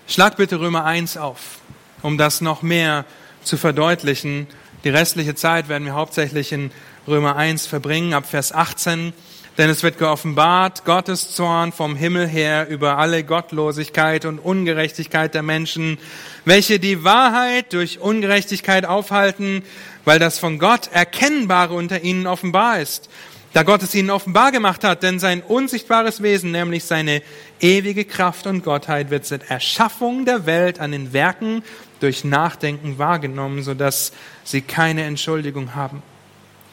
Schlag 0.08 0.38
bitte 0.38 0.62
Römer 0.62 0.86
1 0.86 1.18
auf, 1.18 1.60
um 2.02 2.18
das 2.18 2.39
noch 2.39 2.62
mehr 2.62 3.04
zu 3.43 3.58
verdeutlichen. 3.58 4.47
Die 4.86 4.89
restliche 4.89 5.36
Zeit 5.36 5.68
werden 5.68 5.84
wir 5.84 5.93
hauptsächlich 5.93 6.54
in 6.54 6.72
Römer 7.10 7.36
1 7.36 7.68
verbringen, 7.68 8.14
ab 8.14 8.26
Vers 8.26 8.54
18. 8.54 9.12
denn 9.58 9.70
es 9.70 9.84
wird 9.84 9.97
geoffenbart 9.97 10.86
Gottes 10.86 11.36
Zorn 11.36 11.74
vom 11.74 11.97
Himmel 11.97 12.26
her 12.26 12.70
über 12.70 12.97
alle 12.97 13.26
Gottlosigkeit 13.26 14.24
und 14.24 14.39
Ungerechtigkeit 14.39 15.34
der 15.34 15.43
Menschen, 15.43 15.97
welche 16.45 16.80
die 16.80 17.04
Wahrheit 17.04 17.74
durch 17.74 17.99
Ungerechtigkeit 17.99 18.86
aufhalten, 18.86 19.62
weil 20.06 20.20
das 20.20 20.39
von 20.39 20.58
Gott 20.58 20.89
Erkennbare 20.93 21.74
unter 21.74 22.02
ihnen 22.02 22.28
offenbar 22.28 22.80
ist, 22.80 23.10
da 23.54 23.64
Gott 23.64 23.84
es 23.84 23.93
ihnen 23.93 24.10
offenbar 24.10 24.52
gemacht 24.52 24.84
hat, 24.84 25.04
denn 25.04 25.20
sein 25.20 25.41
unsichtbares 25.41 26.24
Wesen, 26.24 26.52
nämlich 26.52 26.86
seine 26.86 27.22
ewige 27.60 28.06
Kraft 28.06 28.47
und 28.47 28.64
Gottheit, 28.64 29.10
wird 29.10 29.26
seit 29.26 29.49
Erschaffung 29.49 30.26
der 30.26 30.45
Welt 30.45 30.80
an 30.80 30.91
den 30.91 31.12
Werken 31.12 31.64
durch 31.99 32.24
Nachdenken 32.24 32.97
wahrgenommen, 32.97 33.62
sodass 33.62 34.14
sie 34.43 34.62
keine 34.62 35.04
Entschuldigung 35.04 35.76
haben. 35.76 36.02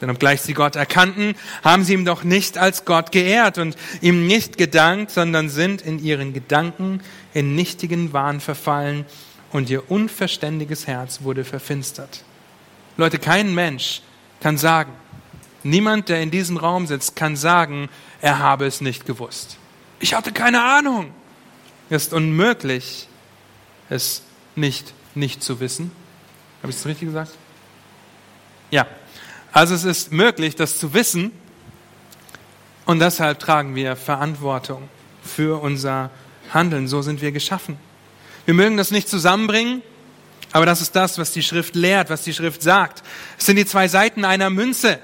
Denn 0.01 0.09
obgleich 0.09 0.41
sie 0.41 0.53
Gott 0.53 0.77
erkannten, 0.77 1.35
haben 1.63 1.83
sie 1.83 1.93
ihm 1.93 2.05
doch 2.05 2.23
nicht 2.23 2.57
als 2.57 2.85
Gott 2.85 3.11
geehrt 3.11 3.57
und 3.57 3.75
ihm 3.99 4.27
nicht 4.27 4.57
gedankt, 4.57 5.11
sondern 5.11 5.49
sind 5.49 5.81
in 5.81 6.01
ihren 6.01 6.33
Gedanken 6.33 7.01
in 7.33 7.55
nichtigen 7.55 8.13
Wahn 8.13 8.39
verfallen 8.39 9.05
und 9.51 9.69
ihr 9.69 9.91
unverständiges 9.91 10.87
Herz 10.87 11.21
wurde 11.23 11.43
verfinstert. 11.43 12.23
Leute, 12.95 13.19
kein 13.19 13.53
Mensch 13.53 14.01
kann 14.39 14.57
sagen, 14.57 14.93
niemand, 15.63 16.09
der 16.09 16.21
in 16.21 16.31
diesem 16.31 16.57
Raum 16.57 16.87
sitzt, 16.87 17.15
kann 17.15 17.35
sagen, 17.35 17.89
er 18.21 18.39
habe 18.39 18.65
es 18.65 18.81
nicht 18.81 19.05
gewusst. 19.05 19.57
Ich 19.99 20.13
hatte 20.13 20.31
keine 20.31 20.63
Ahnung. 20.63 21.11
Es 21.89 22.03
ist 22.03 22.13
unmöglich, 22.13 23.07
es 23.89 24.21
nicht 24.55 24.93
nicht 25.15 25.43
zu 25.43 25.59
wissen. 25.59 25.91
Habe 26.61 26.71
ich 26.71 26.77
es 26.77 26.85
richtig 26.85 27.07
gesagt? 27.07 27.31
Ja, 28.71 28.87
also 29.51 29.73
es 29.73 29.83
ist 29.83 30.11
möglich, 30.11 30.55
das 30.55 30.77
zu 30.79 30.93
wissen 30.93 31.31
und 32.85 32.99
deshalb 32.99 33.39
tragen 33.39 33.75
wir 33.75 33.95
Verantwortung 33.95 34.89
für 35.23 35.61
unser 35.61 36.11
Handeln. 36.53 36.87
So 36.87 37.01
sind 37.01 37.21
wir 37.21 37.31
geschaffen. 37.31 37.77
Wir 38.45 38.53
mögen 38.53 38.77
das 38.77 38.91
nicht 38.91 39.09
zusammenbringen, 39.09 39.81
aber 40.51 40.65
das 40.65 40.81
ist 40.81 40.95
das, 40.95 41.17
was 41.17 41.31
die 41.31 41.43
Schrift 41.43 41.75
lehrt, 41.75 42.09
was 42.09 42.23
die 42.23 42.33
Schrift 42.33 42.61
sagt. 42.61 43.03
Es 43.37 43.45
sind 43.45 43.55
die 43.55 43.65
zwei 43.65 43.87
Seiten 43.87 44.25
einer 44.25 44.49
Münze. 44.49 44.99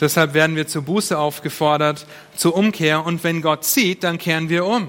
Deshalb 0.00 0.32
werden 0.32 0.56
wir 0.56 0.66
zur 0.66 0.82
Buße 0.82 1.18
aufgefordert, 1.18 2.06
zur 2.34 2.54
Umkehr. 2.54 3.04
Und 3.04 3.22
wenn 3.22 3.42
Gott 3.42 3.64
zieht, 3.64 4.02
dann 4.02 4.18
kehren 4.18 4.48
wir 4.48 4.64
um. 4.64 4.88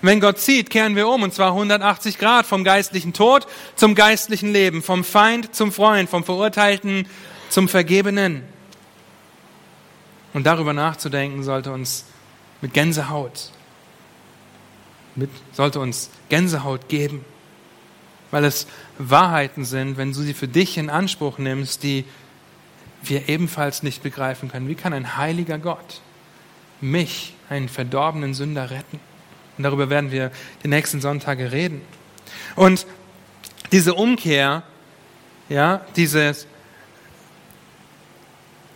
Wenn 0.00 0.20
Gott 0.20 0.38
zieht, 0.38 0.68
kehren 0.68 0.96
wir 0.96 1.06
um, 1.06 1.22
und 1.22 1.32
zwar 1.32 1.48
180 1.48 2.18
Grad. 2.18 2.44
Vom 2.44 2.64
geistlichen 2.64 3.12
Tod 3.12 3.46
zum 3.76 3.94
geistlichen 3.94 4.52
Leben, 4.52 4.82
vom 4.82 5.04
Feind 5.04 5.54
zum 5.54 5.70
Freund, 5.70 6.10
vom 6.10 6.24
Verurteilten 6.24 7.06
zum 7.48 7.68
Vergebenen. 7.68 8.42
Und 10.32 10.46
darüber 10.46 10.72
nachzudenken 10.72 11.44
sollte 11.44 11.72
uns 11.72 12.06
mit 12.62 12.72
Gänsehaut, 12.72 13.50
mit, 15.14 15.30
sollte 15.52 15.78
uns 15.78 16.10
Gänsehaut 16.30 16.88
geben, 16.88 17.24
weil 18.30 18.44
es 18.44 18.66
Wahrheiten 18.98 19.64
sind, 19.64 19.98
wenn 19.98 20.12
du 20.12 20.20
sie 20.20 20.32
für 20.32 20.48
dich 20.48 20.78
in 20.78 20.88
Anspruch 20.88 21.38
nimmst, 21.38 21.82
die 21.82 22.06
wir 23.02 23.28
ebenfalls 23.28 23.82
nicht 23.82 24.02
begreifen 24.02 24.50
können. 24.50 24.68
Wie 24.68 24.74
kann 24.74 24.92
ein 24.92 25.16
heiliger 25.16 25.58
Gott 25.58 26.00
mich, 26.80 27.34
einen 27.48 27.68
verdorbenen 27.68 28.34
Sünder, 28.34 28.70
retten? 28.70 29.00
Und 29.58 29.64
darüber 29.64 29.90
werden 29.90 30.10
wir 30.10 30.30
die 30.62 30.68
nächsten 30.68 31.00
Sonntage 31.00 31.52
reden. 31.52 31.82
Und 32.56 32.86
diese 33.70 33.94
Umkehr, 33.94 34.62
ja, 35.48 35.84
dieses, 35.96 36.46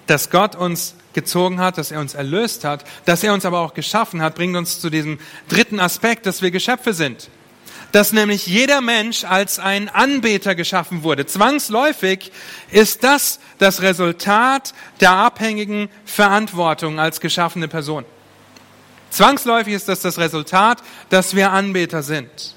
dass 0.07 0.31
Gott 0.31 0.55
uns 0.55 0.95
gezogen 1.13 1.61
hat, 1.61 1.79
dass 1.79 1.91
er 1.91 2.01
uns 2.01 2.15
erlöst 2.15 2.65
hat, 2.65 2.85
dass 3.07 3.25
er 3.25 3.33
uns 3.33 3.45
aber 3.45 3.61
auch 3.61 3.75
geschaffen 3.75 4.21
hat, 4.21 4.35
bringt 4.35 4.57
uns 4.57 4.81
zu 4.81 4.91
diesem 4.91 5.19
dritten 5.49 5.81
Aspekt, 5.81 6.27
dass 6.27 6.43
wir 6.43 6.51
Geschöpfe 6.51 6.93
sind. 6.93 7.31
Dass 7.97 8.13
nämlich 8.13 8.47
jeder 8.47 8.83
Mensch 8.83 9.25
als 9.25 9.59
ein 9.59 9.89
Anbeter 9.89 10.55
geschaffen 10.55 11.03
wurde. 11.03 11.25
Zwangsläufig 11.25 12.31
ist 12.71 13.03
das 13.05 13.41
das 13.57 13.81
Resultat 13.81 14.75
der 15.01 15.13
abhängigen 15.13 15.89
Verantwortung 16.05 17.01
als 17.01 17.23
geschaffene 17.23 17.69
Person. 17.69 18.05
Zwangsläufig 19.09 19.73
ist 19.73 19.89
das 19.89 20.01
das 20.01 20.19
Resultat, 20.19 20.83
dass 21.09 21.35
wir 21.35 21.53
Anbeter 21.53 22.03
sind. 22.03 22.55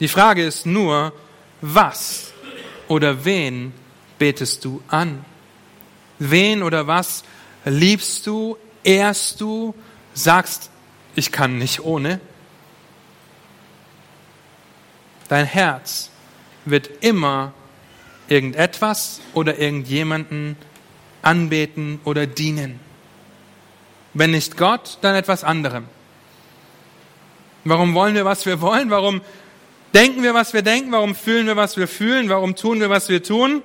Die 0.00 0.08
Frage 0.08 0.44
ist 0.44 0.66
nur, 0.66 1.12
was 1.60 2.32
oder 2.88 3.24
wen 3.24 3.72
betest 4.18 4.64
du 4.64 4.82
an? 4.88 5.24
Wen 6.18 6.64
oder 6.64 6.88
was 6.88 7.22
liebst 7.64 8.26
du, 8.26 8.56
ehrst 8.82 9.40
du, 9.40 9.72
sagst, 10.14 10.68
ich 11.14 11.30
kann 11.30 11.58
nicht 11.58 11.78
ohne? 11.78 12.18
Dein 15.28 15.46
Herz 15.46 16.10
wird 16.64 16.90
immer 17.02 17.52
irgendetwas 18.28 19.20
oder 19.32 19.58
irgendjemanden 19.58 20.56
anbeten 21.22 22.00
oder 22.04 22.26
dienen. 22.26 22.80
Wenn 24.12 24.30
nicht 24.30 24.56
Gott, 24.56 24.98
dann 25.00 25.14
etwas 25.14 25.44
anderem. 25.44 25.86
Warum 27.64 27.94
wollen 27.94 28.14
wir, 28.14 28.24
was 28.24 28.46
wir 28.46 28.60
wollen? 28.60 28.90
Warum 28.90 29.22
denken 29.94 30.22
wir, 30.22 30.34
was 30.34 30.52
wir 30.52 30.62
denken? 30.62 30.92
Warum 30.92 31.14
fühlen 31.14 31.46
wir, 31.46 31.56
was 31.56 31.76
wir 31.76 31.88
fühlen? 31.88 32.28
Warum 32.28 32.54
tun 32.54 32.80
wir, 32.80 32.90
was 32.90 33.08
wir 33.08 33.22
tun? 33.22 33.62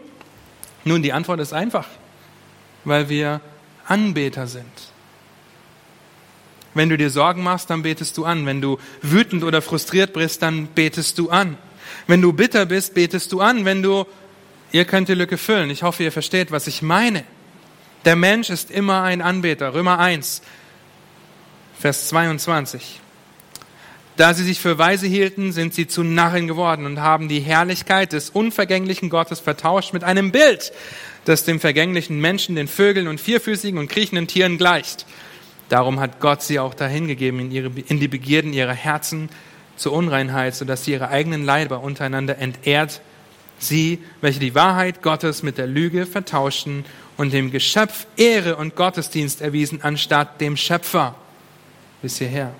Nun, 0.85 1.03
die 1.03 1.13
Antwort 1.13 1.39
ist 1.39 1.53
einfach. 1.53 1.87
Weil 2.85 3.09
wir 3.09 3.41
Anbeter 3.85 4.47
sind. 4.47 4.88
Wenn 6.73 6.89
du 6.89 6.97
dir 6.97 7.09
Sorgen 7.09 7.43
machst, 7.43 7.69
dann 7.69 7.81
betest 7.81 8.17
du 8.17 8.25
an. 8.25 8.45
Wenn 8.45 8.61
du 8.61 8.77
wütend 9.01 9.43
oder 9.43 9.61
frustriert 9.61 10.13
bist, 10.13 10.41
dann 10.41 10.67
betest 10.67 11.17
du 11.17 11.29
an. 11.29 11.57
Wenn 12.07 12.21
du 12.21 12.33
bitter 12.33 12.65
bist, 12.65 12.93
betest 12.93 13.31
du 13.31 13.41
an. 13.41 13.65
Wenn 13.65 13.81
du, 13.81 14.05
ihr 14.71 14.85
könnt 14.85 15.09
die 15.09 15.15
Lücke 15.15 15.37
füllen. 15.37 15.69
Ich 15.69 15.83
hoffe, 15.83 16.03
ihr 16.03 16.11
versteht, 16.11 16.51
was 16.51 16.67
ich 16.67 16.81
meine. 16.81 17.23
Der 18.05 18.15
Mensch 18.15 18.49
ist 18.49 18.71
immer 18.71 19.03
ein 19.03 19.21
Anbeter. 19.21 19.73
Römer 19.73 19.99
1, 19.99 20.41
Vers 21.79 22.09
22. 22.09 23.01
Da 24.19 24.33
sie 24.33 24.43
sich 24.43 24.59
für 24.59 24.77
weise 24.77 25.07
hielten, 25.07 25.53
sind 25.53 25.73
sie 25.73 25.87
zu 25.87 26.03
Narren 26.03 26.47
geworden 26.47 26.85
und 26.85 26.99
haben 26.99 27.29
die 27.29 27.39
Herrlichkeit 27.39 28.11
des 28.11 28.29
unvergänglichen 28.29 29.09
Gottes 29.09 29.39
vertauscht 29.39 29.93
mit 29.93 30.03
einem 30.03 30.33
Bild, 30.33 30.73
das 31.23 31.45
dem 31.45 31.61
vergänglichen 31.61 32.19
Menschen, 32.19 32.55
den 32.55 32.67
Vögeln 32.67 33.07
und 33.07 33.21
vierfüßigen 33.21 33.79
und 33.79 33.87
kriechenden 33.87 34.27
Tieren 34.27 34.57
gleicht. 34.57 35.05
Darum 35.69 35.99
hat 35.99 36.19
Gott 36.19 36.41
sie 36.41 36.59
auch 36.59 36.73
dahingegeben 36.73 37.39
in, 37.39 37.51
ihre, 37.51 37.69
in 37.87 37.99
die 37.99 38.07
Begierden 38.07 38.53
ihrer 38.53 38.73
Herzen 38.73 39.29
zur 39.75 39.93
Unreinheit, 39.93 40.55
sodass 40.55 40.83
sie 40.83 40.91
ihre 40.91 41.09
eigenen 41.09 41.45
Leiber 41.45 41.81
untereinander 41.81 42.37
entehrt, 42.39 43.01
sie, 43.59 43.99
welche 44.19 44.39
die 44.39 44.55
Wahrheit 44.55 45.01
Gottes 45.01 45.43
mit 45.43 45.57
der 45.57 45.67
Lüge 45.67 46.05
vertauschten 46.05 46.85
und 47.17 47.33
dem 47.33 47.51
Geschöpf 47.51 48.07
Ehre 48.17 48.55
und 48.55 48.75
Gottesdienst 48.75 49.41
erwiesen, 49.41 49.81
anstatt 49.83 50.41
dem 50.41 50.57
Schöpfer. 50.57 51.15
Bis 52.01 52.17
hierher. 52.17 52.53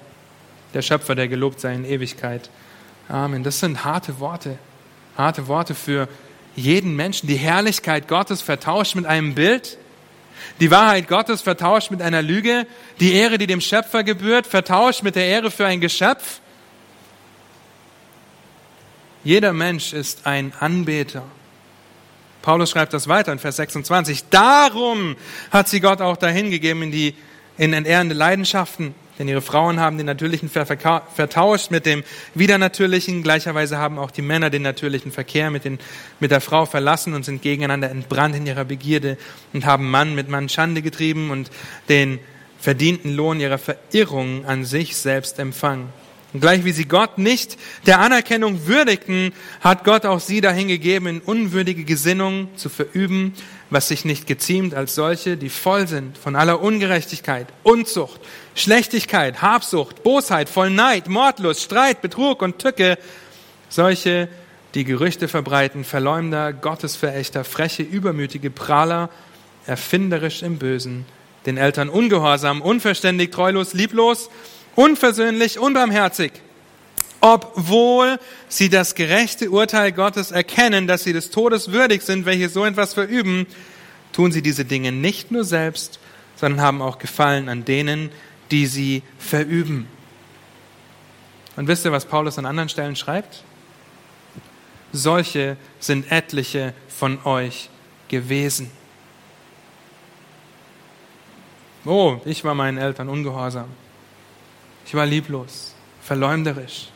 Der 0.74 0.82
Schöpfer, 0.82 1.16
der 1.16 1.28
gelobt 1.28 1.60
sei 1.60 1.74
in 1.74 1.86
Ewigkeit. 1.86 2.50
Amen. 3.08 3.44
Das 3.44 3.60
sind 3.60 3.84
harte 3.84 4.20
Worte. 4.20 4.60
Harte 5.18 5.48
Worte 5.48 5.74
für 5.74 6.08
jeden 6.56 6.96
Menschen. 6.96 7.28
Die 7.28 7.38
Herrlichkeit 7.38 8.08
Gottes 8.08 8.42
vertauscht 8.42 8.96
mit 8.96 9.06
einem 9.06 9.34
Bild. 9.34 9.79
Die 10.60 10.72
Wahrheit 10.72 11.08
Gottes 11.08 11.42
vertauscht 11.42 11.90
mit 11.90 12.02
einer 12.02 12.22
Lüge. 12.22 12.68
Die 13.00 13.14
Ehre, 13.14 13.38
die 13.38 13.48
dem 13.48 13.62
Schöpfer 13.62 14.04
gebührt, 14.04 14.46
vertauscht 14.46 15.04
mit 15.04 15.16
der 15.16 15.26
Ehre 15.26 15.52
für 15.52 15.66
ein 15.66 15.80
Geschöpf. 15.80 16.42
Jeder 19.24 19.54
Mensch 19.54 19.94
ist 19.94 20.26
ein 20.26 20.54
Anbeter. 20.60 21.24
Paulus 22.42 22.72
schreibt 22.72 22.94
das 22.94 23.08
weiter 23.08 23.32
in 23.32 23.40
Vers 23.40 23.58
26. 23.58 24.26
Darum 24.30 25.16
hat 25.52 25.68
sie 25.68 25.82
Gott 25.82 26.02
auch 26.02 26.18
dahingegeben 26.18 26.84
in 26.84 26.92
die 26.92 27.16
in 27.58 27.74
entehrende 27.74 28.16
Leidenschaften, 28.16 28.96
denn 29.20 29.28
ihre 29.28 29.42
Frauen 29.42 29.82
haben 29.82 29.98
den 29.98 30.06
natürlichen 30.06 30.50
Verkehr 30.50 31.04
vertauscht 31.14 31.72
mit 31.72 31.86
dem 31.86 32.04
widernatürlichen. 32.34 33.22
Gleicherweise 33.22 33.78
haben 33.78 34.00
auch 34.00 34.12
die 34.12 34.22
Männer 34.22 34.50
den 34.50 34.62
natürlichen 34.62 35.12
Verkehr 35.12 35.52
mit, 35.52 35.66
den, 35.66 35.78
mit 36.22 36.32
der 36.32 36.40
Frau 36.40 36.66
verlassen 36.66 37.14
und 37.14 37.26
sind 37.26 37.42
gegeneinander 37.42 37.92
entbrannt 37.92 38.38
in 38.38 38.48
ihrer 38.48 38.64
Begierde 38.64 39.18
und 39.52 39.66
haben 39.66 39.92
Mann 39.92 40.16
mit 40.16 40.30
Mann 40.30 40.48
Schande 40.48 40.82
getrieben 40.82 41.32
und 41.32 41.52
den 41.90 42.20
verdienten 42.60 43.14
Lohn 43.14 43.42
ihrer 43.42 43.58
Verirrung 43.58 44.46
an 44.46 44.64
sich 44.64 44.96
selbst 44.96 45.38
empfangen. 45.38 45.90
Und 46.32 46.42
gleich 46.42 46.64
wie 46.64 46.72
sie 46.72 46.86
Gott 46.86 47.18
nicht 47.18 47.58
der 47.88 48.00
Anerkennung 48.00 48.68
würdigten, 48.68 49.34
hat 49.62 49.84
Gott 49.84 50.06
auch 50.06 50.20
sie 50.20 50.42
dahingegeben, 50.42 51.08
in 51.08 51.20
unwürdige 51.22 51.84
Gesinnung 51.84 52.50
zu 52.56 52.70
verüben, 52.70 53.34
was 53.70 53.88
sich 53.88 54.06
nicht 54.06 54.26
geziemt 54.26 54.74
als 54.74 54.96
solche, 54.96 55.38
die 55.38 55.50
voll 55.50 55.88
sind 55.88 56.18
von 56.18 56.36
aller 56.36 56.62
Ungerechtigkeit, 56.62 57.48
Unzucht, 57.64 58.20
Schlechtigkeit, 58.56 59.42
Habsucht, 59.42 60.04
Bosheit, 60.04 60.50
voll 60.50 60.70
Neid, 60.70 61.08
Mordlust, 61.08 61.62
Streit, 61.62 62.02
Betrug 62.02 62.42
und 62.42 62.60
Tücke, 62.60 62.98
solche, 63.70 64.28
die 64.74 64.84
Gerüchte 64.84 65.28
verbreiten, 65.28 65.84
Verleumder, 65.84 66.54
Gottesverächter, 66.54 67.44
freche, 67.44 67.84
übermütige 67.84 68.50
Prahler, 68.50 69.10
erfinderisch 69.66 70.42
im 70.42 70.58
Bösen, 70.58 71.06
den 71.46 71.58
Eltern 71.58 71.90
ungehorsam, 71.90 72.62
unverständig, 72.62 73.32
treulos, 73.32 73.74
lieblos, 73.74 74.30
unversöhnlich, 74.76 75.60
unbarmherzig. 75.60 76.32
Obwohl 77.22 78.20
sie 78.48 78.70
das 78.70 78.96
gerechte 78.96 79.52
Urteil 79.52 79.92
Gottes 79.92 80.32
erkennen, 80.32 80.88
dass 80.88 81.04
sie 81.04 81.14
des 81.14 81.32
Todes 81.32 81.72
würdig 81.72 82.02
sind, 82.02 82.26
welche 82.26 82.50
so 82.50 82.66
etwas 82.66 82.94
verüben, 82.94 83.46
tun 84.14 84.32
sie 84.32 84.42
diese 84.42 84.66
Dinge 84.66 84.92
nicht 84.92 85.32
nur 85.32 85.44
selbst, 85.44 86.00
sondern 86.36 86.62
haben 86.62 86.82
auch 86.82 86.98
Gefallen 86.98 87.50
an 87.50 87.66
denen, 87.66 88.10
die 88.52 88.66
sie 88.66 89.04
verüben. 89.18 89.88
Und 91.58 91.68
wisst 91.68 91.84
ihr, 91.84 91.92
was 91.92 92.06
Paulus 92.06 92.38
an 92.38 92.46
anderen 92.46 92.70
Stellen 92.70 92.96
schreibt? 92.96 93.44
Solche 94.94 95.58
sind 95.80 96.10
etliche 96.12 96.74
von 96.88 97.20
euch 97.26 97.70
gewesen. 98.08 98.72
Oh, 101.86 102.20
ich 102.26 102.44
war 102.44 102.56
meinen 102.56 102.78
Eltern 102.78 103.10
ungehorsam. 103.10 103.68
Ich 104.86 104.94
war 104.94 105.06
lieblos, 105.06 105.76
verleumderisch. 106.02 106.90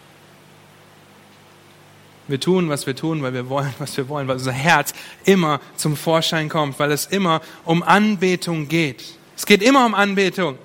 Wir 2.28 2.40
tun, 2.40 2.70
was 2.70 2.88
wir 2.88 2.96
tun, 2.96 3.22
weil 3.22 3.34
wir 3.34 3.50
wollen, 3.50 3.74
was 3.80 3.98
wir 3.98 4.08
wollen, 4.08 4.28
weil 4.28 4.38
unser 4.38 4.54
Herz 4.54 4.94
immer 5.26 5.60
zum 5.76 5.98
Vorschein 5.98 6.48
kommt, 6.48 6.80
weil 6.80 6.92
es 6.92 7.06
immer 7.06 7.42
um 7.66 7.84
Anbetung 7.84 8.68
geht. 8.68 9.04
Es 9.36 9.46
geht 9.46 9.62
immer 9.62 9.86
um 9.86 9.94
Anbetung. 9.94 10.58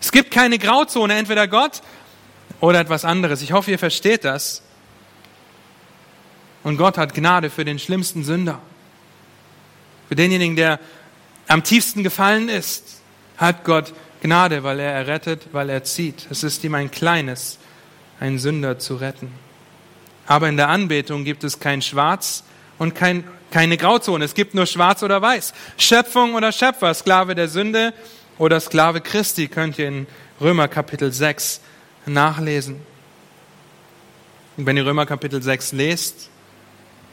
Es 0.00 0.10
gibt 0.10 0.30
keine 0.30 0.58
Grauzone, 0.58 1.14
entweder 1.14 1.46
Gott 1.48 1.82
oder 2.60 2.80
etwas 2.80 3.04
anderes. 3.04 3.42
Ich 3.42 3.52
hoffe, 3.52 3.70
ihr 3.70 3.78
versteht 3.78 4.24
das. 4.24 4.62
Und 6.62 6.76
Gott 6.76 6.96
hat 6.96 7.14
Gnade 7.14 7.50
für 7.50 7.64
den 7.64 7.78
schlimmsten 7.78 8.24
Sünder. 8.24 8.60
Für 10.08 10.16
denjenigen, 10.16 10.56
der 10.56 10.80
am 11.48 11.64
tiefsten 11.64 12.02
gefallen 12.02 12.48
ist, 12.48 13.00
hat 13.36 13.64
Gott 13.64 13.92
Gnade, 14.22 14.62
weil 14.62 14.78
er 14.78 14.92
errettet, 14.92 15.48
weil 15.52 15.68
er 15.68 15.84
zieht. 15.84 16.26
Es 16.30 16.44
ist 16.44 16.62
ihm 16.64 16.74
ein 16.74 16.90
kleines, 16.90 17.58
einen 18.22 18.38
Sünder 18.38 18.78
zu 18.78 18.94
retten. 18.94 19.32
Aber 20.28 20.48
in 20.48 20.56
der 20.56 20.68
Anbetung 20.68 21.24
gibt 21.24 21.42
es 21.42 21.58
kein 21.58 21.82
Schwarz 21.82 22.44
und 22.78 22.94
kein, 22.94 23.24
keine 23.50 23.76
Grauzone. 23.76 24.24
Es 24.24 24.34
gibt 24.34 24.54
nur 24.54 24.66
Schwarz 24.66 25.02
oder 25.02 25.20
Weiß. 25.20 25.52
Schöpfung 25.76 26.34
oder 26.34 26.52
Schöpfer, 26.52 26.94
Sklave 26.94 27.34
der 27.34 27.48
Sünde 27.48 27.92
oder 28.38 28.60
Sklave 28.60 29.00
Christi, 29.00 29.48
könnt 29.48 29.76
ihr 29.76 29.88
in 29.88 30.06
Römer 30.40 30.68
Kapitel 30.68 31.12
6 31.12 31.62
nachlesen. 32.06 32.80
Und 34.56 34.66
wenn 34.66 34.76
ihr 34.76 34.86
Römer 34.86 35.04
Kapitel 35.04 35.42
6 35.42 35.72
lest, 35.72 36.30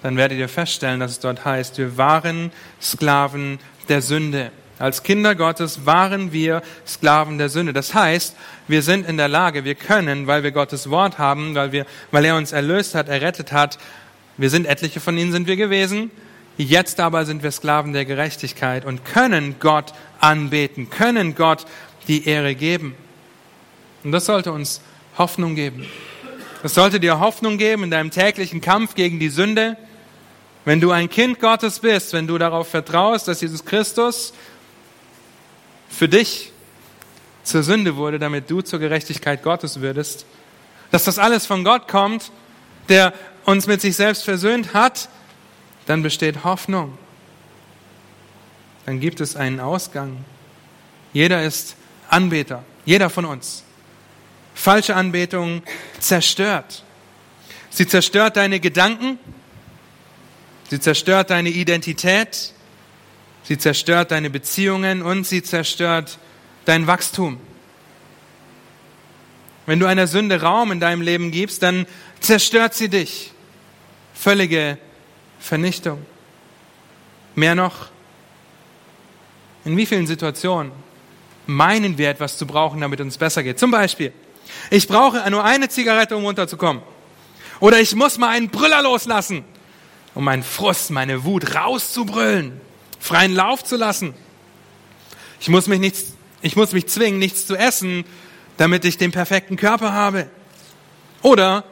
dann 0.04 0.16
werdet 0.16 0.38
ihr 0.38 0.48
feststellen, 0.48 1.00
dass 1.00 1.12
es 1.12 1.20
dort 1.20 1.44
heißt, 1.44 1.80
wir 1.80 1.98
waren 1.98 2.52
Sklaven 2.80 3.58
der 3.90 4.04
Sünde. 4.04 4.52
Als 4.80 5.04
Kinder 5.04 5.36
Gottes 5.36 5.86
waren 5.86 6.32
wir 6.32 6.62
Sklaven 6.88 7.38
der 7.38 7.50
Sünde. 7.50 7.74
Das 7.74 7.94
heißt, 7.94 8.36
wir 8.70 8.82
sind 8.82 9.08
in 9.08 9.18
der 9.18 9.28
Lage, 9.28 9.66
wir 9.66 9.76
können, 9.76 10.26
weil 10.26 10.42
wir 10.42 10.52
Gottes 10.52 10.90
Wort 10.90 11.18
haben, 11.18 11.54
weil, 11.54 11.74
wir, 11.74 11.86
weil 12.12 12.24
er 12.24 12.38
uns 12.38 12.54
erlöst 12.54 12.96
hat, 12.96 13.10
errettet 13.10 13.52
hat, 13.52 13.78
wir 14.38 14.50
sind 14.50 14.66
etliche 14.66 15.02
von 15.02 15.18
ihnen 15.18 15.34
sind 15.34 15.48
wir 15.48 15.58
gewesen, 15.58 16.12
jetzt 16.58 17.02
aber 17.02 17.26
sind 17.26 17.44
wir 17.44 17.52
Sklaven 17.52 17.92
der 17.92 18.06
Gerechtigkeit 18.06 18.86
und 18.86 19.04
können 19.04 19.56
Gott 19.60 19.92
anbeten, 20.22 20.90
können 20.90 21.36
Gott 21.36 21.66
die 22.08 22.26
Ehre 22.26 22.56
geben. 22.56 22.96
Und 24.06 24.14
das 24.14 24.26
sollte 24.26 24.54
uns 24.54 24.80
Hoffnung 25.18 25.56
geben. 25.56 25.86
Das 26.64 26.74
sollte 26.74 27.02
dir 27.02 27.20
Hoffnung 27.20 27.58
geben 27.58 27.84
in 27.84 27.92
deinem 27.92 28.12
täglichen 28.12 28.62
Kampf 28.62 28.96
gegen 28.96 29.20
die 29.20 29.30
Sünde. 29.30 29.76
Wenn 30.64 30.80
du 30.80 30.92
ein 30.92 31.10
Kind 31.10 31.42
Gottes 31.42 31.80
bist, 31.80 32.14
wenn 32.14 32.28
du 32.28 32.38
darauf 32.38 32.70
vertraust, 32.70 33.28
dass 33.28 33.42
Jesus 33.42 33.66
Christus 33.66 34.34
für 35.90 36.08
dich 36.08 36.52
zur 37.44 37.64
Sünde 37.64 37.96
wurde, 37.96 38.20
damit 38.20 38.50
du 38.50 38.62
zur 38.62 38.80
Gerechtigkeit 38.80 39.44
Gottes 39.44 39.82
würdest, 39.82 40.26
dass 40.92 41.04
das 41.04 41.20
alles 41.20 41.46
von 41.46 41.64
Gott 41.64 41.88
kommt, 41.88 42.32
der 42.88 43.14
uns 43.46 43.68
mit 43.68 43.82
sich 43.82 43.96
selbst 43.96 44.24
versöhnt 44.24 44.74
hat, 44.74 45.10
dann 45.86 46.04
besteht 46.04 46.44
Hoffnung. 46.44 46.98
Dann 48.86 49.00
gibt 49.00 49.22
es 49.22 49.36
einen 49.36 49.60
Ausgang. 49.60 50.24
Jeder 51.14 51.44
ist 51.44 51.76
Anbeter, 52.08 52.64
jeder 52.86 53.10
von 53.10 53.26
uns. 53.26 53.64
Falsche 54.54 54.96
Anbetung 54.96 55.64
zerstört. 56.00 56.84
Sie 57.70 57.88
zerstört 57.88 58.36
deine 58.36 58.60
Gedanken, 58.60 59.20
sie 60.70 60.80
zerstört 60.80 61.30
deine 61.30 61.50
Identität, 61.50 62.54
sie 63.44 63.58
zerstört 63.58 64.12
deine 64.12 64.30
Beziehungen 64.30 65.02
und 65.02 65.26
sie 65.26 65.44
zerstört 65.44 66.20
dein 66.66 66.88
Wachstum. 66.88 67.40
Wenn 69.66 69.80
du 69.80 69.86
einer 69.86 70.08
Sünde 70.08 70.42
Raum 70.42 70.72
in 70.72 70.80
deinem 70.80 71.02
Leben 71.02 71.32
gibst, 71.32 71.62
dann 71.62 71.86
zerstört 72.22 72.74
sie 72.74 72.90
dich. 72.90 73.32
Völlige 74.14 74.78
Vernichtung. 75.40 76.06
Mehr 77.36 77.56
noch, 77.56 77.90
in 79.66 79.78
wie 79.78 79.86
vielen 79.86 80.08
Situationen 80.08 80.72
meinen 81.46 81.98
wir 81.98 82.10
etwas 82.10 82.38
zu 82.38 82.46
brauchen, 82.46 82.82
damit 82.82 83.00
uns 83.02 83.18
besser 83.18 83.44
geht? 83.44 83.60
Zum 83.60 83.72
Beispiel, 83.72 84.12
ich 84.70 84.88
brauche 84.88 85.30
nur 85.30 85.44
eine 85.44 85.70
Zigarette, 85.70 86.18
um 86.18 86.26
runterzukommen. 86.26 86.82
Oder 87.60 87.80
ich 87.80 87.96
muss 87.96 88.18
mal 88.18 88.30
einen 88.30 88.50
Brüller 88.50 88.82
loslassen, 88.82 89.44
um 90.16 90.24
meinen 90.24 90.44
Frust, 90.44 90.92
meine 90.92 91.24
Wut 91.26 91.56
rauszubrüllen, 91.56 92.60
freien 93.00 93.34
Lauf 93.34 93.64
zu 93.64 93.78
lassen. 93.78 94.14
Ich 95.40 95.50
muss 95.50 95.68
mich, 95.68 95.80
nichts, 95.80 96.14
ich 96.42 96.56
muss 96.56 96.74
mich 96.74 96.88
zwingen, 96.88 97.18
nichts 97.18 97.48
zu 97.48 97.56
essen, 97.56 98.06
damit 98.58 98.86
ich 98.86 98.98
den 98.98 99.12
perfekten 99.12 99.56
Körper 99.56 99.94
habe. 99.94 100.30
Oder, 101.22 101.64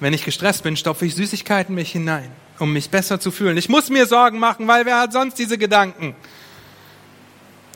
wenn 0.00 0.12
ich 0.12 0.24
gestresst 0.24 0.62
bin, 0.62 0.76
stopfe 0.76 1.06
ich 1.06 1.14
Süßigkeiten 1.14 1.74
mich 1.74 1.92
hinein, 1.92 2.30
um 2.58 2.72
mich 2.72 2.90
besser 2.90 3.20
zu 3.20 3.30
fühlen. 3.30 3.56
Ich 3.56 3.68
muss 3.68 3.88
mir 3.88 4.06
Sorgen 4.06 4.38
machen, 4.38 4.68
weil 4.68 4.86
wer 4.86 5.00
hat 5.00 5.12
sonst 5.12 5.38
diese 5.38 5.58
Gedanken? 5.58 6.14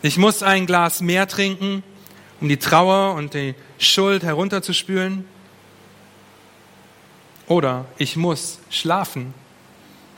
Ich 0.02 0.18
muss 0.18 0.42
ein 0.42 0.66
Glas 0.66 1.00
mehr 1.00 1.26
trinken, 1.26 1.82
um 2.40 2.48
die 2.48 2.56
Trauer 2.58 3.14
und 3.14 3.34
die 3.34 3.54
Schuld 3.78 4.24
herunterzuspülen. 4.24 5.24
Oder 7.46 7.86
ich 7.98 8.16
muss 8.16 8.58
schlafen 8.70 9.32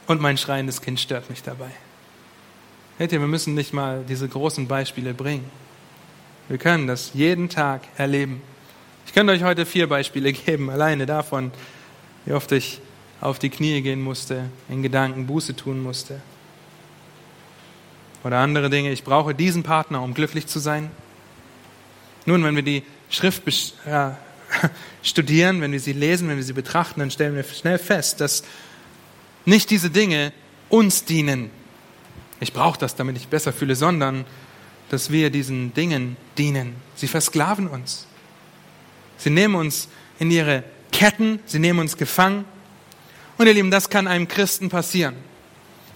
und 0.06 0.20
mein 0.20 0.38
schreiendes 0.38 0.80
Kind 0.80 1.00
stört 1.00 1.30
mich 1.30 1.42
dabei. 1.42 1.70
Seht 2.98 3.10
ihr, 3.10 3.20
wir 3.20 3.26
müssen 3.26 3.54
nicht 3.54 3.72
mal 3.72 4.04
diese 4.08 4.28
großen 4.28 4.68
Beispiele 4.68 5.14
bringen. 5.14 5.50
Wir 6.48 6.58
können 6.58 6.86
das 6.86 7.10
jeden 7.14 7.48
Tag 7.48 7.82
erleben. 7.96 8.40
Ich 9.06 9.12
könnte 9.12 9.32
euch 9.32 9.42
heute 9.42 9.66
vier 9.66 9.88
Beispiele 9.88 10.32
geben, 10.32 10.70
alleine 10.70 11.04
davon, 11.04 11.50
wie 12.24 12.32
oft 12.32 12.52
ich 12.52 12.80
auf 13.20 13.38
die 13.38 13.50
Knie 13.50 13.80
gehen 13.82 14.00
musste, 14.00 14.48
in 14.68 14.82
Gedanken 14.82 15.26
Buße 15.26 15.56
tun 15.56 15.82
musste. 15.82 16.20
Oder 18.22 18.38
andere 18.38 18.70
Dinge, 18.70 18.92
ich 18.92 19.02
brauche 19.02 19.34
diesen 19.34 19.64
Partner, 19.64 20.00
um 20.00 20.14
glücklich 20.14 20.46
zu 20.46 20.58
sein. 20.60 20.90
Nun, 22.26 22.44
wenn 22.44 22.54
wir 22.54 22.62
die 22.62 22.84
Schrift 23.10 23.42
ja, 23.86 24.18
studieren, 25.02 25.60
wenn 25.60 25.72
wir 25.72 25.80
sie 25.80 25.92
lesen, 25.92 26.28
wenn 26.28 26.36
wir 26.36 26.44
sie 26.44 26.52
betrachten, 26.52 27.00
dann 27.00 27.10
stellen 27.10 27.34
wir 27.34 27.44
schnell 27.44 27.78
fest, 27.78 28.20
dass 28.20 28.44
nicht 29.44 29.70
diese 29.70 29.90
Dinge 29.90 30.32
uns 30.68 31.04
dienen. 31.04 31.50
Ich 32.44 32.52
brauche 32.52 32.78
das, 32.78 32.94
damit 32.94 33.16
ich 33.16 33.28
besser 33.28 33.54
fühle, 33.54 33.74
sondern 33.74 34.26
dass 34.90 35.10
wir 35.10 35.30
diesen 35.30 35.72
Dingen 35.72 36.18
dienen. 36.36 36.76
Sie 36.94 37.08
versklaven 37.08 37.68
uns. 37.68 38.06
Sie 39.16 39.30
nehmen 39.30 39.54
uns 39.54 39.88
in 40.18 40.30
ihre 40.30 40.62
Ketten, 40.92 41.40
sie 41.46 41.58
nehmen 41.58 41.78
uns 41.78 41.96
gefangen. 41.96 42.44
Und 43.38 43.46
ihr 43.46 43.54
Lieben, 43.54 43.70
das 43.70 43.88
kann 43.88 44.06
einem 44.06 44.28
Christen 44.28 44.68
passieren. 44.68 45.14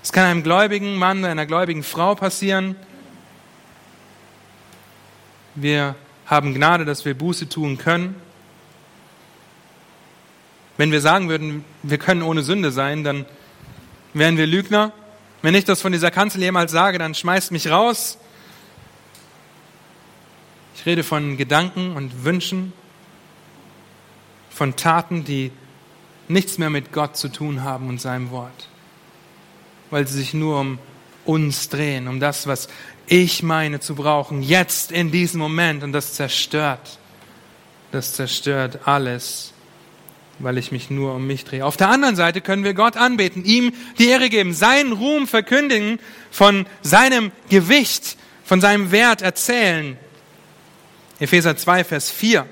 Es 0.03 0.11
kann 0.11 0.24
einem 0.24 0.42
gläubigen 0.42 0.96
Mann, 0.96 1.22
einer 1.22 1.44
gläubigen 1.44 1.82
Frau 1.82 2.14
passieren. 2.14 2.76
Wir 5.55 5.96
haben 6.24 6.55
Gnade, 6.55 6.86
dass 6.86 7.05
wir 7.05 7.12
Buße 7.12 7.51
tun 7.51 7.76
können. 7.76 8.14
Wenn 10.78 10.92
wir 10.92 11.03
sagen 11.03 11.28
würden, 11.28 11.62
wir 11.82 11.99
können 11.99 12.22
ohne 12.22 12.42
Sünde 12.42 12.72
sein, 12.72 13.05
dann 13.05 13.26
wären 14.14 14.38
wir 14.38 14.46
Lügner. 14.46 14.94
Wenn 15.41 15.55
ich 15.55 15.64
das 15.64 15.80
von 15.80 15.93
dieser 15.93 16.11
Kanzel 16.11 16.43
jemals 16.43 16.72
sage, 16.72 16.99
dann 16.99 17.14
schmeißt 17.14 17.53
mich 17.53 17.70
raus. 17.70 18.18
Ich 20.74 20.84
rede 20.84 21.05
von 21.05 21.36
Gedanken 21.36 21.95
und 21.97 22.24
Wünschen, 22.24 22.72
von 24.51 24.74
Taten, 24.74 25.24
die 25.24 25.53
nichts 26.26 26.59
mehr 26.59 26.70
mit 26.70 26.93
Gott 26.93 27.16
zu 27.16 27.28
tun 27.28 27.62
haben 27.62 27.89
und 27.89 28.01
seinem 28.01 28.30
Wort, 28.30 28.68
weil 29.91 30.07
sie 30.07 30.18
sich 30.18 30.34
nur 30.34 30.61
um 30.61 30.78
uns 31.24 31.68
drehen, 31.68 32.09
um 32.09 32.20
das, 32.20 32.47
was 32.47 32.68
ich 33.07 33.43
meine 33.43 33.80
zu 33.80 33.95
brauchen, 33.95 34.43
jetzt 34.43 34.93
in 34.93 35.11
diesem 35.11 35.41
Moment. 35.41 35.82
Und 35.82 35.93
das 35.93 36.14
zerstört, 36.14 36.99
das 37.93 38.14
zerstört 38.14 38.80
alles, 38.86 39.53
weil 40.39 40.59
ich 40.59 40.72
mich 40.72 40.91
nur 40.91 41.14
um 41.14 41.26
mich 41.26 41.45
drehe. 41.45 41.64
Auf 41.64 41.76
der 41.76 41.91
anderen 41.91 42.16
Seite 42.16 42.41
können 42.41 42.64
wir 42.64 42.74
Gott 42.74 42.97
anbeten, 42.97 43.45
ihm 43.45 43.72
die 43.99 44.09
Ehre 44.09 44.28
geben, 44.28 44.55
seinen 44.55 44.93
Ruhm 44.93 45.26
verkündigen 45.26 45.99
von 46.30 46.66
seinem 46.82 47.32
Gewicht, 47.49 48.16
von 48.45 48.61
seinem 48.61 48.91
Wert 48.93 49.22
erzählen. 49.22 49.97
Epheser 51.18 51.57
2, 51.57 51.84
Vers 51.84 52.11
4. 52.11 52.47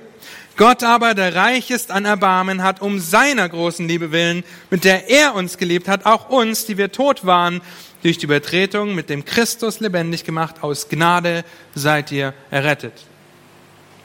Gott 0.56 0.82
aber, 0.82 1.14
der 1.14 1.34
reich 1.34 1.70
ist 1.70 1.90
an 1.90 2.06
Erbarmen, 2.06 2.62
hat 2.62 2.80
um 2.80 2.98
seiner 2.98 3.46
großen 3.46 3.86
Liebe 3.86 4.10
willen, 4.10 4.42
mit 4.70 4.84
der 4.84 5.10
er 5.10 5.34
uns 5.34 5.58
geliebt 5.58 5.86
hat, 5.86 6.06
auch 6.06 6.30
uns, 6.30 6.64
die 6.64 6.78
wir 6.78 6.90
tot 6.90 7.26
waren, 7.26 7.60
durch 8.02 8.18
die 8.18 8.24
Übertretung 8.24 8.94
mit 8.94 9.10
dem 9.10 9.24
Christus 9.24 9.80
lebendig 9.80 10.24
gemacht. 10.24 10.62
Aus 10.62 10.88
Gnade 10.88 11.44
seid 11.74 12.10
ihr 12.10 12.32
errettet. 12.50 12.94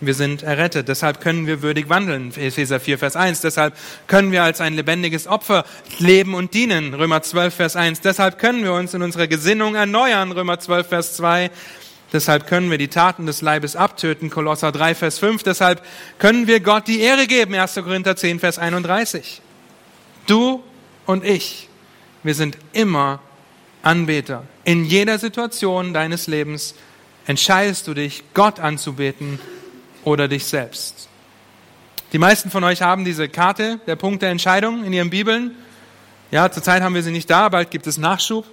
Wir 0.03 0.15
sind 0.15 0.41
errettet. 0.41 0.87
Deshalb 0.87 1.21
können 1.21 1.45
wir 1.45 1.61
würdig 1.61 1.87
wandeln. 1.87 2.33
Epheser 2.35 2.79
4, 2.79 2.97
Vers 2.97 3.15
1. 3.15 3.41
Deshalb 3.41 3.75
können 4.07 4.31
wir 4.31 4.41
als 4.41 4.59
ein 4.59 4.73
lebendiges 4.73 5.27
Opfer 5.27 5.63
leben 5.99 6.33
und 6.33 6.55
dienen. 6.55 6.95
Römer 6.95 7.21
12, 7.21 7.53
Vers 7.53 7.75
1. 7.75 8.01
Deshalb 8.01 8.39
können 8.39 8.63
wir 8.63 8.73
uns 8.73 8.95
in 8.95 9.03
unserer 9.03 9.27
Gesinnung 9.27 9.75
erneuern. 9.75 10.31
Römer 10.31 10.59
12, 10.59 10.87
Vers 10.87 11.15
2. 11.17 11.51
Deshalb 12.11 12.47
können 12.47 12.71
wir 12.71 12.79
die 12.79 12.87
Taten 12.87 13.27
des 13.27 13.43
Leibes 13.43 13.75
abtöten. 13.75 14.31
Kolosser 14.31 14.71
3, 14.71 14.95
Vers 14.95 15.19
5. 15.19 15.43
Deshalb 15.43 15.83
können 16.17 16.47
wir 16.47 16.61
Gott 16.61 16.87
die 16.87 17.01
Ehre 17.01 17.27
geben. 17.27 17.53
1. 17.53 17.75
Korinther 17.75 18.15
10, 18.15 18.39
Vers 18.39 18.57
31. 18.57 19.39
Du 20.25 20.63
und 21.05 21.23
ich, 21.23 21.69
wir 22.23 22.33
sind 22.33 22.57
immer 22.73 23.19
Anbeter. 23.83 24.45
In 24.63 24.83
jeder 24.83 25.19
Situation 25.19 25.93
deines 25.93 26.25
Lebens 26.25 26.73
entscheidest 27.27 27.87
du 27.87 27.93
dich, 27.93 28.23
Gott 28.33 28.59
anzubeten 28.59 29.39
oder 30.03 30.27
dich 30.27 30.45
selbst. 30.45 31.09
Die 32.13 32.17
meisten 32.17 32.51
von 32.51 32.63
euch 32.63 32.81
haben 32.81 33.05
diese 33.05 33.29
Karte 33.29 33.79
der 33.87 33.95
Punkt 33.95 34.21
der 34.21 34.31
Entscheidung 34.31 34.83
in 34.83 34.91
ihren 34.91 35.09
Bibeln. 35.09 35.55
Ja, 36.29 36.51
zurzeit 36.51 36.81
haben 36.81 36.93
wir 36.93 37.03
sie 37.03 37.11
nicht 37.11 37.29
da, 37.29 37.47
bald 37.49 37.71
gibt 37.71 37.87
es 37.87 37.97
Nachschub. 37.97 38.45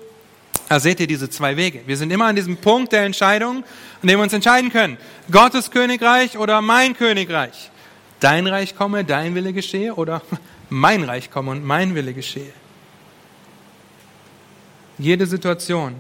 Da 0.69 0.81
seht 0.81 1.01
ihr 1.01 1.07
diese 1.07 1.31
zwei 1.31 1.57
Wege. 1.57 1.81
Wir 1.87 1.97
sind 1.97 2.13
immer 2.13 2.27
an 2.27 2.37
diesem 2.37 2.59
Punkt 2.59 2.93
der 2.93 3.05
Entscheidung, 3.05 3.65
an 4.03 4.09
dem 4.09 4.19
wir 4.19 4.23
uns 4.23 4.33
entscheiden 4.33 4.71
können. 4.71 4.99
Gottes 5.31 5.71
Königreich 5.71 6.37
oder 6.37 6.61
mein 6.61 6.97
Königreich. 6.97 7.71
Dein 8.21 8.47
Reich 8.47 8.77
komme, 8.77 9.05
dein 9.05 9.35
Wille 9.35 9.53
geschehe 9.53 9.95
oder 9.95 10.23
mein 10.69 11.05
Reich 11.05 11.31
komme 11.31 11.53
und 11.53 11.65
mein 11.65 11.95
Wille 11.95 12.13
geschehe. 12.13 12.53
Jede 14.99 15.27
Situation, 15.27 15.95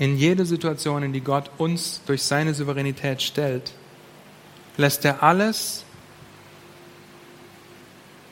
in 0.00 0.16
jede 0.16 0.46
Situation, 0.46 1.02
in 1.02 1.12
die 1.12 1.20
Gott 1.20 1.50
uns 1.58 2.00
durch 2.06 2.22
seine 2.22 2.54
Souveränität 2.54 3.20
stellt, 3.20 3.74
lässt 4.78 5.04
er 5.04 5.22
alles 5.22 5.84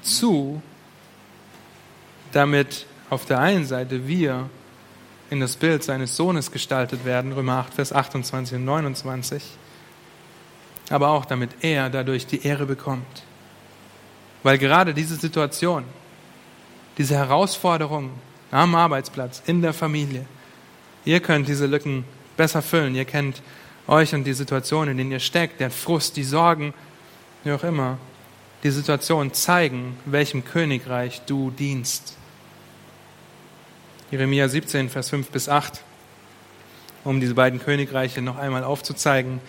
zu, 0.01 0.63
damit 2.33 2.87
auf 3.11 3.27
der 3.27 3.41
einen 3.41 3.67
Seite 3.67 4.09
wir 4.09 4.49
in 5.29 5.41
das 5.41 5.57
Bild 5.57 5.85
seines 5.85 6.17
Sohnes 6.17 6.51
gestaltet 6.51 7.05
werden, 7.05 7.33
Römer 7.33 7.59
8, 7.59 7.75
Vers 7.75 7.93
28 7.93 8.57
und 8.57 8.65
29, 8.65 9.43
aber 10.89 11.11
auch 11.11 11.27
damit 11.27 11.51
er 11.61 11.91
dadurch 11.91 12.27
die 12.27 12.47
Ehre 12.47 12.65
bekommt. 12.65 13.25
Weil 14.43 14.57
gerade 14.57 14.95
diese 14.95 15.17
Situation, 15.17 15.85
diese 16.97 17.15
Herausforderung 17.15 18.13
am 18.51 18.75
Arbeitsplatz, 18.75 19.43
in 19.45 19.61
der 19.61 19.75
Familie, 19.75 20.25
Ihr 21.05 21.21
könnt 21.21 21.49
diese 21.49 21.67
Lücken 21.67 22.05
besser 22.37 22.63
füllen. 22.63 22.95
Ihr 22.95 23.05
kennt 23.05 23.43
euch 23.87 24.15
und 24.15 24.25
die 24.25 24.33
Situation, 24.33 24.89
in 24.89 24.97
denen 24.97 25.13
ihr 25.13 25.21
steckt, 25.21 25.61
der 25.61 25.71
Frust, 25.71 26.17
die 26.17 26.25
Sorgen, 26.25 26.75
wie 27.45 27.53
auch 27.53 27.65
immer. 27.65 27.99
Die 28.63 28.71
Situation 28.71 29.33
zeigen, 29.33 29.97
welchem 30.05 30.45
Königreich 30.45 31.23
du 31.27 31.51
dienst. 31.51 32.17
Jeremia 34.11 34.49
17, 34.49 34.89
Vers 34.89 35.11
5 35.11 35.31
bis 35.31 35.49
8, 35.49 35.83
um 37.05 37.21
diese 37.21 37.35
beiden 37.35 37.61
Königreiche 37.61 38.23
noch 38.23 38.39
einmal 38.39 38.65
aufzuzeigen. 38.65 39.41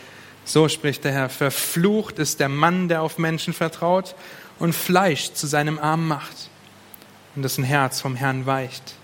So 0.45 0.67
spricht 0.67 1.03
der 1.03 1.11
Herr, 1.11 1.29
verflucht 1.29 2.19
ist 2.19 2.39
der 2.39 2.49
Mann, 2.49 2.87
der 2.87 3.01
auf 3.01 3.17
Menschen 3.17 3.53
vertraut 3.53 4.15
und 4.57 4.73
Fleisch 4.73 5.31
zu 5.33 5.47
seinem 5.47 5.79
Arm 5.79 6.07
macht 6.07 6.49
und 7.35 7.43
dessen 7.43 7.63
Herz 7.63 8.01
vom 8.01 8.15
Herrn 8.15 8.45
weicht. 8.45 8.95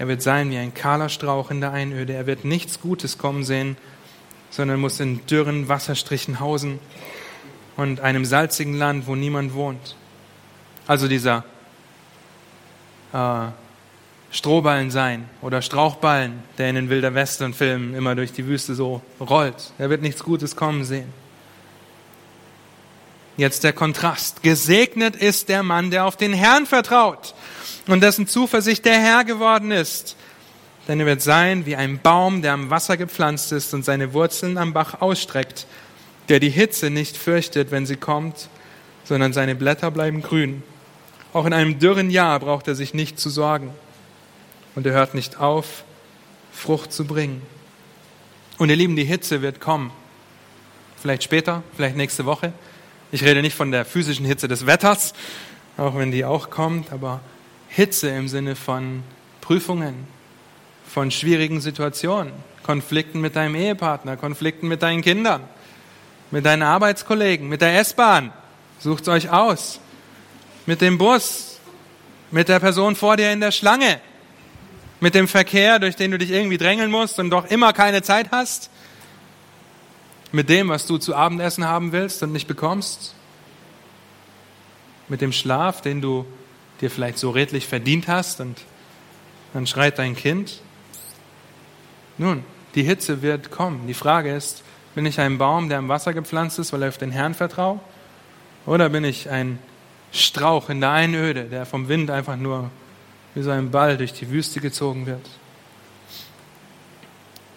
Er 0.00 0.08
wird 0.08 0.22
sein 0.22 0.50
wie 0.50 0.56
ein 0.56 0.72
kahler 0.72 1.10
Strauch 1.10 1.50
in 1.50 1.60
der 1.60 1.72
Einöde. 1.72 2.14
Er 2.14 2.26
wird 2.26 2.46
nichts 2.46 2.80
Gutes 2.80 3.18
kommen 3.18 3.44
sehen, 3.44 3.76
sondern 4.48 4.80
muss 4.80 4.98
in 4.98 5.26
dürren 5.26 5.68
Wasserstrichen 5.68 6.40
hausen 6.40 6.78
und 7.76 8.00
einem 8.00 8.24
salzigen 8.24 8.78
Land, 8.78 9.06
wo 9.06 9.14
niemand 9.14 9.52
wohnt. 9.52 9.96
Also 10.86 11.06
dieser 11.06 11.44
äh, 13.12 13.48
Strohballen 14.30 14.90
sein 14.90 15.28
oder 15.42 15.60
Strauchballen, 15.60 16.44
der 16.56 16.70
in 16.70 16.76
den 16.76 16.88
Wilder 16.88 17.12
Western-Filmen 17.12 17.92
immer 17.92 18.14
durch 18.14 18.32
die 18.32 18.46
Wüste 18.46 18.74
so 18.74 19.02
rollt. 19.20 19.74
Er 19.76 19.90
wird 19.90 20.00
nichts 20.00 20.24
Gutes 20.24 20.56
kommen 20.56 20.86
sehen. 20.86 21.12
Jetzt 23.36 23.64
der 23.64 23.74
Kontrast. 23.74 24.42
Gesegnet 24.42 25.14
ist 25.14 25.50
der 25.50 25.62
Mann, 25.62 25.90
der 25.90 26.06
auf 26.06 26.16
den 26.16 26.32
Herrn 26.32 26.64
vertraut 26.64 27.34
und 27.86 28.02
dessen 28.02 28.26
Zuversicht 28.26 28.84
der 28.84 29.00
Herr 29.00 29.24
geworden 29.24 29.70
ist. 29.70 30.16
Denn 30.88 31.00
er 31.00 31.06
wird 31.06 31.22
sein 31.22 31.66
wie 31.66 31.76
ein 31.76 32.00
Baum, 32.00 32.42
der 32.42 32.52
am 32.52 32.70
Wasser 32.70 32.96
gepflanzt 32.96 33.52
ist 33.52 33.74
und 33.74 33.84
seine 33.84 34.12
Wurzeln 34.12 34.58
am 34.58 34.72
Bach 34.72 35.00
ausstreckt, 35.00 35.66
der 36.28 36.40
die 36.40 36.50
Hitze 36.50 36.90
nicht 36.90 37.16
fürchtet, 37.16 37.70
wenn 37.70 37.86
sie 37.86 37.96
kommt, 37.96 38.48
sondern 39.04 39.32
seine 39.32 39.54
Blätter 39.54 39.90
bleiben 39.90 40.22
grün. 40.22 40.62
Auch 41.32 41.46
in 41.46 41.52
einem 41.52 41.78
dürren 41.78 42.10
Jahr 42.10 42.40
braucht 42.40 42.66
er 42.68 42.74
sich 42.74 42.94
nicht 42.94 43.18
zu 43.18 43.30
sorgen. 43.30 43.70
Und 44.74 44.86
er 44.86 44.92
hört 44.92 45.14
nicht 45.14 45.38
auf, 45.38 45.84
Frucht 46.52 46.92
zu 46.92 47.04
bringen. 47.04 47.42
Und 48.58 48.68
ihr 48.68 48.76
Lieben, 48.76 48.96
die 48.96 49.04
Hitze 49.04 49.42
wird 49.42 49.60
kommen. 49.60 49.92
Vielleicht 51.00 51.22
später, 51.22 51.62
vielleicht 51.76 51.96
nächste 51.96 52.26
Woche. 52.26 52.52
Ich 53.12 53.24
rede 53.24 53.42
nicht 53.42 53.56
von 53.56 53.70
der 53.70 53.84
physischen 53.84 54.26
Hitze 54.26 54.48
des 54.48 54.66
Wetters, 54.66 55.14
auch 55.76 55.96
wenn 55.96 56.10
die 56.10 56.24
auch 56.24 56.50
kommt, 56.50 56.92
aber 56.92 57.20
Hitze 57.70 58.08
im 58.08 58.26
Sinne 58.26 58.56
von 58.56 59.04
Prüfungen, 59.40 60.06
von 60.86 61.12
schwierigen 61.12 61.60
Situationen, 61.60 62.32
Konflikten 62.64 63.20
mit 63.20 63.36
deinem 63.36 63.54
Ehepartner, 63.54 64.16
Konflikten 64.16 64.66
mit 64.66 64.82
deinen 64.82 65.02
Kindern, 65.02 65.42
mit 66.32 66.44
deinen 66.44 66.62
Arbeitskollegen, 66.62 67.48
mit 67.48 67.60
der 67.60 67.78
S-Bahn. 67.78 68.32
Sucht 68.80 69.08
euch 69.08 69.30
aus. 69.30 69.78
Mit 70.66 70.80
dem 70.80 70.98
Bus, 70.98 71.60
mit 72.32 72.48
der 72.48 72.58
Person 72.58 72.96
vor 72.96 73.16
dir 73.16 73.32
in 73.32 73.40
der 73.40 73.52
Schlange, 73.52 74.00
mit 74.98 75.14
dem 75.14 75.28
Verkehr, 75.28 75.78
durch 75.78 75.94
den 75.94 76.10
du 76.10 76.18
dich 76.18 76.30
irgendwie 76.30 76.58
drängeln 76.58 76.90
musst 76.90 77.20
und 77.20 77.30
doch 77.30 77.46
immer 77.46 77.72
keine 77.72 78.02
Zeit 78.02 78.32
hast, 78.32 78.68
mit 80.32 80.48
dem, 80.48 80.68
was 80.68 80.86
du 80.86 80.98
zu 80.98 81.14
Abendessen 81.14 81.64
haben 81.64 81.92
willst 81.92 82.22
und 82.22 82.32
nicht 82.32 82.48
bekommst, 82.48 83.14
mit 85.08 85.20
dem 85.20 85.32
Schlaf, 85.32 85.82
den 85.82 86.00
du 86.00 86.26
dir 86.80 86.90
vielleicht 86.90 87.18
so 87.18 87.30
redlich 87.30 87.66
verdient 87.66 88.08
hast 88.08 88.40
und 88.40 88.58
dann 89.52 89.66
schreit 89.66 89.98
dein 89.98 90.16
Kind. 90.16 90.60
Nun, 92.18 92.44
die 92.74 92.82
Hitze 92.82 93.22
wird 93.22 93.50
kommen. 93.50 93.86
Die 93.86 93.94
Frage 93.94 94.34
ist, 94.34 94.62
bin 94.94 95.06
ich 95.06 95.20
ein 95.20 95.38
Baum, 95.38 95.68
der 95.68 95.78
im 95.78 95.88
Wasser 95.88 96.12
gepflanzt 96.12 96.58
ist, 96.58 96.72
weil 96.72 96.82
er 96.82 96.88
auf 96.88 96.98
den 96.98 97.10
Herrn 97.10 97.34
vertraut? 97.34 97.80
Oder 98.66 98.88
bin 98.88 99.04
ich 99.04 99.30
ein 99.30 99.58
Strauch 100.12 100.68
in 100.68 100.80
der 100.80 100.90
Einöde, 100.90 101.44
der 101.44 101.66
vom 101.66 101.88
Wind 101.88 102.10
einfach 102.10 102.36
nur 102.36 102.70
wie 103.34 103.42
so 103.42 103.50
ein 103.50 103.70
Ball 103.70 103.96
durch 103.96 104.12
die 104.12 104.30
Wüste 104.30 104.60
gezogen 104.60 105.06
wird? 105.06 105.28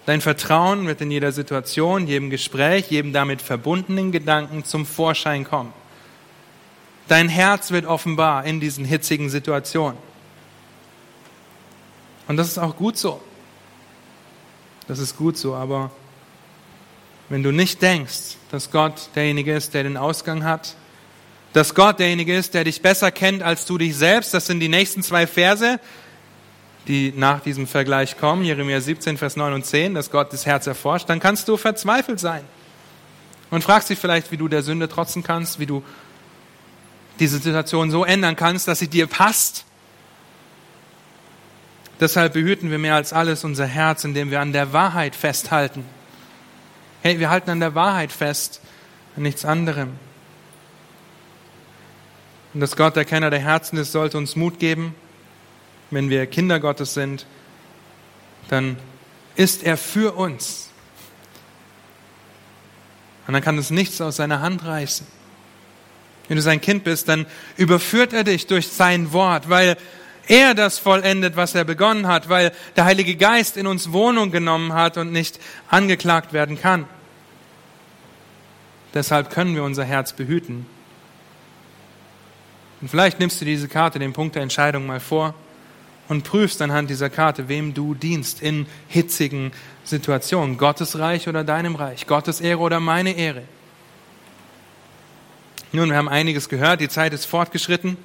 Dein 0.05 0.21
Vertrauen 0.21 0.85
wird 0.85 1.01
in 1.01 1.11
jeder 1.11 1.31
Situation, 1.31 2.07
jedem 2.07 2.29
Gespräch, 2.29 2.91
jedem 2.91 3.13
damit 3.13 3.41
verbundenen 3.41 4.11
Gedanken 4.11 4.65
zum 4.65 4.85
Vorschein 4.85 5.45
kommen. 5.45 5.73
Dein 7.07 7.29
Herz 7.29 7.71
wird 7.71 7.85
offenbar 7.85 8.45
in 8.45 8.59
diesen 8.59 8.85
hitzigen 8.85 9.29
Situationen. 9.29 9.97
Und 12.27 12.37
das 12.37 12.47
ist 12.47 12.57
auch 12.57 12.75
gut 12.75 12.97
so. 12.97 13.21
Das 14.87 14.99
ist 14.99 15.17
gut 15.17 15.37
so, 15.37 15.55
aber 15.55 15.91
wenn 17.29 17.43
du 17.43 17.51
nicht 17.51 17.81
denkst, 17.81 18.37
dass 18.51 18.71
Gott 18.71 19.09
derjenige 19.15 19.53
ist, 19.53 19.73
der 19.73 19.83
den 19.83 19.97
Ausgang 19.97 20.43
hat, 20.43 20.75
dass 21.53 21.75
Gott 21.75 21.99
derjenige 21.99 22.35
ist, 22.35 22.53
der 22.53 22.63
dich 22.63 22.81
besser 22.81 23.11
kennt 23.11 23.43
als 23.43 23.65
du 23.65 23.77
dich 23.77 23.95
selbst, 23.95 24.33
das 24.33 24.47
sind 24.47 24.59
die 24.59 24.69
nächsten 24.69 25.03
zwei 25.03 25.27
Verse, 25.27 25.79
die 26.87 27.13
nach 27.15 27.39
diesem 27.39 27.67
Vergleich 27.67 28.17
kommen, 28.17 28.43
Jeremia 28.43 28.81
17, 28.81 29.17
Vers 29.17 29.35
9 29.35 29.53
und 29.53 29.65
10, 29.65 29.93
dass 29.93 30.11
Gott 30.11 30.33
das 30.33 30.45
Herz 30.45 30.67
erforscht, 30.67 31.09
dann 31.09 31.19
kannst 31.19 31.47
du 31.47 31.55
verzweifelt 31.55 32.19
sein. 32.19 32.43
Und 33.51 33.63
fragst 33.63 33.89
dich 33.89 33.99
vielleicht, 33.99 34.31
wie 34.31 34.37
du 34.37 34.47
der 34.47 34.63
Sünde 34.63 34.89
trotzen 34.89 35.21
kannst, 35.23 35.59
wie 35.59 35.67
du 35.67 35.83
diese 37.19 37.39
Situation 37.39 37.91
so 37.91 38.03
ändern 38.03 38.35
kannst, 38.35 38.67
dass 38.67 38.79
sie 38.79 38.87
dir 38.87 39.07
passt. 39.07 39.65
Deshalb 41.99 42.33
behüten 42.33 42.71
wir 42.71 42.79
mehr 42.79 42.95
als 42.95 43.13
alles 43.13 43.43
unser 43.43 43.65
Herz, 43.65 44.03
indem 44.03 44.31
wir 44.31 44.41
an 44.41 44.51
der 44.51 44.73
Wahrheit 44.73 45.15
festhalten. 45.15 45.85
Hey, 47.01 47.19
wir 47.19 47.29
halten 47.29 47.49
an 47.49 47.59
der 47.59 47.75
Wahrheit 47.75 48.11
fest, 48.11 48.61
an 49.15 49.23
nichts 49.23 49.45
anderem. 49.45 49.91
Und 52.53 52.59
dass 52.59 52.75
Gott 52.75 52.95
der 52.95 53.05
Kenner 53.05 53.29
der 53.29 53.39
Herzen 53.39 53.77
ist, 53.77 53.91
sollte 53.91 54.17
uns 54.17 54.35
Mut 54.35 54.59
geben. 54.59 54.95
Wenn 55.91 56.09
wir 56.09 56.25
Kinder 56.25 56.59
Gottes 56.59 56.93
sind, 56.93 57.25
dann 58.49 58.77
ist 59.35 59.63
er 59.63 59.77
für 59.77 60.13
uns. 60.15 60.69
Und 63.27 63.33
dann 63.33 63.41
kann 63.41 63.57
uns 63.57 63.69
nichts 63.69 64.01
aus 64.01 64.17
seiner 64.17 64.41
Hand 64.41 64.65
reißen. 64.65 65.07
Wenn 66.33 66.37
du 66.37 66.41
sein 66.41 66.61
Kind 66.61 66.83
bist, 66.83 67.09
dann 67.09 67.27
überführt 67.57 68.11
er 68.11 68.23
dich 68.23 68.47
durch 68.47 68.67
sein 68.67 69.13
Wort, 69.13 69.51
weil 69.51 69.77
er 70.27 70.55
das 70.55 70.79
vollendet, 70.79 71.35
was 71.35 71.53
er 71.53 71.63
begonnen 71.63 72.07
hat, 72.07 72.27
weil 72.27 72.51
der 72.75 72.85
Heilige 72.85 73.15
Geist 73.15 73.55
in 73.55 73.67
uns 73.67 73.91
Wohnung 73.91 74.31
genommen 74.31 74.73
hat 74.73 74.97
und 74.97 75.11
nicht 75.11 75.39
angeklagt 75.69 76.33
werden 76.33 76.59
kann. 76.59 76.85
Deshalb 78.95 79.29
können 79.29 79.53
wir 79.53 79.63
unser 79.63 79.83
Herz 79.83 80.13
behüten. 80.13 80.65
Und 82.81 82.87
vielleicht 82.87 83.19
nimmst 83.19 83.39
du 83.39 83.45
diese 83.45 83.67
Karte, 83.67 83.99
den 83.99 84.13
Punkt 84.13 84.33
der 84.33 84.41
Entscheidung 84.41 84.87
mal 84.87 84.99
vor 84.99 85.35
und 86.07 86.23
prüfst 86.23 86.63
anhand 86.63 86.89
dieser 86.89 87.11
Karte, 87.11 87.47
wem 87.47 87.75
du 87.75 87.93
dienst 87.93 88.41
in 88.41 88.65
hitzigen 88.87 89.51
Situationen. 89.83 90.57
Gottes 90.57 90.97
Reich 90.97 91.27
oder 91.27 91.43
deinem 91.43 91.75
Reich, 91.75 92.07
Gottes 92.07 92.41
Ehre 92.41 92.57
oder 92.57 92.79
meine 92.79 93.11
Ehre. 93.11 93.43
Nun, 95.75 95.89
wir 95.89 95.97
haben 95.97 96.07
einiges 96.07 96.49
gehört, 96.49 96.81
die 96.81 96.87
Zeit 96.87 97.13
ist 97.13 97.25
fortgeschritten. 97.25 97.97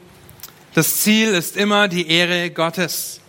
Das 0.72 1.02
Ziel 1.02 1.28
ist 1.34 1.54
immer 1.54 1.86
die 1.86 2.08
Ehre 2.08 2.48
Gottes. 2.48 3.20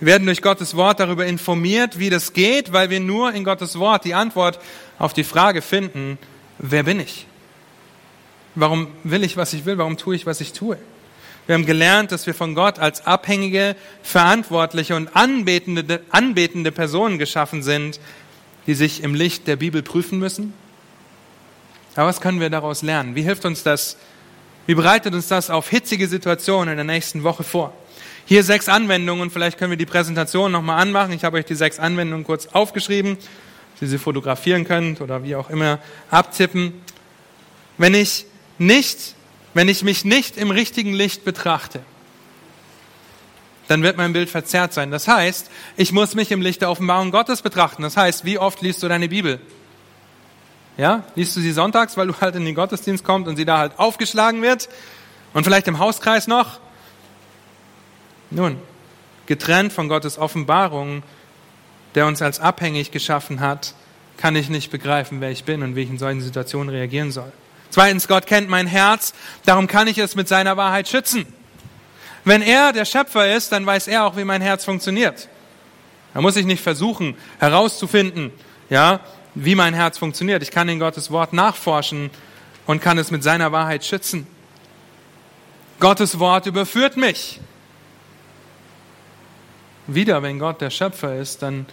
Wir 0.00 0.08
werden 0.08 0.26
durch 0.26 0.42
Gottes 0.42 0.74
Wort 0.74 0.98
darüber 0.98 1.24
informiert, 1.24 2.00
wie 2.00 2.10
das 2.10 2.32
geht, 2.32 2.72
weil 2.72 2.90
wir 2.90 2.98
nur 2.98 3.32
in 3.32 3.44
Gottes 3.44 3.78
Wort 3.78 4.04
die 4.04 4.14
Antwort 4.14 4.58
auf 4.98 5.12
die 5.12 5.22
Frage 5.22 5.62
finden, 5.62 6.18
wer 6.58 6.82
bin 6.82 6.98
ich? 6.98 7.28
Warum 8.56 8.88
will 9.04 9.22
ich, 9.22 9.36
was 9.36 9.52
ich 9.52 9.64
will? 9.64 9.78
Warum 9.78 9.98
tue 9.98 10.16
ich, 10.16 10.26
was 10.26 10.40
ich 10.40 10.52
tue? 10.52 10.76
Wir 11.46 11.54
haben 11.54 11.64
gelernt, 11.64 12.10
dass 12.10 12.26
wir 12.26 12.34
von 12.34 12.56
Gott 12.56 12.80
als 12.80 13.06
abhängige, 13.06 13.76
verantwortliche 14.02 14.96
und 14.96 15.14
anbetende, 15.14 16.00
anbetende 16.10 16.72
Personen 16.72 17.20
geschaffen 17.20 17.62
sind, 17.62 18.00
die 18.66 18.74
sich 18.74 19.04
im 19.04 19.14
Licht 19.14 19.46
der 19.46 19.54
Bibel 19.54 19.84
prüfen 19.84 20.18
müssen. 20.18 20.54
Aber 21.96 22.08
was 22.08 22.20
können 22.20 22.40
wir 22.40 22.50
daraus 22.50 22.82
lernen? 22.82 23.14
Wie 23.14 23.22
hilft 23.22 23.44
uns 23.44 23.62
das? 23.62 23.96
Wie 24.66 24.74
bereitet 24.74 25.14
uns 25.14 25.28
das 25.28 25.50
auf 25.50 25.68
hitzige 25.68 26.08
Situationen 26.08 26.70
in 26.70 26.76
der 26.76 26.84
nächsten 26.84 27.22
Woche 27.22 27.44
vor? 27.44 27.72
Hier 28.26 28.42
sechs 28.42 28.68
Anwendungen. 28.68 29.30
Vielleicht 29.30 29.58
können 29.58 29.70
wir 29.70 29.76
die 29.76 29.86
Präsentation 29.86 30.50
nochmal 30.50 30.80
anmachen. 30.80 31.12
Ich 31.12 31.24
habe 31.24 31.36
euch 31.36 31.44
die 31.44 31.54
sechs 31.54 31.78
Anwendungen 31.78 32.24
kurz 32.24 32.46
aufgeschrieben, 32.48 33.18
Sie 33.80 33.86
sie 33.86 33.98
fotografieren 33.98 34.64
könnt 34.64 35.00
oder 35.00 35.24
wie 35.24 35.34
auch 35.34 35.50
immer 35.50 35.80
abtippen. 36.08 36.80
Wenn 37.76 37.92
ich 37.94 38.24
nicht, 38.56 39.14
wenn 39.52 39.68
ich 39.68 39.82
mich 39.82 40.04
nicht 40.04 40.36
im 40.36 40.50
richtigen 40.52 40.94
Licht 40.94 41.24
betrachte, 41.24 41.80
dann 43.66 43.82
wird 43.82 43.96
mein 43.96 44.12
Bild 44.12 44.30
verzerrt 44.30 44.72
sein. 44.72 44.90
Das 44.90 45.08
heißt, 45.08 45.50
ich 45.76 45.92
muss 45.92 46.14
mich 46.14 46.30
im 46.30 46.40
Licht 46.40 46.60
der 46.60 46.70
Offenbarung 46.70 47.10
Gottes 47.10 47.42
betrachten. 47.42 47.82
Das 47.82 47.96
heißt, 47.96 48.24
wie 48.24 48.38
oft 48.38 48.62
liest 48.62 48.82
du 48.82 48.88
deine 48.88 49.08
Bibel? 49.08 49.40
Ja, 50.76 51.04
liest 51.14 51.36
du 51.36 51.40
sie 51.40 51.52
sonntags, 51.52 51.96
weil 51.96 52.08
du 52.08 52.14
halt 52.20 52.34
in 52.34 52.44
den 52.44 52.54
Gottesdienst 52.54 53.04
kommst 53.04 53.28
und 53.28 53.36
sie 53.36 53.44
da 53.44 53.58
halt 53.58 53.78
aufgeschlagen 53.78 54.42
wird? 54.42 54.68
Und 55.32 55.44
vielleicht 55.44 55.68
im 55.68 55.78
Hauskreis 55.78 56.26
noch? 56.26 56.58
Nun, 58.30 58.56
getrennt 59.26 59.72
von 59.72 59.88
Gottes 59.88 60.18
Offenbarung, 60.18 61.02
der 61.94 62.06
uns 62.06 62.22
als 62.22 62.40
abhängig 62.40 62.90
geschaffen 62.90 63.40
hat, 63.40 63.74
kann 64.16 64.36
ich 64.36 64.48
nicht 64.48 64.70
begreifen, 64.70 65.20
wer 65.20 65.30
ich 65.30 65.44
bin 65.44 65.62
und 65.62 65.76
wie 65.76 65.82
ich 65.82 65.90
in 65.90 65.98
solchen 65.98 66.20
Situationen 66.20 66.68
reagieren 66.68 67.12
soll. 67.12 67.32
Zweitens, 67.70 68.06
Gott 68.08 68.26
kennt 68.26 68.48
mein 68.48 68.66
Herz, 68.66 69.14
darum 69.44 69.66
kann 69.66 69.88
ich 69.88 69.98
es 69.98 70.14
mit 70.14 70.28
seiner 70.28 70.56
Wahrheit 70.56 70.88
schützen. 70.88 71.26
Wenn 72.24 72.42
er 72.42 72.72
der 72.72 72.84
Schöpfer 72.84 73.34
ist, 73.34 73.52
dann 73.52 73.66
weiß 73.66 73.88
er 73.88 74.04
auch, 74.04 74.16
wie 74.16 74.24
mein 74.24 74.40
Herz 74.40 74.64
funktioniert. 74.64 75.28
Da 76.14 76.20
muss 76.20 76.36
ich 76.36 76.46
nicht 76.46 76.62
versuchen 76.62 77.16
herauszufinden, 77.38 78.32
ja, 78.70 79.00
wie 79.34 79.54
mein 79.54 79.74
Herz 79.74 79.98
funktioniert. 79.98 80.42
Ich 80.42 80.50
kann 80.50 80.68
in 80.68 80.78
Gottes 80.78 81.10
Wort 81.10 81.32
nachforschen 81.32 82.10
und 82.66 82.80
kann 82.80 82.98
es 82.98 83.10
mit 83.10 83.22
seiner 83.22 83.52
Wahrheit 83.52 83.84
schützen. 83.84 84.26
Gottes 85.80 86.18
Wort 86.18 86.46
überführt 86.46 86.96
mich. 86.96 87.40
Wieder, 89.86 90.22
wenn 90.22 90.38
Gott 90.38 90.60
der 90.60 90.70
Schöpfer 90.70 91.16
ist, 91.16 91.42
dann 91.42 91.66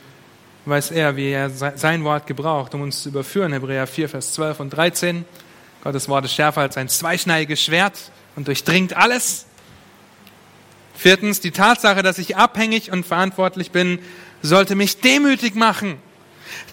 weiß 0.66 0.92
er, 0.92 1.16
wie 1.16 1.30
er 1.30 1.50
sein 1.50 2.04
Wort 2.04 2.28
gebraucht, 2.28 2.74
um 2.76 2.82
uns 2.82 3.04
zu 3.04 3.10
überführen. 3.10 3.54
Hebräer 3.54 3.88
4, 3.88 4.10
Vers 4.10 4.34
12 4.34 4.60
und 4.60 4.70
13. 4.72 5.26
Gottes 5.84 6.10
Wort 6.10 6.26
ist 6.26 6.34
schärfer 6.34 6.62
als 6.62 6.78
ein 6.78 6.90
zweischneidiges 6.90 7.62
Schwert 7.62 8.12
und 8.36 8.48
durchdringt 8.48 8.96
alles. 8.96 9.46
Viertens, 10.94 11.40
die 11.40 11.52
Tatsache, 11.52 12.04
dass 12.04 12.20
ich 12.20 12.36
abhängig 12.36 12.92
und 12.92 13.06
verantwortlich 13.06 13.72
bin, 13.72 14.00
sollte 14.42 14.76
mich 14.76 15.00
demütig 15.00 15.56
machen. 15.56 15.98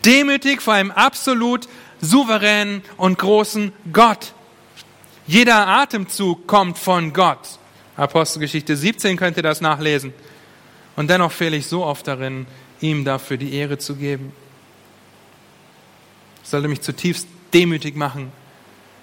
Demütig 0.05 0.63
vor 0.63 0.75
einem 0.75 0.91
absolut 0.91 1.69
souveränen 2.01 2.83
und 2.97 3.19
großen 3.19 3.73
Gott. 3.93 4.33
Jeder 5.27 5.67
Atemzug 5.67 6.47
kommt 6.47 6.79
von 6.79 7.13
Gott. 7.13 7.59
Apostelgeschichte 7.97 8.77
17 8.77 9.17
könnt 9.17 9.37
ihr 9.37 9.43
das 9.43 9.61
nachlesen. 9.61 10.13
Und 10.97 11.11
dennoch 11.11 11.33
fehle 11.33 11.57
ich 11.57 11.67
so 11.67 11.85
oft 11.85 12.07
darin, 12.07 12.47
ihm 12.81 13.05
dafür 13.05 13.37
die 13.37 13.53
Ehre 13.55 13.79
zu 13.79 13.97
geben. 13.97 14.33
Es 16.43 16.51
sollte 16.51 16.69
mich 16.69 16.81
zutiefst 16.81 17.29
demütig 17.53 17.97
machen, 17.97 18.33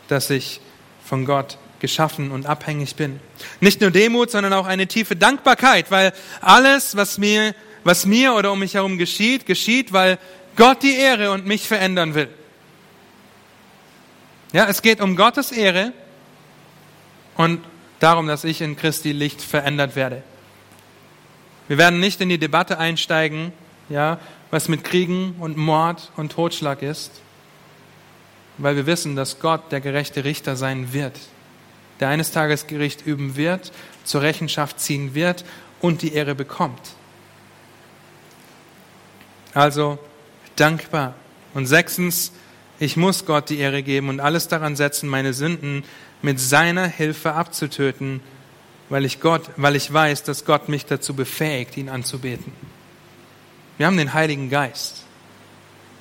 dass 0.07 0.29
ich 0.29 0.61
von 1.03 1.25
Gott 1.25 1.57
geschaffen 1.79 2.31
und 2.31 2.45
abhängig 2.45 2.95
bin. 2.95 3.19
Nicht 3.59 3.81
nur 3.81 3.91
Demut, 3.91 4.31
sondern 4.31 4.53
auch 4.53 4.65
eine 4.65 4.87
tiefe 4.87 5.15
Dankbarkeit, 5.15 5.91
weil 5.91 6.13
alles, 6.41 6.95
was 6.95 7.17
mir, 7.17 7.53
was 7.83 8.05
mir 8.05 8.33
oder 8.33 8.51
um 8.51 8.59
mich 8.59 8.73
herum 8.73 8.97
geschieht, 8.97 9.45
geschieht, 9.45 9.93
weil 9.93 10.17
Gott 10.55 10.83
die 10.83 10.95
Ehre 10.95 11.31
und 11.31 11.45
mich 11.45 11.67
verändern 11.67 12.15
will. 12.15 12.29
Ja, 14.53 14.67
es 14.67 14.81
geht 14.81 15.01
um 15.01 15.15
Gottes 15.15 15.51
Ehre 15.51 15.91
und 17.35 17.61
darum, 17.99 18.27
dass 18.27 18.43
ich 18.43 18.61
in 18.61 18.77
Christi 18.77 19.11
Licht 19.11 19.41
verändert 19.41 19.95
werde. 19.95 20.23
Wir 21.67 21.77
werden 21.77 21.99
nicht 21.99 22.21
in 22.21 22.29
die 22.29 22.37
Debatte 22.37 22.77
einsteigen, 22.77 23.51
ja, 23.89 24.19
was 24.51 24.69
mit 24.69 24.83
Kriegen 24.83 25.35
und 25.39 25.57
Mord 25.57 26.11
und 26.15 26.31
Totschlag 26.31 26.81
ist, 26.81 27.11
weil 28.57 28.75
wir 28.75 28.85
wissen, 28.85 29.15
dass 29.15 29.39
Gott 29.39 29.71
der 29.71 29.81
gerechte 29.81 30.23
Richter 30.23 30.55
sein 30.55 30.93
wird, 30.93 31.19
der 31.99 32.09
eines 32.09 32.31
Tages 32.31 32.67
Gericht 32.67 33.05
üben 33.05 33.35
wird, 33.35 33.71
zur 34.03 34.21
Rechenschaft 34.21 34.79
ziehen 34.79 35.15
wird 35.15 35.43
und 35.81 36.01
die 36.01 36.13
Ehre 36.13 36.35
bekommt. 36.35 36.81
Also 39.53 39.99
dankbar. 40.55 41.15
Und 41.53 41.65
sechstens, 41.67 42.31
ich 42.79 42.97
muss 42.97 43.25
Gott 43.25 43.49
die 43.49 43.59
Ehre 43.59 43.83
geben 43.83 44.09
und 44.09 44.19
alles 44.19 44.47
daran 44.47 44.75
setzen, 44.75 45.09
meine 45.09 45.33
Sünden 45.33 45.83
mit 46.21 46.39
seiner 46.39 46.87
Hilfe 46.87 47.33
abzutöten, 47.33 48.21
weil 48.89 49.05
ich 49.05 49.19
Gott, 49.19 49.49
weil 49.57 49.75
ich 49.75 49.91
weiß, 49.91 50.23
dass 50.23 50.45
Gott 50.45 50.69
mich 50.69 50.85
dazu 50.85 51.13
befähigt, 51.13 51.77
ihn 51.77 51.89
anzubeten. 51.89 52.51
Wir 53.77 53.87
haben 53.87 53.97
den 53.97 54.13
Heiligen 54.13 54.49
Geist. 54.49 55.03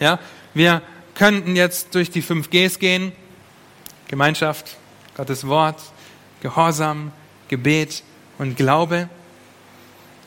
Ja, 0.01 0.19
wir 0.55 0.83
könnten 1.15 1.57
jetzt 1.57 1.95
durch 1.95 2.11
die 2.11 2.23
fünf 2.23 2.51
Gs 2.51 2.79
gehen. 2.79 3.13
Gemeinschaft, 4.09 4.77
Gottes 5.17 5.47
Wort, 5.47 5.81
Gehorsam, 6.41 7.13
Gebet 7.49 8.03
und 8.39 8.57
Glaube. 8.57 9.09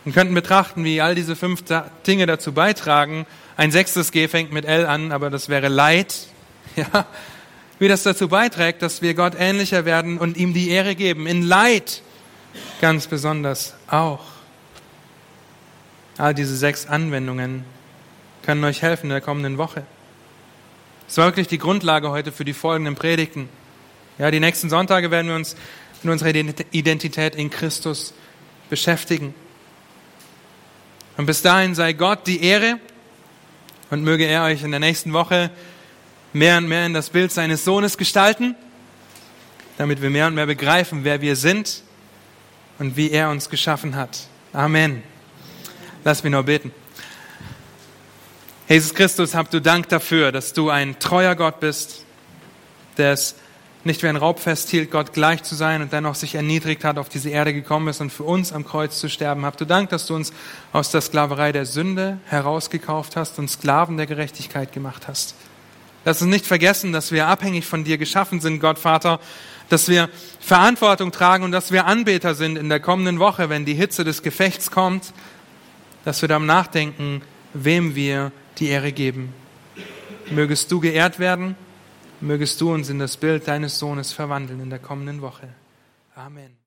Und 0.03 0.13
könnten 0.13 0.33
betrachten, 0.33 0.83
wie 0.83 1.01
all 1.01 1.15
diese 1.15 1.35
fünf 1.35 1.63
Dinge 2.05 2.25
dazu 2.25 2.53
beitragen. 2.53 3.25
Ein 3.57 3.71
sechstes 3.71 4.11
G 4.11 4.27
fängt 4.27 4.53
mit 4.53 4.65
L 4.65 4.85
an, 4.85 5.11
aber 5.11 5.29
das 5.29 5.49
wäre 5.49 5.67
Leid. 5.67 6.15
Ja, 6.75 7.07
wie 7.79 7.87
das 7.87 8.03
dazu 8.03 8.27
beiträgt, 8.27 8.83
dass 8.83 9.01
wir 9.01 9.15
Gott 9.15 9.33
ähnlicher 9.35 9.83
werden 9.83 10.19
und 10.19 10.37
ihm 10.37 10.53
die 10.53 10.69
Ehre 10.69 10.93
geben. 10.93 11.25
In 11.25 11.41
Leid 11.41 12.03
ganz 12.81 13.07
besonders 13.07 13.73
auch. 13.87 14.23
All 16.17 16.35
diese 16.35 16.55
sechs 16.55 16.85
Anwendungen 16.85 17.63
können 18.43 18.63
euch 18.63 18.83
helfen 18.83 19.05
in 19.07 19.09
der 19.11 19.21
kommenden 19.21 19.57
Woche. 19.57 19.83
Es 21.07 21.17
war 21.17 21.25
wirklich 21.25 21.47
die 21.47 21.57
Grundlage 21.57 22.11
heute 22.11 22.31
für 22.31 22.45
die 22.45 22.53
folgenden 22.53 22.93
Predigten. 22.93 23.49
Ja, 24.19 24.29
die 24.29 24.39
nächsten 24.39 24.69
Sonntage 24.69 25.09
werden 25.09 25.29
wir 25.29 25.35
uns 25.35 25.55
in 26.03 26.11
unserer 26.11 26.29
Identität 26.29 27.33
in 27.33 27.49
Christus 27.49 28.13
beschäftigen. 28.69 29.33
Und 31.15 31.25
bis 31.25 31.41
dahin 31.41 31.73
sei 31.73 31.93
Gott 31.93 32.27
die 32.27 32.43
Ehre 32.43 32.79
und 33.89 34.03
möge 34.03 34.25
er 34.25 34.43
euch 34.43 34.63
in 34.63 34.71
der 34.71 34.79
nächsten 34.79 35.13
Woche 35.13 35.49
mehr 36.33 36.57
und 36.57 36.67
mehr 36.67 36.85
in 36.85 36.93
das 36.93 37.09
Bild 37.09 37.31
seines 37.31 37.63
Sohnes 37.63 37.97
gestalten, 37.97 38.55
damit 39.77 40.01
wir 40.01 40.09
mehr 40.09 40.27
und 40.27 40.35
mehr 40.35 40.45
begreifen, 40.45 41.03
wer 41.03 41.21
wir 41.21 41.35
sind 41.35 41.83
und 42.79 42.97
wie 42.97 43.11
er 43.11 43.29
uns 43.29 43.49
geschaffen 43.49 43.95
hat. 43.95 44.27
Amen. 44.53 45.03
Lass 46.03 46.23
mich 46.23 46.31
nur 46.31 46.43
beten. 46.43 46.71
Jesus 48.67 48.93
Christus, 48.93 49.33
hab 49.33 49.49
du 49.49 49.61
Dank 49.61 49.87
dafür, 49.89 50.31
dass 50.31 50.53
du 50.53 50.69
ein 50.69 50.99
treuer 50.99 51.35
Gott 51.35 51.59
bist, 51.59 52.03
der 52.97 53.13
es 53.13 53.35
nicht 53.83 54.03
wie 54.03 54.07
ein 54.07 54.15
Raub 54.15 54.39
festhielt, 54.39 54.91
Gott 54.91 55.13
gleich 55.13 55.43
zu 55.43 55.55
sein 55.55 55.81
und 55.81 55.93
dennoch 55.93 56.15
sich 56.15 56.35
erniedrigt 56.35 56.83
hat, 56.83 56.97
auf 56.97 57.09
diese 57.09 57.29
Erde 57.29 57.53
gekommen 57.53 57.87
ist 57.87 58.01
und 58.01 58.11
für 58.11 58.23
uns 58.23 58.51
am 58.51 58.65
Kreuz 58.65 58.99
zu 58.99 59.09
sterben. 59.09 59.45
Habt 59.45 59.61
du 59.61 59.65
Dank, 59.65 59.89
dass 59.89 60.07
du 60.07 60.15
uns 60.15 60.33
aus 60.73 60.91
der 60.91 61.01
Sklaverei 61.01 61.51
der 61.51 61.65
Sünde 61.65 62.19
herausgekauft 62.25 63.15
hast 63.15 63.39
und 63.39 63.49
Sklaven 63.49 63.97
der 63.97 64.05
Gerechtigkeit 64.05 64.71
gemacht 64.73 65.07
hast. 65.07 65.35
Lass 66.05 66.21
uns 66.21 66.31
nicht 66.31 66.45
vergessen, 66.45 66.93
dass 66.93 67.11
wir 67.11 67.27
abhängig 67.27 67.65
von 67.65 67.83
dir 67.83 67.97
geschaffen 67.97 68.39
sind, 68.39 68.59
Gott 68.59 68.79
Vater, 68.79 69.19
dass 69.69 69.89
wir 69.89 70.09
Verantwortung 70.39 71.11
tragen 71.11 71.43
und 71.43 71.51
dass 71.51 71.71
wir 71.71 71.85
Anbeter 71.85 72.35
sind 72.35 72.57
in 72.57 72.69
der 72.69 72.79
kommenden 72.79 73.19
Woche, 73.19 73.49
wenn 73.49 73.65
die 73.65 73.73
Hitze 73.73 74.03
des 74.03 74.23
Gefechts 74.23 74.71
kommt, 74.71 75.13
dass 76.05 76.21
wir 76.21 76.29
darum 76.29 76.45
nachdenken, 76.45 77.21
wem 77.53 77.95
wir 77.95 78.31
die 78.59 78.69
Ehre 78.69 78.93
geben. 78.93 79.33
Mögest 80.29 80.71
du 80.71 80.79
geehrt 80.79 81.19
werden, 81.19 81.55
mögest 82.21 82.59
du 82.61 82.73
uns 82.73 82.89
in 82.89 82.99
das 82.99 83.17
Bild 83.17 83.47
deines 83.47 83.79
Sohnes 83.79 84.13
verwandeln 84.13 84.59
in 84.59 84.69
der 84.69 84.79
kommenden 84.79 85.21
Woche. 85.21 85.49
Amen. 86.15 86.51